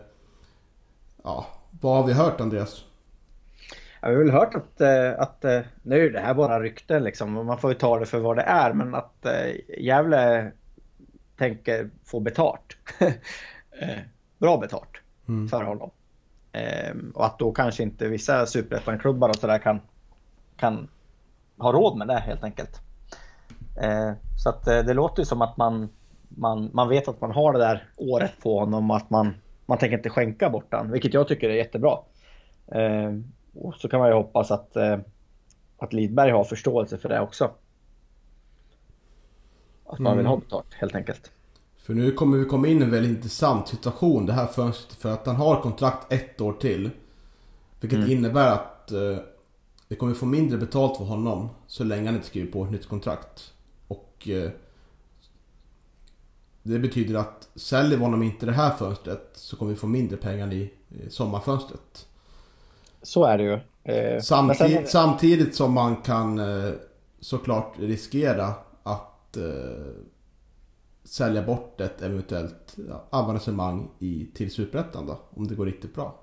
ja, 1.22 1.46
vad 1.80 1.96
har 1.96 2.06
vi 2.06 2.12
hört 2.12 2.40
Andreas? 2.40 2.84
Jag 4.00 4.08
har 4.08 4.16
väl 4.16 4.30
hört 4.30 4.54
att, 4.54 4.80
eh, 4.80 5.20
att 5.20 5.44
eh, 5.44 5.60
nu 5.82 6.06
är 6.06 6.10
det 6.10 6.20
här 6.20 6.34
bara 6.34 6.60
rykten 6.60 7.04
liksom. 7.04 7.32
Man 7.32 7.58
får 7.58 7.72
ju 7.72 7.78
ta 7.78 7.98
det 7.98 8.06
för 8.06 8.18
vad 8.18 8.36
det 8.36 8.42
är. 8.42 8.72
Men 8.72 8.94
att 8.94 9.26
eh, 9.26 9.78
Gävle 9.78 10.52
tänker 11.40 11.90
få 12.04 12.20
betalt. 12.20 12.76
Bra 14.38 14.58
betalt 14.58 14.90
mm. 15.28 15.48
för 15.48 15.64
honom. 15.64 15.90
Ehm, 16.52 17.12
och 17.14 17.26
att 17.26 17.38
då 17.38 17.52
kanske 17.52 17.82
inte 17.82 18.08
vissa 18.08 18.46
superettan-klubbar 18.46 19.28
och 19.28 19.36
sådär 19.36 19.58
kan, 19.58 19.80
kan 20.56 20.88
ha 21.58 21.72
råd 21.72 21.98
med 21.98 22.08
det 22.08 22.18
helt 22.18 22.44
enkelt. 22.44 22.80
Ehm, 23.80 24.14
så 24.36 24.48
att 24.48 24.64
det 24.64 24.94
låter 24.94 25.22
ju 25.22 25.26
som 25.26 25.42
att 25.42 25.56
man 25.56 25.88
man, 26.36 26.70
man 26.72 26.88
vet 26.88 27.08
att 27.08 27.20
man 27.20 27.30
har 27.30 27.52
det 27.52 27.58
där 27.58 27.84
året 27.96 28.32
på 28.42 28.58
honom 28.58 28.90
och 28.90 28.96
att 28.96 29.10
man, 29.10 29.34
man 29.66 29.78
tänker 29.78 29.96
inte 29.96 30.10
skänka 30.10 30.50
bort 30.50 30.70
den, 30.70 30.92
vilket 30.92 31.14
jag 31.14 31.28
tycker 31.28 31.50
är 31.50 31.54
jättebra. 31.54 31.98
Eh, 32.72 33.12
och 33.54 33.74
så 33.74 33.88
kan 33.88 34.00
man 34.00 34.08
ju 34.08 34.14
hoppas 34.14 34.50
att, 34.50 34.76
eh, 34.76 34.98
att 35.78 35.92
Lidberg 35.92 36.30
har 36.30 36.44
förståelse 36.44 36.98
för 36.98 37.08
det 37.08 37.20
också. 37.20 37.50
Att 39.92 39.98
man 39.98 40.16
vill 40.16 40.26
ha 40.26 40.34
mm. 40.34 40.44
betalt 40.44 40.66
helt 40.70 40.94
enkelt. 40.94 41.30
För 41.78 41.94
nu 41.94 42.12
kommer 42.12 42.38
vi 42.38 42.44
komma 42.44 42.68
in 42.68 42.80
i 42.80 42.84
en 42.84 42.90
väldigt 42.90 43.10
intressant 43.10 43.68
situation 43.68 44.26
det 44.26 44.32
här 44.32 44.46
fönstret. 44.46 44.98
För 44.98 45.12
att 45.12 45.26
han 45.26 45.36
har 45.36 45.62
kontrakt 45.62 46.12
ett 46.12 46.40
år 46.40 46.52
till. 46.52 46.90
Vilket 47.80 47.98
mm. 47.98 48.10
innebär 48.10 48.52
att 48.52 48.92
eh, 48.92 49.16
det 49.88 49.96
kommer 49.96 50.14
få 50.14 50.26
mindre 50.26 50.58
betalt 50.58 50.96
för 50.96 51.04
honom 51.04 51.48
så 51.66 51.84
länge 51.84 52.06
han 52.06 52.14
inte 52.14 52.26
skriver 52.26 52.52
på 52.52 52.64
ett 52.64 52.70
nytt 52.70 52.88
kontrakt. 52.88 53.52
Och 53.88 54.28
eh, 54.28 54.50
det 56.62 56.78
betyder 56.78 57.14
att 57.14 57.48
säljer 57.54 57.98
vi 57.98 58.04
honom 58.04 58.22
inte 58.22 58.46
det 58.46 58.52
här 58.52 58.76
fönstret 58.76 59.30
så 59.32 59.56
kommer 59.56 59.72
vi 59.72 59.78
få 59.78 59.86
mindre 59.86 60.16
pengar 60.16 60.52
i 60.52 60.70
sommarfönstret. 61.08 62.06
Så 63.02 63.24
är 63.24 63.38
det 63.38 63.44
ju. 63.44 63.60
Eh, 63.84 64.20
samtid 64.20 64.56
sen... 64.56 64.86
Samtidigt 64.86 65.54
som 65.54 65.72
man 65.72 65.96
kan 65.96 66.38
eh, 66.38 66.72
såklart 67.20 67.74
riskera 67.78 68.54
att 69.30 69.36
eh, 69.36 69.92
sälja 71.04 71.42
bort 71.42 71.80
ett 71.80 72.02
eventuellt 72.02 72.76
ja, 72.88 73.06
avancemang 73.10 73.90
i, 73.98 74.26
till 74.34 74.50
Superettan 74.50 75.06
då. 75.06 75.20
Om 75.30 75.48
det 75.48 75.54
går 75.54 75.66
riktigt 75.66 75.94
bra. 75.94 76.20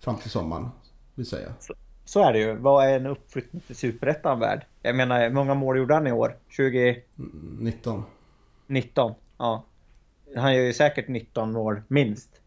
Fram 0.00 0.16
till 0.16 0.30
sommaren, 0.30 0.68
vill 1.14 1.26
säga. 1.26 1.54
Så, 1.60 1.74
så 2.04 2.22
är 2.22 2.32
det 2.32 2.38
ju. 2.38 2.56
Vad 2.56 2.86
är 2.86 2.96
en 2.96 3.06
uppflyttning 3.06 3.62
till 3.66 3.76
Superettan 3.76 4.40
värd? 4.40 4.64
Jag 4.82 4.96
menar, 4.96 5.20
hur 5.20 5.30
många 5.30 5.54
mål 5.54 5.78
gjorde 5.78 5.94
han 5.94 6.06
i 6.06 6.12
år? 6.12 6.36
20? 6.48 7.02
19. 7.58 8.02
19. 8.66 9.14
Ja. 9.38 9.64
Han 10.36 10.54
gör 10.54 10.62
ju 10.62 10.72
säkert 10.72 11.08
19 11.08 11.52
mål 11.52 11.82
minst 11.88 12.40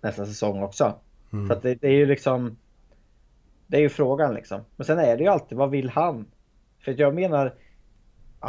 nästa 0.00 0.26
säsong 0.26 0.62
också. 0.62 0.98
Mm. 1.32 1.48
Så 1.48 1.54
det, 1.54 1.74
det, 1.74 1.88
är 1.88 1.92
ju 1.92 2.06
liksom... 2.06 2.56
Det 3.66 3.76
är 3.76 3.80
ju 3.80 3.88
frågan 3.88 4.34
liksom. 4.34 4.60
Men 4.76 4.86
sen 4.86 4.98
är 4.98 5.16
det 5.16 5.22
ju 5.22 5.28
alltid, 5.28 5.58
vad 5.58 5.70
vill 5.70 5.88
han? 5.88 6.26
För 6.78 7.00
jag 7.00 7.14
menar, 7.14 7.54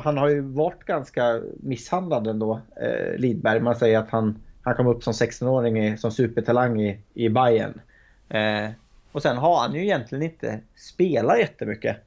han 0.04 0.18
har 0.18 0.30
ju 0.30 0.42
varit 0.42 0.84
ganska 0.84 1.42
misshandlad 1.58 2.28
ändå, 2.28 2.62
eh, 2.82 3.18
Lidberg. 3.18 3.60
Man 3.60 3.76
säger 3.76 4.00
att 4.00 4.10
han, 4.10 4.44
han 4.62 4.76
kom 4.76 4.88
upp 4.88 5.04
som 5.04 5.14
16-åring 5.14 5.98
som 5.98 6.12
supertalang 6.12 6.82
i, 6.82 7.00
i 7.14 7.30
Bayern. 7.30 7.82
Eh, 8.30 8.70
och 9.12 9.22
sen 9.22 9.38
har 9.38 9.60
han 9.60 9.76
ju 9.76 9.82
egentligen 9.82 10.24
inte 10.24 10.60
spelat 10.76 11.40
jättemycket. 11.40 11.98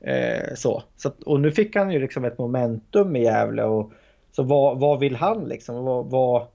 Eh, 0.00 0.54
så. 0.54 0.82
så 0.96 1.10
och 1.26 1.40
nu 1.40 1.52
fick 1.52 1.76
han 1.76 1.90
ju 1.90 2.00
liksom 2.00 2.24
ett 2.24 2.38
momentum 2.38 3.16
i 3.16 3.22
Gävle 3.22 3.64
och 3.64 3.92
så 4.32 4.42
vad, 4.42 4.78
vad 4.80 5.00
vill 5.00 5.16
han 5.16 5.44
liksom? 5.44 5.84
Vad, 5.84 6.10
vad, 6.10 6.46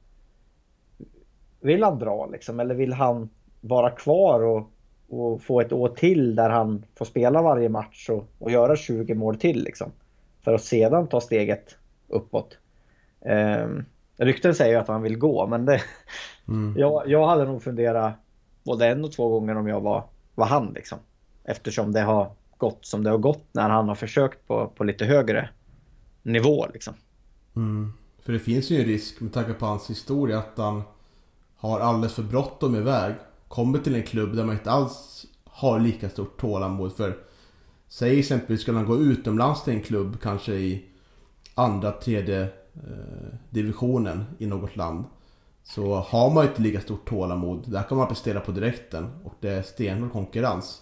vill 1.62 1.84
han 1.84 2.00
dra 2.00 2.26
liksom? 2.26 2.60
Eller 2.60 2.76
vill 2.76 2.94
han 2.94 3.30
vara 3.62 3.90
kvar 3.90 4.44
och, 4.44 4.72
och 5.10 5.42
få 5.42 5.62
ett 5.62 5.74
år 5.74 5.90
till 5.90 6.36
där 6.36 6.50
han 6.50 6.86
får 6.96 7.06
spela 7.06 7.42
varje 7.42 7.70
match 7.70 8.10
och, 8.10 8.28
och 8.40 8.52
göra 8.52 8.76
20 8.76 9.14
mål 9.14 9.36
till 9.36 9.64
liksom? 9.64 9.92
För 10.44 10.54
att 10.54 10.64
sedan 10.64 11.08
ta 11.08 11.22
steget 11.22 11.78
uppåt. 12.08 12.58
Um, 13.20 13.86
rykten 14.18 14.56
säger 14.56 14.78
att 14.78 14.88
han 14.88 15.02
vill 15.02 15.18
gå 15.18 15.48
men 15.48 15.66
det, 15.66 15.82
mm. 16.48 16.74
jag, 16.78 17.04
jag 17.08 17.28
hade 17.28 17.46
nog 17.46 17.64
funderat 17.64 18.14
både 18.64 18.88
en 18.88 19.04
och 19.04 19.12
två 19.12 19.30
gånger 19.30 19.58
om 19.58 19.68
jag 19.68 19.82
var, 19.82 20.04
var 20.36 20.46
han 20.46 20.74
liksom. 20.74 20.98
Eftersom 21.44 21.92
det 21.92 22.02
har 22.02 22.32
gått 22.58 22.86
som 22.86 23.04
det 23.04 23.10
har 23.10 23.18
gått 23.18 23.46
när 23.52 23.70
han 23.70 23.88
har 23.88 23.96
försökt 23.96 24.48
på, 24.48 24.68
på 24.68 24.84
lite 24.84 25.06
högre 25.06 25.50
nivå 26.22 26.68
liksom. 26.74 26.94
Mm. 27.56 27.94
För 28.22 28.34
det 28.34 28.40
finns 28.40 28.72
ju 28.72 28.80
en 28.80 28.86
risk 28.86 29.22
med 29.22 29.34
tanke 29.34 29.54
på 29.54 29.66
hans 29.66 29.90
historia 29.90 30.38
att 30.38 30.58
han 30.58 30.84
har 31.56 31.80
alldeles 31.80 32.14
för 32.14 32.24
bråttom 32.24 32.76
iväg. 32.76 33.16
Kommer 33.48 33.80
till 33.80 33.96
en 33.96 34.04
klubb 34.04 34.36
där 34.36 34.44
man 34.44 34.56
inte 34.56 34.72
alls 34.72 35.26
har 35.46 35.80
lika 35.80 36.10
stort 36.10 36.40
tålamod 36.40 36.96
för 36.96 37.18
Säg 37.94 38.20
exempelvis 38.20 38.62
skulle 38.62 38.78
han 38.78 38.88
gå 38.88 38.98
utomlands 38.98 39.64
till 39.64 39.74
en 39.74 39.82
klubb 39.82 40.22
kanske 40.22 40.54
i 40.54 40.86
andra, 41.56 41.92
tredje 41.92 42.42
eh, 42.74 43.34
divisionen 43.50 44.26
i 44.38 44.46
något 44.46 44.76
land. 44.76 45.06
Så 45.64 45.96
har 45.96 46.34
man 46.34 46.48
inte 46.48 46.62
lika 46.62 46.82
stort 46.82 47.10
tålamod. 47.10 47.64
Där 47.72 47.84
kan 47.84 47.98
man 47.98 48.08
prestera 48.08 48.40
på 48.40 48.52
direkten 48.52 49.10
och 49.24 49.34
det 49.40 49.50
är 49.50 49.62
stenhård 49.62 50.12
konkurrens. 50.12 50.82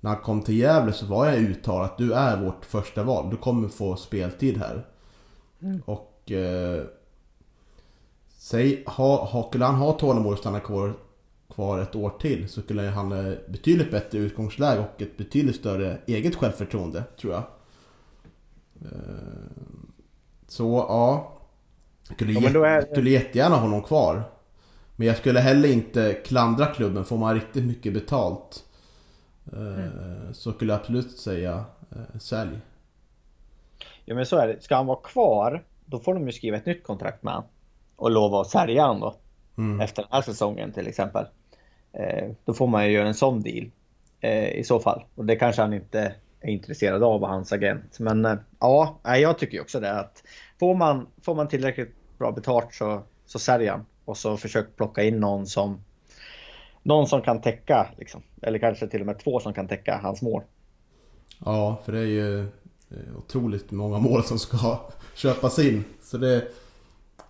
När 0.00 0.10
han 0.10 0.22
kom 0.22 0.42
till 0.42 0.58
Gävle 0.58 0.92
så 0.92 1.06
var 1.06 1.26
jag 1.26 1.36
uttalad 1.36 1.84
att 1.84 1.98
du 1.98 2.12
är 2.12 2.44
vårt 2.44 2.64
första 2.64 3.02
val. 3.02 3.30
Du 3.30 3.36
kommer 3.36 3.68
få 3.68 3.96
speltid 3.96 4.58
här. 4.58 4.86
Mm. 5.62 5.82
Och... 5.84 6.32
Eh, 6.32 6.84
säg, 8.28 8.84
ha, 8.86 9.24
ha, 9.24 9.48
skulle 9.48 9.64
han 9.64 9.74
ha 9.74 9.92
tålamod 9.92 10.32
och 10.32 10.38
stanna 10.38 10.60
kvar, 10.60 10.94
kvar 11.56 11.78
ett 11.78 11.94
år 11.94 12.10
till 12.10 12.48
så 12.48 12.62
skulle 12.62 12.82
han 12.82 13.12
ha 13.12 13.34
betydligt 13.48 13.90
bättre 13.90 14.18
utgångsläge 14.18 14.80
och 14.80 15.02
ett 15.02 15.16
betydligt 15.16 15.56
större 15.56 15.98
eget 16.06 16.34
självförtroende, 16.34 17.04
tror 17.20 17.32
jag. 17.32 17.42
Eh, 18.82 18.98
så, 20.48 20.86
ja. 20.88 21.32
Jag 22.08 22.16
skulle, 22.16 22.32
ja, 22.32 22.66
är... 22.66 22.82
skulle 22.92 23.10
jättegärna 23.10 23.54
ha 23.54 23.62
honom 23.62 23.82
kvar. 23.82 24.22
Men 24.96 25.06
jag 25.06 25.16
skulle 25.16 25.40
heller 25.40 25.68
inte 25.72 26.12
klandra 26.12 26.66
klubben. 26.66 27.04
Får 27.04 27.18
man 27.18 27.34
riktigt 27.34 27.64
mycket 27.64 27.94
betalt 27.94 28.64
mm. 29.52 30.34
så 30.34 30.52
skulle 30.52 30.72
jag 30.72 30.80
absolut 30.80 31.18
säga 31.18 31.64
eh, 31.90 32.18
sälj. 32.18 32.58
Ja 34.04 34.14
men 34.14 34.26
så 34.26 34.36
är 34.36 34.48
det. 34.48 34.62
Ska 34.62 34.76
han 34.76 34.86
vara 34.86 35.00
kvar 35.00 35.64
då 35.86 35.98
får 35.98 36.14
de 36.14 36.26
ju 36.26 36.32
skriva 36.32 36.56
ett 36.56 36.66
nytt 36.66 36.84
kontrakt 36.84 37.22
med 37.22 37.34
honom. 37.34 37.50
Och 37.96 38.10
lova 38.10 38.40
att 38.40 38.50
sälja 38.50 38.86
honom 38.86 39.00
då. 39.00 39.14
Mm. 39.62 39.80
Efter 39.80 40.02
den 40.02 40.12
här 40.12 40.22
säsongen 40.22 40.72
till 40.72 40.86
exempel. 40.86 41.26
Eh, 41.96 42.30
då 42.44 42.54
får 42.54 42.66
man 42.66 42.86
ju 42.86 42.92
göra 42.92 43.08
en 43.08 43.14
sån 43.14 43.42
deal. 43.42 43.70
I 44.52 44.64
så 44.64 44.80
fall. 44.80 45.04
Och 45.14 45.24
det 45.24 45.36
kanske 45.36 45.62
han 45.62 45.72
inte 45.72 46.14
är 46.40 46.50
intresserad 46.50 47.02
av, 47.02 47.24
hans 47.24 47.52
agent. 47.52 47.98
Men 47.98 48.38
ja, 48.60 49.00
jag 49.02 49.38
tycker 49.38 49.60
också 49.60 49.80
det 49.80 50.00
att 50.00 50.22
får 50.60 50.74
man, 50.74 51.06
får 51.22 51.34
man 51.34 51.48
tillräckligt 51.48 51.94
bra 52.18 52.32
betalt 52.32 52.74
så, 52.74 53.02
så 53.26 53.38
säljer 53.38 53.70
han. 53.70 53.86
Och 54.04 54.16
så 54.16 54.36
försök 54.36 54.76
plocka 54.76 55.02
in 55.02 55.20
någon 55.20 55.46
som 55.46 55.80
någon 56.86 57.06
som 57.06 57.22
kan 57.22 57.40
täcka, 57.40 57.86
liksom. 57.98 58.22
eller 58.42 58.58
kanske 58.58 58.86
till 58.86 59.00
och 59.00 59.06
med 59.06 59.18
två 59.18 59.40
som 59.40 59.52
kan 59.52 59.68
täcka 59.68 60.00
hans 60.02 60.22
mål. 60.22 60.42
Ja, 61.44 61.80
för 61.84 61.92
det 61.92 61.98
är 61.98 62.04
ju 62.04 62.40
eh, 62.90 63.18
otroligt 63.18 63.70
många 63.70 63.98
mål 63.98 64.24
som 64.24 64.38
ska 64.38 64.78
köpas 65.14 65.58
in. 65.58 65.84
Så 66.02 66.18
det, 66.18 66.42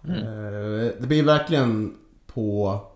mm. 0.04 0.18
eh, 0.18 0.92
det 1.00 1.06
blir 1.06 1.22
verkligen 1.22 1.96
på 2.26 2.80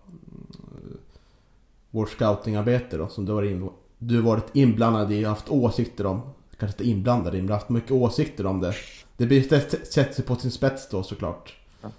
vårt 1.91 2.09
scoutingarbete 2.09 2.97
då 2.97 3.07
som 3.07 3.25
du 3.25 3.31
har 3.31 3.43
in, 3.43 3.69
du 3.97 4.21
varit 4.21 4.55
inblandad 4.55 5.11
i 5.11 5.25
och 5.25 5.29
haft 5.29 5.49
åsikter 5.49 6.05
om. 6.05 6.21
Kanske 6.57 6.83
inte 6.83 6.91
inblandad 6.91 7.35
i 7.35 7.41
men 7.41 7.51
haft 7.51 7.69
mycket 7.69 7.91
åsikter 7.91 8.45
om 8.45 8.61
det. 8.61 8.73
Det 9.17 9.25
blir 9.25 9.41
sätter 9.41 10.13
sig 10.13 10.25
på 10.25 10.35
sin 10.35 10.51
spets 10.51 10.89
då 10.89 11.03
såklart. 11.03 11.53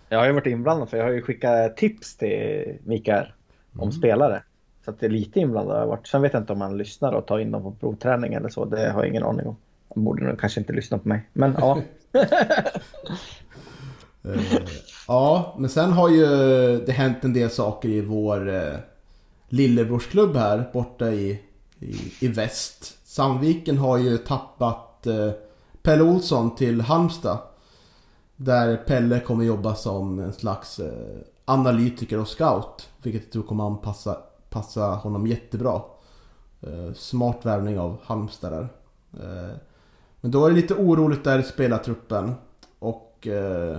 Jag 0.09 0.19
har 0.19 0.27
ju 0.27 0.33
varit 0.33 0.47
inblandad 0.47 0.91
för 0.91 0.97
jag 0.97 1.05
har 1.05 1.13
ju 1.13 1.23
skickat 1.23 1.77
tips 1.77 2.17
till 2.17 2.79
Mikael 2.85 3.27
om 3.73 3.83
mm. 3.83 3.93
spelare. 3.93 4.43
Så 4.85 4.91
att 4.91 5.01
det 5.01 5.07
är 5.07 5.11
lite 5.11 5.41
inblandad 5.41 5.75
har 5.75 5.83
jag 5.83 5.89
varit. 5.89 6.07
Sen 6.07 6.23
vet 6.23 6.33
jag 6.33 6.43
inte 6.43 6.53
om 6.53 6.61
han 6.61 6.79
lyssnar 6.79 7.13
och 7.13 7.27
tar 7.27 7.39
in 7.39 7.51
dem 7.51 7.63
på 7.63 7.73
provträning 7.73 8.35
eller 8.35 8.49
så. 8.49 8.65
Det 8.65 8.91
har 8.91 9.03
jag 9.03 9.09
ingen 9.09 9.23
aning 9.23 9.47
om. 9.47 9.57
Han 9.95 10.05
borde 10.05 10.25
nog 10.25 10.41
kanske 10.41 10.61
inte 10.61 10.73
lyssna 10.73 10.99
på 10.99 11.09
mig. 11.09 11.29
Men 11.33 11.57
ja. 11.59 11.79
uh, 14.27 14.43
ja, 15.09 15.57
men 15.59 15.71
sen 15.71 15.93
har 15.93 16.09
ju 16.09 16.27
det 16.87 16.93
hänt 16.93 17.25
en 17.25 17.33
del 17.33 17.51
saker 17.51 17.89
i 17.89 18.01
vår 18.01 18.49
uh, 18.49 18.75
lillebrorsklubb 19.53 20.37
här 20.37 20.71
borta 20.73 21.13
i, 21.13 21.41
i, 21.79 22.13
i 22.21 22.29
väst. 22.29 22.99
Sandviken 23.05 23.79
har 23.79 23.99
ju 23.99 24.19
tappat 24.19 25.07
eh, 25.07 25.31
Pelle 25.83 26.03
Olsson 26.03 26.55
till 26.55 26.81
Halmstad. 26.81 27.39
Där 28.37 28.77
Pelle 28.77 29.21
kommer 29.21 29.45
jobba 29.45 29.75
som 29.75 30.19
en 30.19 30.33
slags 30.33 30.79
eh, 30.79 31.19
analytiker 31.45 32.21
och 32.21 32.29
scout. 32.29 32.89
Vilket 33.03 33.23
jag 33.23 33.33
tror 33.33 33.43
kommer 33.43 33.67
anpassa 33.67 34.17
passa 34.51 34.87
honom 34.87 35.27
jättebra. 35.27 35.83
Eh, 36.61 36.93
smart 36.95 37.39
värvning 37.43 37.79
av 37.79 37.97
Halmstad 38.03 38.53
där. 38.53 38.69
Eh, 39.13 39.57
men 40.21 40.31
då 40.31 40.47
är 40.47 40.51
det 40.51 40.57
lite 40.57 40.75
oroligt 40.75 41.25
där 41.25 41.39
i 41.39 41.43
spelartruppen. 41.43 42.35
Och 42.79 43.27
eh, 43.27 43.79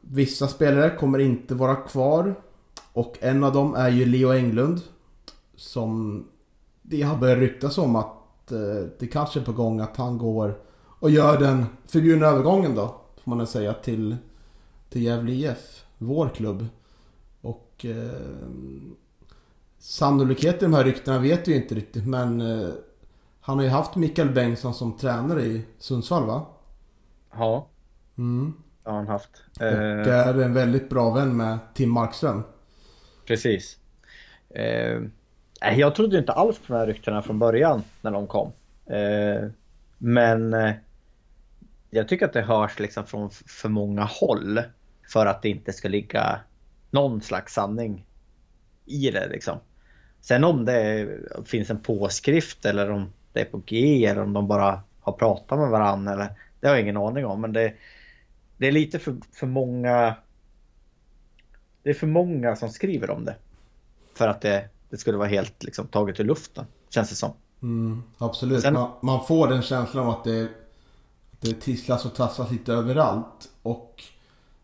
Vissa 0.00 0.48
spelare 0.48 0.96
kommer 0.96 1.18
inte 1.18 1.54
vara 1.54 1.76
kvar. 1.76 2.34
Och 2.94 3.18
en 3.20 3.44
av 3.44 3.52
dem 3.52 3.74
är 3.74 3.88
ju 3.88 4.06
Leo 4.06 4.32
Englund. 4.32 4.80
Som 5.56 6.24
det 6.82 7.02
har 7.02 7.16
börjat 7.16 7.38
ryktas 7.38 7.78
om 7.78 7.96
att 7.96 8.52
eh, 8.52 8.88
det 8.98 9.06
kanske 9.06 9.40
är 9.40 9.44
på 9.44 9.52
gång 9.52 9.80
att 9.80 9.96
han 9.96 10.18
går 10.18 10.58
och 10.98 11.10
gör 11.10 11.38
den 11.38 11.66
förbjudna 11.86 12.26
övergången 12.26 12.74
då. 12.74 13.00
Får 13.24 13.34
man 13.34 13.46
säga 13.46 13.72
till, 13.72 14.16
till 14.88 15.02
Gävle 15.02 15.32
IF. 15.32 15.84
Vår 15.98 16.28
klubb. 16.28 16.66
Och 17.40 17.86
eh, 17.88 18.20
sannolikheten 19.78 20.58
i 20.58 20.72
de 20.72 20.74
här 20.74 20.84
ryktena 20.84 21.18
vet 21.18 21.48
vi 21.48 21.56
inte 21.56 21.74
riktigt 21.74 22.06
men 22.06 22.40
eh, 22.40 22.68
han 23.40 23.56
har 23.56 23.64
ju 23.64 23.70
haft 23.70 23.96
Mikael 23.96 24.30
Bengtsson 24.30 24.74
som 24.74 24.96
tränare 24.96 25.42
i 25.42 25.64
Sundsvall 25.78 26.26
va? 26.26 26.46
Ja. 27.32 27.66
Mm. 28.18 28.52
Det 28.82 28.90
har 28.90 28.96
han 28.96 29.08
haft. 29.08 29.30
Och 29.56 29.62
eh, 29.62 30.28
är 30.28 30.40
en 30.42 30.54
väldigt 30.54 30.90
bra 30.90 31.10
vän 31.10 31.36
med 31.36 31.58
Tim 31.74 31.90
Markström. 31.90 32.42
Precis. 33.26 33.78
Eh, 34.50 35.02
jag 35.76 35.94
trodde 35.94 36.18
inte 36.18 36.32
alls 36.32 36.58
på 36.58 36.72
de 36.72 36.78
här 36.78 36.86
ryktena 36.86 37.22
från 37.22 37.38
början 37.38 37.82
när 38.00 38.10
de 38.10 38.26
kom. 38.26 38.52
Eh, 38.86 39.48
men 39.98 40.54
eh, 40.54 40.72
jag 41.90 42.08
tycker 42.08 42.26
att 42.26 42.32
det 42.32 42.42
hörs 42.42 42.78
liksom 42.78 43.06
från 43.06 43.30
för 43.30 43.68
många 43.68 44.04
håll 44.04 44.60
för 45.08 45.26
att 45.26 45.42
det 45.42 45.48
inte 45.48 45.72
ska 45.72 45.88
ligga 45.88 46.40
någon 46.90 47.20
slags 47.20 47.54
sanning 47.54 48.06
i 48.86 49.10
det 49.10 49.28
liksom. 49.28 49.58
Sen 50.20 50.44
om 50.44 50.64
det 50.64 51.08
finns 51.44 51.70
en 51.70 51.80
påskrift 51.80 52.64
eller 52.64 52.90
om 52.90 53.12
det 53.32 53.40
är 53.40 53.44
på 53.44 53.62
G 53.66 54.04
eller 54.06 54.22
om 54.22 54.32
de 54.32 54.48
bara 54.48 54.82
har 55.00 55.12
pratat 55.12 55.58
med 55.58 55.68
varandra 55.68 56.12
eller 56.12 56.28
det 56.60 56.68
har 56.68 56.74
jag 56.74 56.82
ingen 56.82 56.96
aning 56.96 57.26
om 57.26 57.40
men 57.40 57.52
det, 57.52 57.74
det 58.56 58.66
är 58.66 58.72
lite 58.72 58.98
för, 58.98 59.16
för 59.32 59.46
många 59.46 60.14
det 61.84 61.90
är 61.90 61.94
för 61.94 62.06
många 62.06 62.56
som 62.56 62.68
skriver 62.68 63.10
om 63.10 63.24
det. 63.24 63.36
För 64.14 64.28
att 64.28 64.40
det, 64.40 64.68
det 64.90 64.96
skulle 64.96 65.18
vara 65.18 65.28
helt 65.28 65.62
liksom, 65.62 65.86
taget 65.86 66.20
ur 66.20 66.24
luften, 66.24 66.64
känns 66.90 67.10
det 67.10 67.16
som. 67.16 67.32
Mm, 67.62 68.02
absolut, 68.18 68.62
Sen, 68.62 68.74
man, 68.74 68.90
man, 69.02 69.26
får 69.26 69.48
den 69.48 69.62
känslan 69.62 70.06
av 70.06 70.10
att 70.10 70.24
det, 70.24 70.42
att 70.42 71.40
det 71.40 71.60
tisslas 71.60 72.04
och 72.04 72.14
tasslas 72.14 72.50
lite 72.50 72.72
överallt. 72.72 73.50
Och 73.62 74.04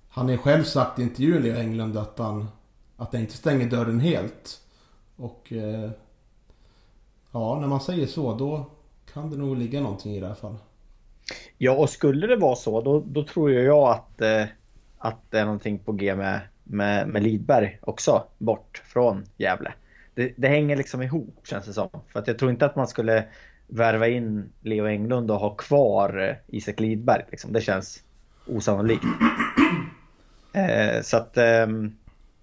han 0.09 0.29
har 0.29 0.37
själv 0.37 0.65
sagt 0.65 0.99
i 0.99 1.03
intervjun 1.03 1.47
i 1.47 1.51
England 1.51 1.97
att 1.97 2.19
han, 2.19 2.49
att 2.97 3.13
han 3.13 3.21
inte 3.21 3.37
stänger 3.37 3.71
dörren 3.71 4.01
helt. 4.01 4.61
Och 5.17 5.53
eh, 5.53 5.91
ja, 7.33 7.61
när 7.61 7.69
man 7.69 7.81
säger 7.81 8.07
så 8.07 8.35
då 8.35 8.71
kan 9.13 9.31
det 9.31 9.37
nog 9.37 9.57
ligga 9.57 9.81
någonting 9.81 10.15
i 10.15 10.21
det 10.21 10.27
här 10.27 10.35
fallet. 10.35 10.61
Ja, 11.59 11.73
och 11.73 11.91
skulle 11.91 12.27
det 12.27 12.37
vara 12.37 12.57
så 12.57 12.81
då, 12.81 13.03
då 13.07 13.25
tror 13.25 13.51
jag 13.51 13.89
att, 13.89 14.21
eh, 14.21 14.45
att 14.99 15.31
det 15.31 15.39
är 15.39 15.45
någonting 15.45 15.79
på 15.79 15.93
G 15.93 16.15
med, 16.15 16.41
med, 16.71 17.09
med 17.09 17.23
Lidberg 17.23 17.79
också, 17.81 18.25
bort 18.39 18.83
från 18.85 19.25
Gävle. 19.37 19.73
Det, 20.15 20.33
det, 20.37 20.49
hänger 20.49 20.77
liksom 20.77 21.03
ihop 21.03 21.41
känns 21.45 21.67
det 21.67 21.73
som. 21.73 21.89
För 22.13 22.19
att 22.19 22.27
jag 22.27 22.39
tror 22.39 22.51
inte 22.51 22.67
att 22.67 22.77
man 22.77 22.89
skulle 22.89 23.25
värva 23.67 24.09
in 24.09 24.53
Leo 24.61 24.87
Englund 24.87 25.31
och 25.31 25.41
ha 25.41 25.55
kvar 25.55 26.29
eh, 26.29 26.57
Isak 26.57 26.81
Lidberg. 26.81 27.25
Liksom. 27.31 27.53
Det 27.53 27.61
känns 27.61 28.03
osannolikt. 28.47 29.05
Eh, 30.53 31.03
så 31.03 31.17
att... 31.17 31.37
Eh, 31.37 31.67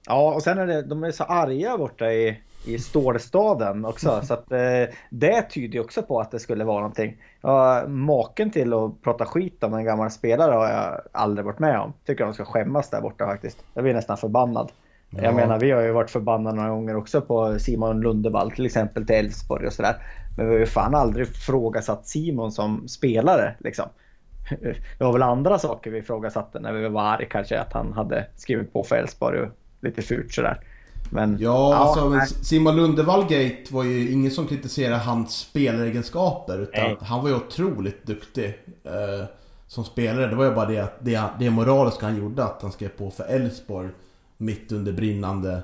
ja, 0.05 0.33
och 0.33 0.43
sen 0.43 0.57
är 0.57 0.67
det, 0.67 0.81
de 0.81 1.03
är 1.03 1.11
så 1.11 1.23
arga 1.23 1.77
borta 1.77 2.11
i, 2.11 2.41
i 2.67 2.79
stålstaden 2.79 3.85
också. 3.85 4.21
Så 4.23 4.33
att 4.33 4.51
eh, 4.51 4.83
det 5.09 5.41
tyder 5.41 5.73
ju 5.73 5.79
också 5.79 6.03
på 6.03 6.19
att 6.19 6.31
det 6.31 6.39
skulle 6.39 6.63
vara 6.63 6.79
någonting. 6.79 7.21
Ja, 7.41 7.87
maken 7.87 8.51
till 8.51 8.73
att 8.73 9.01
prata 9.01 9.25
skit 9.25 9.63
om 9.63 9.73
en 9.73 9.85
gammal 9.85 10.11
spelare 10.11 10.51
har 10.51 10.69
jag 10.69 11.01
aldrig 11.11 11.45
varit 11.45 11.59
med 11.59 11.79
om. 11.79 11.93
Tycker 12.05 12.23
de 12.23 12.33
ska 12.33 12.45
skämmas 12.45 12.89
där 12.89 13.01
borta 13.01 13.25
faktiskt. 13.25 13.63
Jag 13.73 13.83
blir 13.83 13.93
nästan 13.93 14.17
förbannad. 14.17 14.71
Ja. 15.09 15.23
Jag 15.23 15.35
menar, 15.35 15.59
vi 15.59 15.71
har 15.71 15.81
ju 15.81 15.91
varit 15.91 16.09
förbannade 16.09 16.55
några 16.55 16.69
gånger 16.69 16.95
också 16.95 17.21
på 17.21 17.59
Simon 17.59 18.01
Lundevall 18.01 18.51
till 18.51 18.65
exempel 18.65 19.05
till 19.05 19.15
Elfsborg 19.15 19.67
och 19.67 19.73
sådär. 19.73 19.95
Men 20.37 20.47
vi 20.47 20.53
har 20.53 20.59
ju 20.59 20.65
fan 20.65 20.95
aldrig 20.95 21.27
frågasatt 21.27 22.07
Simon 22.07 22.51
som 22.51 22.87
spelare 22.87 23.55
liksom. 23.59 23.85
Det 24.97 25.03
var 25.03 25.13
väl 25.13 25.23
andra 25.23 25.59
saker 25.59 25.91
vi 25.91 25.97
ifrågasatte 25.97 26.59
när 26.59 26.73
vi 26.73 26.89
var 26.89 27.01
arga 27.01 27.27
kanske 27.29 27.59
att 27.59 27.73
han 27.73 27.93
hade 27.93 28.27
skrivit 28.35 28.73
på 28.73 28.83
för 28.83 28.95
Elfsborg 28.95 29.39
och 29.39 29.49
lite 29.81 30.01
fult 30.01 30.33
sådär. 30.33 30.59
Men, 31.09 31.37
ja, 31.39 31.73
ja 31.73 31.75
alltså 31.75 32.09
nej. 32.09 32.27
Simon 32.27 32.75
Lundevall-gate 32.75 33.73
var 33.73 33.83
ju 33.83 34.11
ingen 34.11 34.31
som 34.31 34.47
kritiserade 34.47 34.97
hans 34.97 35.37
spelegenskaper. 35.37 36.59
Utan 36.59 36.83
nej. 36.83 36.97
han 37.01 37.21
var 37.21 37.29
ju 37.29 37.35
otroligt 37.35 38.07
duktig 38.07 38.59
eh, 38.83 39.25
som 39.67 39.83
spelare. 39.83 40.27
Det 40.27 40.35
var 40.35 40.45
ju 40.45 40.55
bara 40.55 40.69
det 40.69 40.79
att 40.79 40.97
det, 40.99 41.23
det 41.39 41.49
moraliska 41.49 42.05
han 42.05 42.17
gjorde 42.17 42.43
att 42.43 42.61
han 42.61 42.71
skrev 42.71 42.89
på 42.89 43.11
för 43.11 43.23
Elfsborg 43.23 43.89
mitt 44.37 44.71
under 44.71 44.91
brinnande 44.91 45.61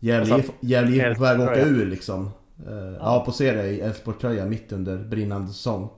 Gävle 0.00 0.38
IF 0.38 1.16
på 1.16 1.22
väg 1.22 1.40
att 1.40 1.48
åka 1.48 1.64
ur 1.64 1.86
liksom. 1.86 2.30
Eh, 2.66 2.74
ja. 2.74 2.96
ja, 3.00 3.22
på 3.24 3.32
serie 3.32 3.64
i 3.64 3.80
Elfsborg-tröja 3.80 4.44
mitt 4.44 4.72
under 4.72 4.98
brinnande 4.98 5.48
säsong. 5.48 5.88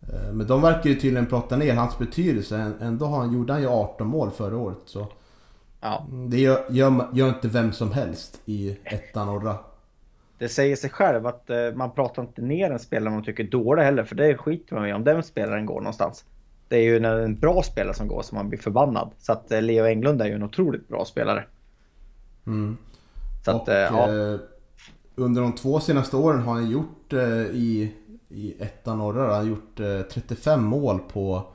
Eh, 0.00 0.32
men 0.32 0.46
de 0.46 0.62
verkar 0.62 0.90
ju 0.90 0.94
tydligen 0.94 1.26
prata 1.26 1.56
ner 1.56 1.74
hans 1.74 1.98
betydelse. 1.98 2.72
Ändå 2.80 3.06
har 3.06 3.18
han, 3.18 3.32
gjorde 3.32 3.52
han 3.52 3.62
ju 3.62 3.68
18 3.68 4.06
mål 4.06 4.30
förra 4.30 4.56
året. 4.56 4.78
Så 4.84 5.06
Ja. 5.80 6.06
Det 6.28 6.40
gör, 6.40 6.64
gör, 6.70 7.08
gör, 7.12 7.28
inte 7.28 7.48
vem 7.48 7.72
som 7.72 7.92
helst 7.92 8.40
i 8.44 8.78
ettan 8.84 9.26
norra. 9.26 9.58
Det 10.38 10.48
säger 10.48 10.76
sig 10.76 10.90
själv 10.90 11.26
att 11.26 11.50
uh, 11.50 11.76
man 11.76 11.90
pratar 11.90 12.22
inte 12.22 12.42
ner 12.42 12.70
en 12.70 12.78
spelare 12.78 13.14
man 13.14 13.24
tycker 13.24 13.44
är 13.44 13.48
dålig 13.48 13.82
heller. 13.82 14.04
För 14.04 14.14
det 14.14 14.36
skiter 14.36 14.74
man 14.74 14.88
i 14.88 14.92
om 14.92 15.04
den 15.04 15.22
spelaren 15.22 15.66
går 15.66 15.80
någonstans. 15.80 16.24
Det 16.68 16.76
är 16.76 16.82
ju 16.82 17.00
när 17.00 17.18
en 17.18 17.38
bra 17.38 17.62
spelare 17.62 17.94
som 17.94 18.08
går 18.08 18.22
som 18.22 18.36
man 18.36 18.48
blir 18.48 18.58
förbannad. 18.58 19.10
Så 19.18 19.32
att 19.32 19.52
uh, 19.52 19.62
Leo 19.62 19.84
Englund 19.84 20.22
är 20.22 20.26
ju 20.26 20.34
en 20.34 20.42
otroligt 20.42 20.88
bra 20.88 21.04
spelare. 21.04 21.44
Mm. 22.46 22.76
Så 23.44 23.50
att, 23.50 23.62
Och, 23.62 23.68
uh, 23.68 23.74
ja. 23.74 24.38
Under 25.14 25.42
de 25.42 25.52
två 25.52 25.80
senaste 25.80 26.16
åren 26.16 26.42
har 26.42 26.54
han 26.54 26.70
gjort 26.70 27.12
i, 27.52 27.94
i 28.28 28.62
ettan 28.62 28.98
norra, 28.98 29.20
han 29.20 29.30
har 29.30 29.44
gjort 29.44 29.76
35 30.12 30.64
mål 30.64 30.98
på 30.98 31.46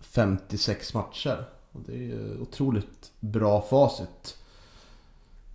56 0.00 0.94
matcher. 0.94 1.44
Och 1.72 1.80
det 1.86 1.92
är 1.92 2.02
ju 2.02 2.40
otroligt 2.40 3.12
bra 3.20 3.62
facit. 3.62 4.36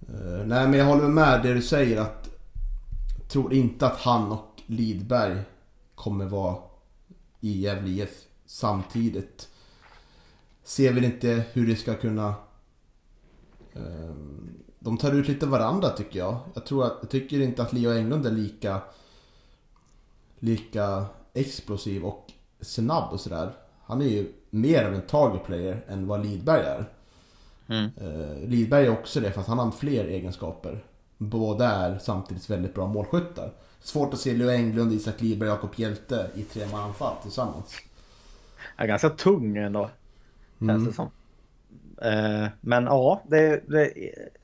Uh, 0.10 0.46
nej 0.46 0.68
men 0.68 0.74
jag 0.74 0.86
håller 0.86 1.08
med 1.08 1.44
det 1.44 1.54
du 1.54 1.62
säger 1.62 2.02
att 2.02 2.30
jag 3.20 3.30
tror 3.30 3.54
inte 3.54 3.88
att 3.88 3.98
han 3.98 4.32
och 4.32 4.62
Lidberg 4.66 5.42
kommer 5.96 6.26
vara 6.26 6.58
i 7.40 7.62
Gävle 7.62 7.90
IF 7.90 8.24
samtidigt. 8.46 9.50
Ser 10.64 10.94
väl 10.94 11.04
inte 11.06 11.44
hur 11.54 11.68
det 11.68 11.76
ska 11.76 11.94
kunna... 11.94 12.34
Uh, 13.76 14.16
de 14.80 14.98
tar 14.98 15.12
ut 15.12 15.28
lite 15.28 15.46
varandra 15.46 15.90
tycker 15.90 16.20
jag. 16.20 16.40
Jag, 16.54 16.66
tror 16.66 16.86
att, 16.86 16.98
jag 17.02 17.10
tycker 17.10 17.40
inte 17.40 17.64
att 17.64 17.74
Leo 17.74 17.92
Englund 17.92 18.26
är 18.26 18.32
lika, 18.32 18.82
lika 20.40 21.06
explosiv 21.34 22.06
och 22.06 22.32
snabb 22.62 23.14
och 23.14 23.20
sådär. 23.20 23.56
Han 23.84 24.02
är 24.02 24.06
ju 24.06 24.34
mer 24.50 24.86
av 24.86 24.94
en 24.94 25.02
target 25.02 25.46
player 25.46 25.82
än 25.88 26.08
vad 26.08 26.26
Lidberg 26.26 26.62
är. 26.62 26.86
Mm. 27.68 27.92
Uh, 28.02 28.50
Lidberg 28.50 28.86
är 28.86 28.92
också 28.92 29.20
det 29.20 29.32
fast 29.32 29.48
han 29.48 29.60
har 29.60 29.72
fler 29.72 30.06
egenskaper. 30.06 30.84
Båda 31.18 31.70
är 31.70 31.98
samtidigt 31.98 32.50
väldigt 32.50 32.74
bra 32.74 32.88
målskyttar. 32.88 33.52
Svårt 33.80 34.14
att 34.14 34.20
se 34.20 34.34
Leo 34.34 34.50
Englund, 34.50 34.94
Isak 34.94 35.22
Lidberg 35.22 35.50
och 35.50 35.56
Jakob 35.56 35.72
Hjälte 35.76 36.28
i 36.36 36.44
tre 36.44 36.64
anfall 36.74 37.16
tillsammans. 37.22 37.76
är 38.78 38.88
ganska 38.88 39.10
tung 39.10 39.58
ändå. 39.58 39.90
Mm. 40.62 40.76
Känns 40.76 40.88
det 40.88 40.94
som. 40.94 41.10
Uh, 42.06 42.48
men 42.62 42.84
ja, 42.84 43.22
det, 43.28 43.62
det, 43.68 43.92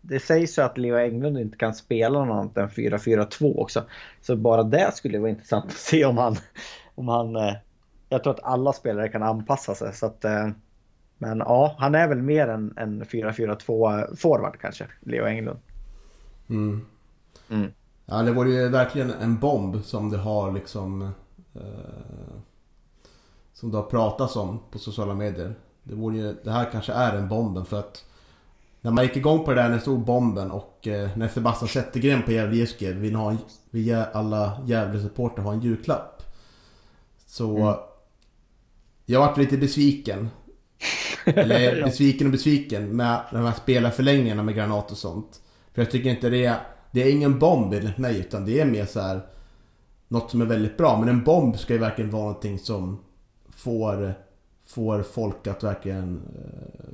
det 0.02 0.20
sägs 0.20 0.58
ju 0.58 0.62
att 0.62 0.78
Leo 0.78 0.98
Englund 0.98 1.38
inte 1.38 1.58
kan 1.58 1.74
spela 1.74 2.26
något 2.26 2.34
annat 2.34 2.58
än 2.58 2.70
4-4-2 2.70 3.58
också. 3.58 3.84
Så 4.22 4.36
bara 4.36 4.64
det 4.64 4.92
skulle 4.96 5.20
vara 5.20 5.30
intressant 5.30 5.66
att 5.66 5.72
se 5.72 6.06
om 6.06 6.18
han, 6.18 6.36
om 6.96 7.08
han 7.08 7.36
uh, 7.36 7.54
jag 8.12 8.24
tror 8.24 8.34
att 8.34 8.44
alla 8.44 8.74
spelare 8.74 9.10
kan 9.10 9.24
anpassa 9.24 9.76
sig. 9.76 9.94
Så 9.94 10.06
att, 10.06 10.26
eh, 10.26 10.50
men 11.18 11.38
ja, 11.40 11.76
han 11.80 11.96
är 11.96 12.08
väl 12.08 12.22
mer 12.22 12.48
än 12.48 12.74
en 12.78 13.06
4-4-2 13.06 14.16
forward 14.16 14.60
kanske, 14.62 14.88
Leo 15.00 15.26
Englund. 15.26 15.60
Mm. 16.50 16.86
Mm. 17.50 17.72
Ja, 18.06 18.22
det 18.22 18.32
vore 18.32 18.50
ju 18.50 18.70
verkligen 18.70 19.12
en 19.12 19.40
bomb 19.40 19.84
som 19.84 20.10
det 20.10 20.18
har 20.18 20.52
liksom... 20.52 21.02
Eh, 21.56 21.62
som 23.54 23.72
det 23.72 23.78
har 23.78 23.84
pratats 23.84 24.36
om 24.36 24.60
på 24.72 24.80
sociala 24.80 25.14
medier. 25.14 25.56
Det, 25.84 25.96
vore 25.96 26.18
ju, 26.18 26.36
det 26.44 26.52
här 26.52 26.70
kanske 26.72 26.94
är 26.94 27.18
en 27.18 27.30
bomben 27.30 27.66
för 27.66 27.80
att... 27.80 28.06
När 28.82 28.92
man 28.92 29.04
gick 29.04 29.18
igång 29.18 29.46
på 29.46 29.52
det 29.52 29.62
där, 29.62 29.70
när 29.70 29.76
det 29.76 29.82
stod 29.82 30.06
bomben 30.06 30.52
och 30.52 30.88
eh, 30.88 31.10
när 31.18 31.28
Sebastian 31.28 31.70
Zettergren 31.70 32.24
på 32.24 32.32
Gävle 32.32 32.68
skrev 32.68 32.96
vill 32.96 33.16
ha 33.16 33.32
en, 33.32 33.38
vi 33.70 33.94
alla 34.14 34.62
Gävle-supporter 34.66 35.42
ha 35.42 35.54
en 35.54 35.62
julklapp. 35.62 36.24
Så 37.26 37.58
mm. 37.58 37.91
Jag 39.12 39.20
varit 39.20 39.38
lite 39.38 39.58
besviken. 39.58 40.30
Eller 41.26 41.76
ja. 41.78 41.86
besviken 41.86 42.28
och 42.28 42.32
besviken 42.32 42.96
med 42.96 43.22
de 43.32 43.46
här 43.46 43.54
spelarförlängningarna 43.54 44.44
med 44.44 44.56
Granat 44.56 44.92
och 44.92 44.98
sånt. 44.98 45.42
För 45.74 45.82
jag 45.82 45.92
tycker 45.92 46.10
inte 46.10 46.30
det 46.30 46.46
är... 46.46 46.58
Det 46.92 47.04
är 47.04 47.12
ingen 47.12 47.40
bomb 47.40 47.74
enligt 47.74 47.98
mig 47.98 48.20
utan 48.20 48.46
det 48.46 48.60
är 48.60 48.66
mer 48.66 48.86
så 48.86 49.00
här 49.00 49.22
Något 50.08 50.32
som 50.32 50.42
är 50.42 50.46
väldigt 50.46 50.78
bra. 50.78 51.00
Men 51.00 51.10
en 51.10 51.24
bomb 51.24 51.60
ska 51.60 51.74
ju 51.74 51.80
verkligen 51.80 52.12
vara 52.12 52.24
någonting 52.24 52.60
som 52.60 53.00
får, 53.50 54.14
får 54.66 55.04
folk 55.04 55.48
att 55.48 55.64
verkligen 55.64 56.22
eh, 56.36 56.92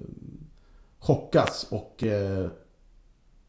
chockas 0.99 1.68
och 1.72 2.03
eh, 2.03 2.47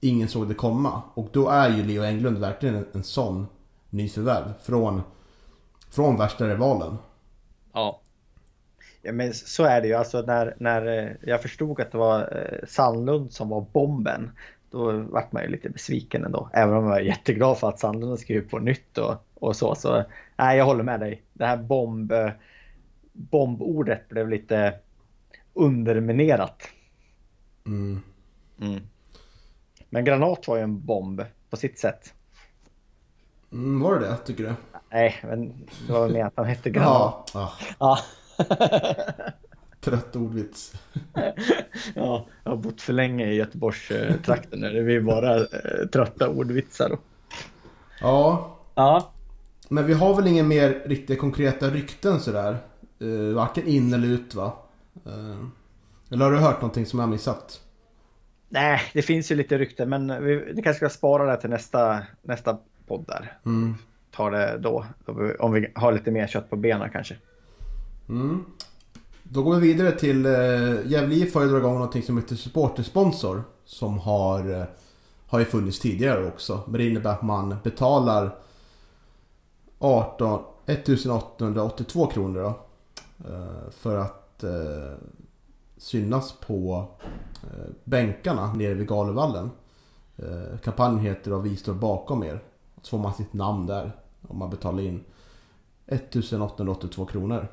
ingen 0.01 0.29
såg 0.29 0.49
det 0.49 0.55
komma. 0.55 1.03
Och 1.14 1.29
då 1.33 1.49
är 1.49 1.77
ju 1.77 1.83
Leo 1.83 2.03
Englund 2.03 2.39
verkligen 2.39 2.75
en, 2.75 2.87
en 2.93 3.05
sån 3.05 3.47
nyförvärv 3.91 4.53
från, 4.62 5.03
från 5.91 6.16
värsta 6.16 6.49
rivalen. 6.49 6.97
Ja. 7.73 8.01
Ja, 9.09 9.13
men 9.13 9.35
så 9.35 9.65
är 9.65 9.81
det 9.81 9.89
ju. 9.89 9.95
Alltså 9.95 10.23
när, 10.23 10.55
när 10.59 10.87
eh, 10.87 11.13
jag 11.21 11.43
förstod 11.43 11.81
att 11.81 11.93
det 11.93 11.99
var 11.99 12.21
eh, 12.21 12.67
Sandlund 12.67 13.33
som 13.33 13.49
var 13.49 13.61
bomben. 13.73 14.31
Då 14.71 14.93
vart 14.93 15.33
man 15.33 15.43
ju 15.43 15.49
lite 15.49 15.71
besviken 15.71 16.25
ändå. 16.25 16.51
Även 16.53 16.75
om 16.75 16.85
jag 16.85 16.91
var 16.91 17.01
jätteglad 17.01 17.59
för 17.59 17.69
att 17.69 17.81
Sandlund 17.81 18.19
skrev 18.19 18.49
på 18.49 18.59
nytt 18.59 18.99
och, 18.99 19.15
och 19.35 19.57
så. 19.57 19.75
Så 19.75 20.05
nej, 20.37 20.59
jag 20.59 20.65
håller 20.65 20.85
med 20.85 21.01
dig. 21.01 21.23
Det 21.33 21.47
här 21.47 21.57
bomb, 21.57 22.13
eh, 22.13 22.31
bombordet 23.13 24.09
blev 24.09 24.29
lite 24.29 24.75
underminerat. 25.55 26.63
Mm. 27.67 28.01
Mm. 28.61 28.81
Men 29.91 30.05
Granat 30.05 30.49
var 30.49 30.57
ju 30.57 30.63
en 30.63 30.87
bomb 30.87 31.23
på 31.51 31.57
sitt 31.57 31.79
sätt. 31.79 32.15
Mm, 33.53 33.81
var 33.81 33.99
det 33.99 34.07
det, 34.07 34.17
tycker 34.17 34.45
du? 34.45 34.55
Nej, 34.91 35.17
men 35.23 35.69
det 35.87 35.93
var 35.93 36.09
mer 36.09 36.25
att 36.25 36.37
han 36.37 36.47
hette 36.47 36.71
Granat. 36.71 37.31
Ja. 37.35 37.53
ja. 37.79 37.99
Trött 39.80 40.16
ordvits. 40.16 40.72
ja, 41.95 42.26
jag 42.45 42.51
har 42.51 42.57
bott 42.57 42.80
för 42.80 42.93
länge 42.93 43.26
i 43.26 43.34
Göteborgstrakten. 43.34 44.61
Det 44.61 44.82
blir 44.82 45.01
bara 45.01 45.36
eh, 45.36 45.89
trötta 45.93 46.28
ordvitsar. 46.28 46.99
Ja. 48.01 48.57
Ja. 48.74 49.12
Men 49.68 49.86
vi 49.86 49.93
har 49.93 50.14
väl 50.14 50.26
inga 50.26 50.43
mer 50.43 50.82
riktigt 50.86 51.18
konkreta 51.18 51.70
rykten 51.70 52.20
sådär? 52.20 52.57
Uh, 53.03 53.34
varken 53.34 53.66
in 53.66 53.93
eller 53.93 54.09
ut 54.09 54.34
va? 54.34 54.53
Uh, 55.07 55.47
eller 56.11 56.24
har 56.24 56.32
du 56.32 56.39
hört 56.39 56.61
någonting 56.61 56.86
som 56.86 57.01
jag 57.01 57.09
missat? 57.09 57.61
Nej, 58.49 58.80
det 58.93 59.03
finns 59.03 59.30
ju 59.30 59.34
lite 59.34 59.59
rykten 59.59 59.89
men 59.89 60.24
vi, 60.24 60.36
vi 60.36 60.62
kanske 60.62 60.74
ska 60.74 60.89
spara 60.89 61.30
det 61.30 61.41
till 61.41 61.51
nästa, 61.51 62.03
nästa 62.22 62.59
podd 62.86 63.05
där. 63.07 63.39
Mm. 63.47 63.74
Ta 64.11 64.30
det 64.30 64.59
då. 64.59 64.86
Om 65.39 65.53
vi 65.53 65.72
har 65.74 65.93
lite 65.93 66.11
mer 66.11 66.26
kött 66.26 66.51
på 66.51 66.57
benen 66.57 66.91
kanske. 66.91 67.16
Mm. 68.09 68.45
Då 69.23 69.43
går 69.43 69.57
vi 69.57 69.73
vidare 69.73 69.93
till 69.93 70.27
eh, 70.27 70.33
Gävle 70.87 71.15
IF 71.15 71.35
har 71.35 71.43
ju 71.43 71.49
dragit 71.49 71.63
igång 71.63 71.75
någonting 71.75 72.03
som 72.03 72.19
heter 72.19 72.37
supportersponsor. 72.37 73.43
Som 73.65 73.99
har, 73.99 74.51
eh, 74.51 74.65
har 75.27 75.39
ju 75.39 75.45
funnits 75.45 75.79
tidigare 75.79 76.29
också. 76.29 76.61
Men 76.67 76.79
det 76.79 76.89
innebär 76.89 77.11
att 77.13 77.23
man 77.23 77.57
betalar 77.65 78.39
18, 79.79 80.43
1882 80.67 82.07
kronor 82.07 82.43
då. 82.43 82.49
Eh, 83.29 83.71
för 83.71 83.97
att 83.97 84.45
eh, 84.45 84.93
synas 85.77 86.35
på 86.47 86.89
eh, 87.43 87.71
bänkarna 87.85 88.53
nere 88.53 88.75
vid 88.75 88.89
Galevallen. 88.89 89.51
Eh, 90.17 90.59
kampanjen 90.65 91.01
heter 91.01 91.31
då 91.31 91.39
Vi 91.39 91.57
står 91.57 91.75
bakom 91.75 92.25
er. 92.25 92.41
Så 92.83 92.91
får 92.91 92.99
man 92.99 93.15
sitt 93.15 93.33
namn 93.33 93.67
där 93.67 93.93
om 94.29 94.39
man 94.39 94.51
betalar 94.51 94.83
in 94.83 95.05
1882 95.87 97.07
kronor. 97.07 97.49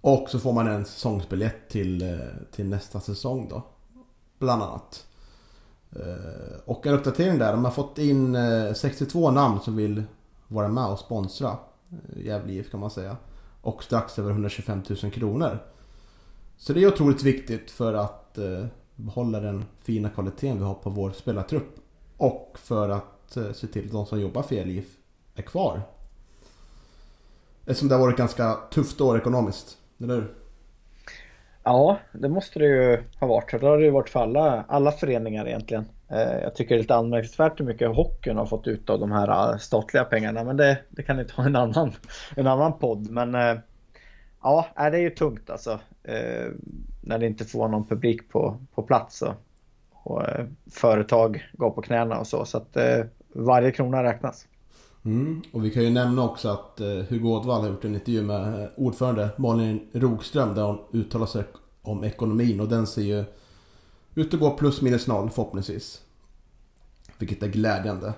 Och 0.00 0.30
så 0.30 0.38
får 0.38 0.52
man 0.52 0.66
en 0.66 0.84
säsongsbiljett 0.84 1.68
till, 1.68 2.02
eh, 2.02 2.18
till 2.52 2.66
nästa 2.66 3.00
säsong 3.00 3.48
då. 3.50 3.62
Bland 4.38 4.62
annat. 4.62 5.06
Eh, 5.92 6.58
och 6.64 6.86
en 6.86 6.94
uppdatering 6.94 7.38
där, 7.38 7.52
de 7.52 7.64
har 7.64 7.72
fått 7.72 7.98
in 7.98 8.34
eh, 8.34 8.72
62 8.72 9.30
namn 9.30 9.60
som 9.60 9.76
vill 9.76 10.02
vara 10.48 10.68
med 10.68 10.86
och 10.86 10.98
sponsra 10.98 11.56
Gävle 12.16 12.52
IF 12.52 12.70
kan 12.70 12.80
man 12.80 12.90
säga. 12.90 13.16
Och 13.62 13.84
strax 13.84 14.18
över 14.18 14.30
125 14.30 14.82
000 15.02 15.12
kronor. 15.12 15.58
Så 16.56 16.72
det 16.72 16.82
är 16.82 16.88
otroligt 16.88 17.22
viktigt 17.22 17.70
för 17.70 17.94
att 17.94 18.38
behålla 18.94 19.40
den 19.40 19.64
fina 19.82 20.10
kvaliteten 20.10 20.58
vi 20.58 20.64
har 20.64 20.74
på 20.74 20.90
vår 20.90 21.10
spelartrupp. 21.10 21.76
Och 22.16 22.58
för 22.62 22.88
att 22.88 23.38
se 23.54 23.66
till 23.66 23.86
att 23.86 23.92
de 23.92 24.06
som 24.06 24.20
jobbar 24.20 24.42
för 24.42 24.54
Gävle 24.54 24.72
IF 24.72 24.86
är 25.34 25.42
kvar. 25.42 25.82
Eftersom 27.64 27.88
det 27.88 27.94
har 27.94 28.00
varit 28.00 28.14
ett 28.14 28.18
ganska 28.18 28.58
tufft 28.70 29.00
år 29.00 29.18
ekonomiskt, 29.18 29.78
eller? 30.02 30.24
Ja, 31.62 31.98
det 32.12 32.28
måste 32.28 32.58
det 32.58 32.64
ju 32.66 33.02
ha 33.20 33.26
varit. 33.26 33.50
Det 33.60 33.66
har 33.66 33.78
det 33.78 33.84
ju 33.84 33.90
varit 33.90 34.08
för 34.08 34.20
alla, 34.20 34.64
alla 34.68 34.92
föreningar 34.92 35.48
egentligen. 35.48 35.84
Eh, 36.08 36.38
jag 36.42 36.54
tycker 36.54 36.74
det 36.74 36.78
är 36.78 36.82
lite 36.82 36.94
anmärkningsvärt 36.94 37.60
hur 37.60 37.64
mycket 37.64 37.96
hockeyn 37.96 38.36
har 38.36 38.46
fått 38.46 38.66
ut 38.66 38.90
av 38.90 39.00
de 39.00 39.12
här 39.12 39.52
eh, 39.52 39.58
statliga 39.58 40.04
pengarna. 40.04 40.44
Men 40.44 40.56
det, 40.56 40.78
det 40.90 41.02
kan 41.02 41.16
ni 41.16 41.24
ta 41.24 41.42
en 41.42 41.56
annan, 41.56 41.92
en 42.36 42.46
annan 42.46 42.78
podd. 42.78 43.10
Men 43.10 43.34
eh, 43.34 43.58
ja, 44.42 44.66
det 44.76 44.82
är 44.82 44.96
ju 44.96 45.10
tungt 45.10 45.50
alltså. 45.50 45.80
När 47.00 47.18
det 47.18 47.26
inte 47.26 47.44
får 47.44 47.68
någon 47.68 47.86
publik 47.86 48.28
på, 48.28 48.58
på 48.74 48.82
plats. 48.82 49.22
Och, 49.22 49.34
och 50.02 50.22
företag 50.72 51.48
går 51.52 51.70
på 51.70 51.82
knäna 51.82 52.18
och 52.18 52.26
så. 52.26 52.44
Så 52.44 52.58
att 52.58 52.76
varje 53.28 53.70
krona 53.70 54.02
räknas. 54.02 54.46
Mm. 55.06 55.42
Och 55.52 55.64
vi 55.64 55.70
kan 55.70 55.82
ju 55.82 55.90
nämna 55.90 56.22
också 56.22 56.48
att 56.48 56.80
eh, 56.80 56.88
Hugo 56.88 57.28
Ådvall 57.28 57.60
har 57.60 57.68
gjort 57.68 57.84
en 57.84 57.94
intervju 57.94 58.22
med 58.22 58.62
eh, 58.62 58.68
ordförande 58.76 59.30
Malin 59.36 59.88
Rogström 59.92 60.54
där 60.54 60.62
hon 60.62 60.78
uttalar 60.92 61.26
sig 61.26 61.44
om 61.82 62.04
ekonomin 62.04 62.60
och 62.60 62.68
den 62.68 62.86
ser 62.86 63.02
ju 63.02 63.24
ut 64.14 64.34
att 64.34 64.40
gå 64.40 64.50
plus 64.50 64.82
minus 64.82 65.06
noll 65.06 65.30
förhoppningsvis. 65.30 66.02
Vilket 67.18 67.42
är 67.42 67.48
glädjande. 67.48 68.12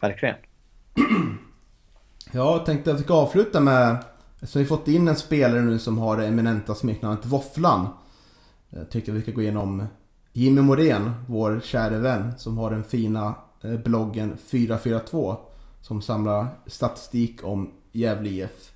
Verkligen. 0.00 0.36
Ja, 2.32 2.56
jag 2.56 2.66
tänkte 2.66 2.92
att 2.92 3.00
vi 3.00 3.02
ska 3.02 3.14
avsluta 3.14 3.60
med... 3.60 4.04
Så 4.42 4.58
vi 4.58 4.64
fått 4.64 4.88
in 4.88 5.08
en 5.08 5.16
spelare 5.16 5.60
nu 5.60 5.78
som 5.78 5.98
har 5.98 6.16
det 6.16 6.26
eminenta 6.26 6.74
smeknamnet 6.74 7.26
Våfflan. 7.26 7.88
Jag 8.70 8.90
tyckte 8.90 9.12
vi 9.12 9.22
ska 9.22 9.32
gå 9.32 9.42
igenom 9.42 9.86
Jimmy 10.32 10.60
Morén, 10.60 11.12
vår 11.28 11.60
käre 11.64 11.98
vän, 11.98 12.38
som 12.38 12.58
har 12.58 12.70
den 12.70 12.84
fina 12.84 13.34
Eh, 13.53 13.53
Eh, 13.64 13.78
bloggen 13.78 14.36
442 14.36 15.36
som 15.80 16.02
samlar 16.02 16.46
statistik 16.66 17.44
om 17.44 17.70
Gävle 17.92 18.30
IF. 18.30 18.72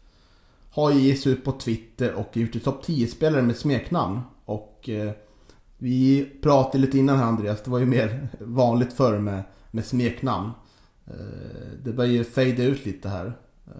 Har 0.70 0.90
ju 0.90 1.00
gett 1.00 1.26
ut 1.26 1.44
på 1.44 1.52
Twitter 1.52 2.14
och 2.14 2.36
gjort 2.36 2.52
till 2.52 2.60
topp 2.60 2.84
10-spelare 2.86 3.42
med 3.42 3.56
smeknamn. 3.56 4.20
Och 4.44 4.88
eh, 4.88 5.12
vi 5.78 6.24
pratade 6.42 6.78
lite 6.78 6.98
innan 6.98 7.18
här 7.18 7.24
Andreas, 7.24 7.62
det 7.62 7.70
var 7.70 7.78
ju 7.78 7.86
mer 7.86 8.28
vanligt 8.40 8.92
förr 8.92 9.18
med, 9.18 9.42
med 9.70 9.84
smeknamn. 9.84 10.50
Eh, 11.06 11.14
det 11.84 11.92
börjar 11.92 12.12
ju 12.12 12.24
fejda 12.24 12.62
ut 12.62 12.86
lite 12.86 13.08
här. 13.08 13.26
Eh, 13.66 13.72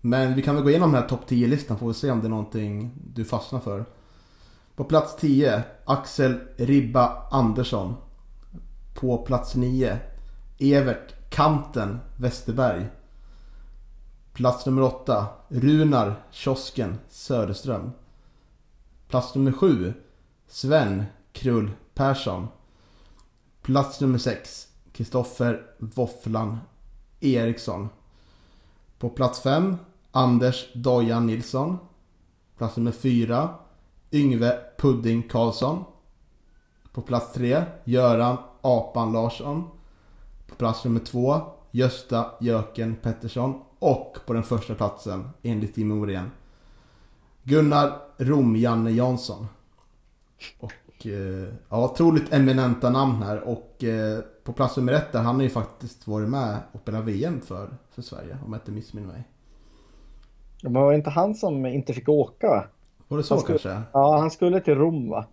men 0.00 0.34
vi 0.34 0.42
kan 0.42 0.54
väl 0.54 0.64
gå 0.64 0.70
igenom 0.70 0.92
den 0.92 1.02
här 1.02 1.08
topp 1.08 1.30
10-listan 1.30 1.78
får 1.78 1.88
vi 1.88 1.94
se 1.94 2.10
om 2.10 2.20
det 2.20 2.26
är 2.26 2.30
någonting 2.30 2.92
du 3.14 3.24
fastnar 3.24 3.60
för. 3.60 3.84
På 4.76 4.84
plats 4.84 5.16
10, 5.16 5.62
Axel 5.84 6.34
Ribba 6.56 7.28
Andersson. 7.30 7.94
På 8.96 9.18
plats 9.18 9.54
9. 9.54 9.98
Evert 10.58 11.30
Kanten 11.30 11.98
Westerberg. 12.16 12.86
Plats 14.32 14.66
nummer 14.66 14.82
8. 14.82 15.26
Runar 15.48 16.22
Kiosken 16.30 16.98
Söderström. 17.08 17.92
Plats 19.08 19.34
nummer 19.34 19.52
7. 19.52 19.94
Sven 20.46 21.04
Krull 21.32 21.70
Persson. 21.94 22.48
Plats 23.62 24.00
nummer 24.00 24.18
6. 24.18 24.68
Kristoffer 24.92 25.62
Våfflan 25.78 26.58
Eriksson. 27.20 27.88
På 28.98 29.08
plats 29.08 29.40
5. 29.40 29.76
Anders 30.10 30.66
Dojan 30.74 31.26
Nilsson. 31.26 31.78
Plats 32.58 32.76
nummer 32.76 32.92
4. 32.92 33.48
Yngve 34.12 34.58
Pudding 34.78 35.28
Karlsson. 35.28 35.84
På 36.92 37.02
plats 37.02 37.32
3. 37.32 37.64
Göran 37.84 38.36
Apan 38.66 39.12
Larsson. 39.12 39.64
På 40.46 40.54
plats 40.54 40.84
nummer 40.84 41.00
två, 41.00 41.40
Gösta 41.70 42.26
Jöken 42.40 42.96
Pettersson. 43.02 43.62
Och 43.78 44.18
på 44.26 44.32
den 44.32 44.42
första 44.42 44.74
platsen, 44.74 45.28
enligt 45.42 45.76
Jimmy 45.76 45.94
Morén, 45.94 46.30
Gunnar 47.42 47.92
Rom-Janne 48.18 48.90
Jansson. 48.90 49.46
Och 50.60 51.06
eh, 51.06 51.54
ja, 51.68 51.84
otroligt 51.84 52.32
eminenta 52.32 52.90
namn 52.90 53.22
här. 53.22 53.40
Och 53.40 53.84
eh, 53.84 54.20
på 54.44 54.52
plats 54.52 54.76
nummer 54.76 54.92
ett 54.92 55.12
där, 55.12 55.20
han 55.20 55.34
har 55.34 55.42
ju 55.42 55.50
faktiskt 55.50 56.06
varit 56.06 56.28
med 56.28 56.58
och 56.72 56.80
spelat 56.80 57.04
VM 57.04 57.40
för, 57.40 57.68
för 57.90 58.02
Sverige, 58.02 58.38
om 58.46 58.52
jag 58.52 58.60
inte 58.60 58.72
missminner 58.72 59.08
mig. 59.08 59.28
Men 60.62 60.72
var 60.72 60.90
det 60.90 60.96
inte 60.96 61.10
han 61.10 61.34
som 61.34 61.66
inte 61.66 61.92
fick 61.94 62.08
åka? 62.08 62.64
Var 63.08 63.18
det 63.18 63.24
så 63.24 63.38
skulle, 63.38 63.58
kanske? 63.58 63.82
Ja, 63.92 64.18
han 64.18 64.30
skulle 64.30 64.60
till 64.60 64.74
Rom 64.74 65.10
va? 65.10 65.26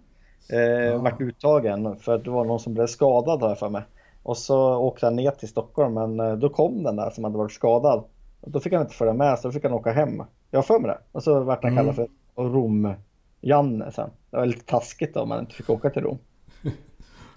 Eh, 0.50 0.60
ja. 0.60 0.98
Vart 0.98 1.22
uttagen 1.22 1.96
för 1.96 2.16
att 2.16 2.24
det 2.24 2.30
var 2.30 2.46
någon 2.46 2.60
som 2.60 2.74
blev 2.74 2.88
skadad 2.88 3.42
har 3.42 3.50
jag 3.50 3.60
för 3.60 3.70
mig. 3.70 3.84
Och 4.24 4.38
så 4.38 4.76
åkte 4.76 5.06
han 5.06 5.16
ner 5.16 5.32
till 5.32 5.50
Stockholm 5.50 5.94
men 5.94 6.20
eh, 6.20 6.34
då 6.34 6.50
kom 6.50 6.84
den 6.84 6.96
där 6.96 7.10
som 7.10 7.24
hade 7.24 7.38
varit 7.38 7.52
skadad. 7.52 8.04
Och 8.42 8.52
då 8.52 8.60
fick 8.60 8.74
han 8.74 8.82
inte 8.82 8.96
följa 8.96 9.14
med 9.14 9.40
så 9.40 9.48
då 9.48 9.52
fick 9.52 9.64
han 9.64 9.74
åka 9.74 9.92
hem. 9.92 10.24
Jag 10.52 10.58
har 10.58 10.64
för 10.64 10.80
mig 10.80 10.92
det. 10.92 10.98
Och 11.12 11.24
så 11.24 11.44
vart 11.44 11.64
han 11.64 11.72
mm. 11.72 11.84
kallad 11.84 11.96
för 11.96 12.08
Rom-Janne 12.44 13.92
sen. 13.92 14.10
Det 14.30 14.38
var 14.38 14.46
lite 14.46 14.66
taskigt 14.66 15.18
om 15.18 15.30
man 15.30 15.40
inte 15.40 15.56
fick 15.56 15.70
åka 15.70 15.90
till 15.90 16.02
Rom. 16.02 16.18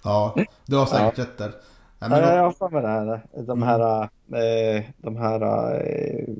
ja, 0.03 0.35
du 0.65 0.77
har 0.77 0.85
säkert 0.85 1.19
rätt 1.19 1.37
där. 1.37 1.51
Ja, 1.99 2.09
men... 2.09 2.19
Jag 2.19 2.43
har 2.43 2.51
för 2.51 2.69
mig 2.69 2.81
det 2.81 2.87
här. 2.87 3.21
De 3.31 3.63
här, 3.63 4.09
mm. 4.27 4.77
eh, 4.77 4.83
de 4.97 5.17
här 5.17 5.41
eh, 5.41 6.33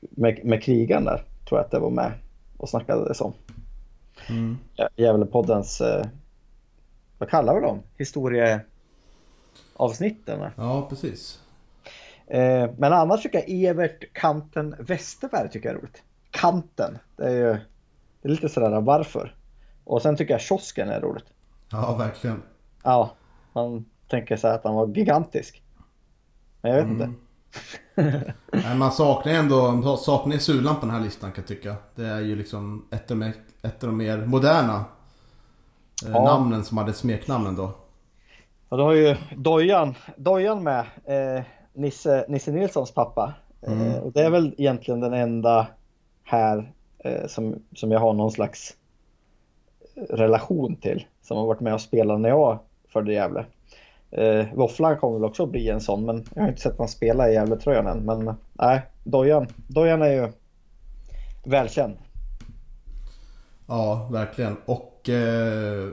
med, 0.00 0.44
med 0.44 0.62
krigan 0.62 1.04
där 1.04 1.24
tror 1.48 1.58
jag 1.58 1.64
att 1.64 1.70
det 1.70 1.78
var 1.78 1.90
med 1.90 2.12
och 2.56 2.68
snackade 2.68 3.14
om. 3.20 3.32
Mm. 4.30 4.58
Gävlepoddens, 4.96 5.80
eh, 5.80 6.06
vad 7.18 7.28
kallar 7.28 7.54
vi 7.54 7.60
dem? 7.60 7.82
Historieavsnitten? 7.98 10.50
Ja, 10.56 10.86
precis. 10.88 11.40
Eh, 12.26 12.70
men 12.78 12.92
annars 12.92 13.22
tycker 13.22 13.38
jag 13.38 13.50
Evert 13.50 14.12
Kanten 14.12 14.74
Westerberg 14.78 15.50
tycker 15.50 15.68
jag 15.68 15.76
är 15.76 15.80
roligt. 15.80 16.02
Kanten, 16.30 16.98
det 17.16 17.24
är 17.24 17.30
ju 17.30 17.58
det 18.22 18.28
är 18.28 18.28
lite 18.28 18.48
sådär 18.48 18.80
varför. 18.80 19.34
Och 19.84 20.02
sen 20.02 20.16
tycker 20.16 20.34
jag 20.34 20.40
kiosken 20.40 20.88
är 20.88 21.00
roligt. 21.00 21.24
Ja, 21.70 21.96
verkligen. 21.96 22.42
Ja, 22.82 23.14
man 23.52 23.84
tänker 24.08 24.36
sig 24.36 24.50
att 24.50 24.64
han 24.64 24.74
var 24.74 24.88
gigantisk. 24.88 25.62
Men 26.60 26.72
jag 26.72 26.84
vet 26.84 26.90
mm. 26.90 27.02
inte. 27.02 27.14
Nej, 28.64 28.76
man 28.76 28.92
saknar 28.92 29.32
ändå 29.32 29.96
saknar 29.96 30.36
Sulan 30.36 30.74
på 30.74 30.86
den 30.86 30.94
här 30.94 31.00
listan 31.00 31.32
kan 31.32 31.42
jag 31.42 31.48
tycka. 31.48 31.74
Det 31.94 32.06
är 32.06 32.20
ju 32.20 32.36
liksom 32.36 32.86
ett 32.90 33.10
av 33.10 33.16
de, 33.16 33.32
ett 33.62 33.84
av 33.84 33.88
de 33.88 33.96
mer 33.96 34.26
moderna 34.26 34.84
eh, 36.06 36.12
ja. 36.12 36.24
namnen 36.24 36.64
som 36.64 36.78
hade 36.78 36.92
smeknamnen 36.92 37.56
då. 37.56 37.72
Ja, 38.68 38.76
du 38.76 38.82
har 38.82 38.92
ju 38.92 39.16
Dojan, 39.36 39.94
Dojan 40.16 40.62
med. 40.62 40.86
Eh, 41.04 41.44
Nisse, 41.72 42.24
Nisse 42.28 42.52
Nilssons 42.52 42.94
pappa. 42.94 43.34
Eh, 43.62 43.72
mm. 43.72 43.86
Eh, 43.86 43.98
och 43.98 44.12
det 44.12 44.22
är 44.22 44.30
väl 44.30 44.54
egentligen 44.58 45.00
den 45.00 45.12
enda 45.12 45.66
här 46.24 46.72
eh, 46.98 47.26
som, 47.26 47.62
som 47.76 47.90
jag 47.90 48.00
har 48.00 48.12
någon 48.12 48.32
slags 48.32 48.76
relation 49.94 50.76
till. 50.76 51.06
Som 51.22 51.36
har 51.36 51.46
varit 51.46 51.60
med 51.60 51.74
och 51.74 51.80
spelat 51.80 52.20
när 52.20 52.28
jag 52.28 52.58
förde 52.88 53.12
Gävle. 53.12 53.44
Eh, 54.10 54.46
Våfflan 54.54 54.98
kommer 54.98 55.18
väl 55.18 55.24
också 55.24 55.46
bli 55.46 55.68
en 55.68 55.80
sån, 55.80 56.06
men 56.06 56.24
jag 56.34 56.42
har 56.42 56.48
inte 56.48 56.60
sett 56.60 56.72
honom 56.72 56.88
spela 56.88 57.30
i 57.30 57.34
Gävletröjan 57.34 57.86
än. 57.86 57.98
Men 57.98 58.34
nej, 58.52 58.82
Dojan, 59.04 59.46
Dojan 59.66 60.02
är 60.02 60.10
ju 60.10 60.32
välkänd. 61.44 61.96
Ja, 63.66 64.08
verkligen. 64.12 64.56
Och 64.64 65.08
eh, 65.08 65.88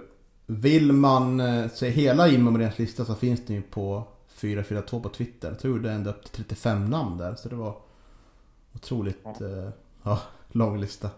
vill 0.45 0.91
man 0.91 1.39
eh, 1.39 1.69
se 1.69 1.89
hela 1.89 2.27
Jimmy 2.27 2.51
Moréns 2.51 2.79
lista 2.79 3.05
så 3.05 3.15
finns 3.15 3.45
det 3.45 3.53
ju 3.53 3.61
på 3.61 4.03
442 4.27 4.99
på 4.99 5.09
Twitter. 5.09 5.47
Jag 5.47 5.59
tror 5.59 5.79
det 5.79 5.89
är 5.89 5.95
ända 5.95 6.09
upp 6.09 6.23
till 6.23 6.43
35 6.43 6.85
namn 6.85 7.17
där. 7.17 7.35
Så 7.35 7.49
det 7.49 7.55
var 7.55 7.75
otroligt 8.75 9.41
eh, 9.41 9.69
ja, 10.03 10.19
lång 10.47 10.79
lista. 10.79 11.09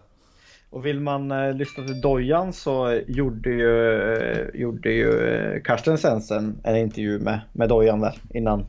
Och 0.70 0.86
vill 0.86 1.00
man 1.00 1.30
eh, 1.30 1.54
lyssna 1.54 1.84
till 1.84 2.00
Dojan 2.00 2.52
så 2.52 3.00
gjorde 3.06 3.50
ju, 3.50 4.12
eh, 4.12 4.60
gjorde 4.60 4.90
ju 4.90 5.28
eh, 5.28 5.62
Karsten 5.62 5.98
Sensen 5.98 6.60
en 6.62 6.76
intervju 6.76 7.18
med, 7.18 7.40
med 7.52 7.68
Dojan 7.68 8.00
där 8.00 8.18
innan 8.30 8.66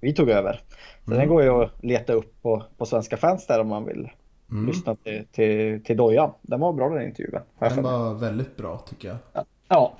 vi 0.00 0.14
tog 0.14 0.30
över. 0.30 0.60
Så 1.04 1.10
mm. 1.10 1.18
den 1.18 1.28
går 1.28 1.42
ju 1.42 1.48
att 1.48 1.84
leta 1.84 2.12
upp 2.12 2.42
på, 2.42 2.62
på 2.78 2.86
Svenska 2.86 3.16
fans 3.16 3.46
där 3.46 3.60
om 3.60 3.68
man 3.68 3.84
vill 3.84 4.10
mm. 4.50 4.66
lyssna 4.66 4.94
till, 4.94 5.24
till, 5.32 5.84
till 5.84 5.96
Dojan. 5.96 6.30
Den 6.42 6.60
var 6.60 6.72
bra 6.72 6.88
den 6.88 7.08
intervjun. 7.08 7.40
Den 7.58 7.82
var 7.82 8.14
väldigt 8.14 8.56
bra 8.56 8.78
tycker 8.78 9.08
jag. 9.08 9.44
Ja. 9.68 9.94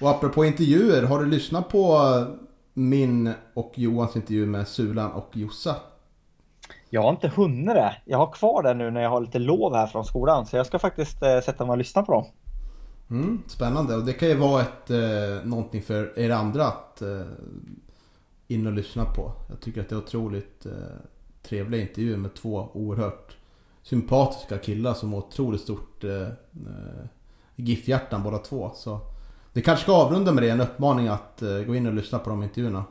Och 0.00 0.10
apropå 0.10 0.44
intervjuer, 0.44 1.02
har 1.02 1.18
du 1.18 1.26
lyssnat 1.26 1.68
på 1.68 1.98
min 2.74 3.32
och 3.54 3.72
Johans 3.74 4.16
intervju 4.16 4.46
med 4.46 4.68
Sulan 4.68 5.12
och 5.12 5.28
Jossa? 5.32 5.76
Jag 6.94 7.02
har 7.02 7.10
inte 7.10 7.28
hunnit 7.28 7.74
det. 7.74 7.96
Jag 8.04 8.18
har 8.18 8.32
kvar 8.32 8.62
det 8.62 8.74
nu 8.74 8.90
när 8.90 9.02
jag 9.02 9.10
har 9.10 9.20
lite 9.20 9.38
lov 9.38 9.74
här 9.74 9.86
från 9.86 10.04
skolan. 10.04 10.46
Så 10.46 10.56
jag 10.56 10.66
ska 10.66 10.78
faktiskt 10.78 11.22
eh, 11.22 11.40
sätta 11.40 11.64
mig 11.64 11.72
och 11.72 11.78
lyssna 11.78 12.02
på 12.02 12.12
dem. 12.12 12.24
Mm, 13.10 13.42
spännande 13.46 13.96
och 13.96 14.04
det 14.04 14.12
kan 14.12 14.28
ju 14.28 14.34
vara 14.34 14.62
ett, 14.62 14.90
eh, 14.90 15.44
någonting 15.44 15.82
för 15.82 16.18
er 16.18 16.30
andra 16.30 16.66
att 16.66 17.02
eh, 17.02 17.26
in 18.48 18.66
och 18.66 18.72
lyssna 18.72 19.04
på. 19.04 19.32
Jag 19.48 19.60
tycker 19.60 19.80
att 19.80 19.88
det 19.88 19.94
är 19.94 19.98
otroligt 19.98 20.66
eh, 20.66 20.72
trevliga 21.42 21.80
intervjuer 21.82 22.16
med 22.16 22.34
två 22.34 22.68
oerhört 22.72 23.36
sympatiska 23.82 24.58
killar 24.58 24.94
som 24.94 25.12
har 25.12 25.18
otroligt 25.18 25.60
stort 25.60 26.04
eh, 26.04 26.22
eh, 26.22 27.04
GIF-hjärtan 27.56 28.22
båda 28.22 28.38
två. 28.38 28.70
Så 28.74 29.00
det 29.52 29.60
kanske 29.60 29.82
ska 29.82 29.92
avrunda 29.92 30.32
med 30.32 30.42
det, 30.42 30.50
en 30.50 30.60
uppmaning 30.60 31.08
att 31.08 31.42
eh, 31.42 31.58
gå 31.58 31.74
in 31.74 31.86
och 31.86 31.94
lyssna 31.94 32.18
på 32.18 32.30
de 32.30 32.42
intervjuerna. 32.42 32.84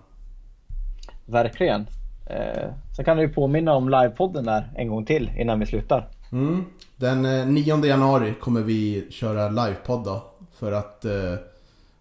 Verkligen. 1.25 1.85
Eh, 2.25 2.69
sen 2.95 3.05
kan 3.05 3.17
du 3.17 3.29
påminna 3.29 3.73
om 3.73 3.89
livepodden 3.89 4.45
där 4.45 4.71
en 4.75 4.87
gång 4.87 5.05
till 5.05 5.31
innan 5.37 5.59
vi 5.59 5.65
slutar. 5.65 6.09
Mm. 6.31 6.65
Den 6.95 7.25
eh, 7.25 7.47
9 7.47 7.85
januari 7.85 8.33
kommer 8.41 8.61
vi 8.61 9.07
köra 9.09 9.49
livepodd 9.49 10.03
då. 10.03 10.23
För 10.53 10.71
att 10.71 11.05
eh, 11.05 11.33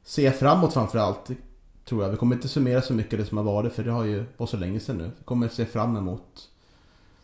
se 0.05 0.31
framåt 0.31 0.73
framförallt. 0.73 1.31
Tror 1.85 2.03
jag. 2.03 2.11
Vi 2.11 2.17
kommer 2.17 2.37
inte 2.37 2.49
summera 2.49 2.83
så 2.83 2.95
mycket 2.95 3.19
det 3.19 3.25
som 3.25 3.39
har 3.39 3.45
varit 3.45 3.73
för 3.73 3.85
det 3.85 3.91
har 3.91 4.05
ju 4.05 4.25
varit 4.37 4.51
så 4.51 4.57
länge 4.57 4.81
sedan 4.81 4.97
nu. 4.97 5.11
Vi 5.19 5.25
kommer 5.25 5.49
se 5.49 5.65
fram 5.65 5.97
emot 5.97 6.49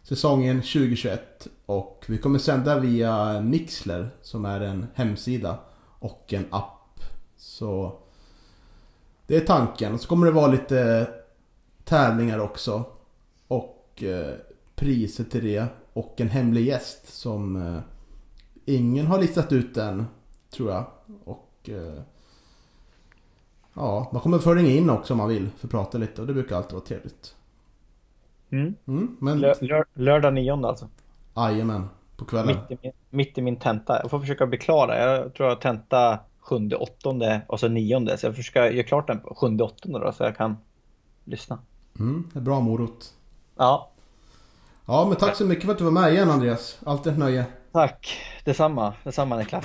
säsongen 0.03 0.57
2021. 0.57 1.49
Och 1.66 2.05
vi 2.09 2.18
kommer 2.18 2.38
sända 2.38 2.78
via 2.78 3.40
Mixler 3.40 4.11
som 4.22 4.44
är 4.44 4.61
en 4.61 4.86
hemsida 4.94 5.59
och 5.99 6.32
en 6.32 6.44
app. 6.51 7.01
Så 7.36 7.92
det 9.26 9.36
är 9.36 9.40
tanken. 9.40 9.94
och 9.94 10.01
Så 10.01 10.09
kommer 10.09 10.26
det 10.26 10.32
vara 10.32 10.46
lite 10.46 11.09
tävlingar 11.89 12.39
också. 12.39 12.84
Och 13.49 14.03
eh, 14.03 14.34
priser 14.74 15.24
till 15.24 15.45
det. 15.45 15.66
Och 15.93 16.20
en 16.20 16.28
hemlig 16.28 16.66
gäst 16.66 17.14
som 17.14 17.57
eh, 17.57 17.80
ingen 18.64 19.07
har 19.07 19.20
listat 19.20 19.53
ut 19.53 19.76
än. 19.76 20.07
Tror 20.51 20.70
jag. 20.70 20.84
Och 21.24 21.68
eh, 21.68 22.03
Ja, 23.78 24.09
man 24.12 24.22
kommer 24.22 24.39
få 24.39 24.55
ringa 24.55 24.70
in 24.70 24.91
också 24.91 25.14
om 25.14 25.18
man 25.18 25.28
vill 25.28 25.51
för 25.57 25.66
att 25.66 25.70
prata 25.70 25.99
lite 25.99 26.20
och 26.20 26.26
det 26.26 26.34
brukar 26.34 26.57
alltid 26.57 26.72
vara 26.72 26.84
trevligt. 26.84 27.34
Mm. 28.51 28.74
Mm, 28.86 29.16
men 29.20 29.41
Lör, 29.41 29.57
lör, 29.61 29.84
lördag 29.95 30.34
9 30.34 30.66
alltså. 30.66 30.89
jajamän, 31.36 31.89
på 32.16 32.24
kvällen. 32.24 32.57
Mitt 32.68 32.78
i, 32.78 32.78
min, 32.82 32.93
mitt 33.11 33.39
i 33.39 33.43
min 33.43 33.57
tenta. 33.57 34.01
Jag 34.03 34.11
får 34.11 34.20
försöka 34.20 34.47
bli 34.47 34.59
klar. 34.59 34.95
Jag 34.95 35.34
tror 35.34 35.49
jag 35.49 35.61
tenta 35.61 36.18
7, 36.41 36.70
8 36.72 37.41
och 37.47 37.61
så 37.61 37.68
9. 37.68 38.16
Så 38.16 38.26
jag 38.26 38.36
försöker 38.36 38.70
göra 38.70 38.86
klart 38.86 39.07
den 39.07 39.20
på 39.20 39.34
7, 39.34 39.59
8 39.59 39.89
då 39.89 40.12
så 40.12 40.24
jag 40.24 40.36
kan 40.36 40.57
lyssna. 41.24 41.59
Mm, 41.99 42.30
det 42.32 42.38
är 42.38 42.42
bra 42.42 42.61
morot. 42.61 43.12
Ja, 43.57 43.90
Ja, 44.86 45.07
men 45.09 45.16
tack 45.16 45.36
så 45.36 45.44
mycket 45.44 45.64
för 45.64 45.72
att 45.72 45.78
du 45.78 45.84
var 45.84 45.90
med 45.90 46.12
igen 46.12 46.30
Andreas. 46.30 46.78
Alltid 46.86 47.12
ett 47.12 47.18
nöje. 47.18 47.44
tack. 47.72 48.20
Detsamma. 48.44 48.94
Detsamma 49.05 49.36
Niklas. 49.36 49.64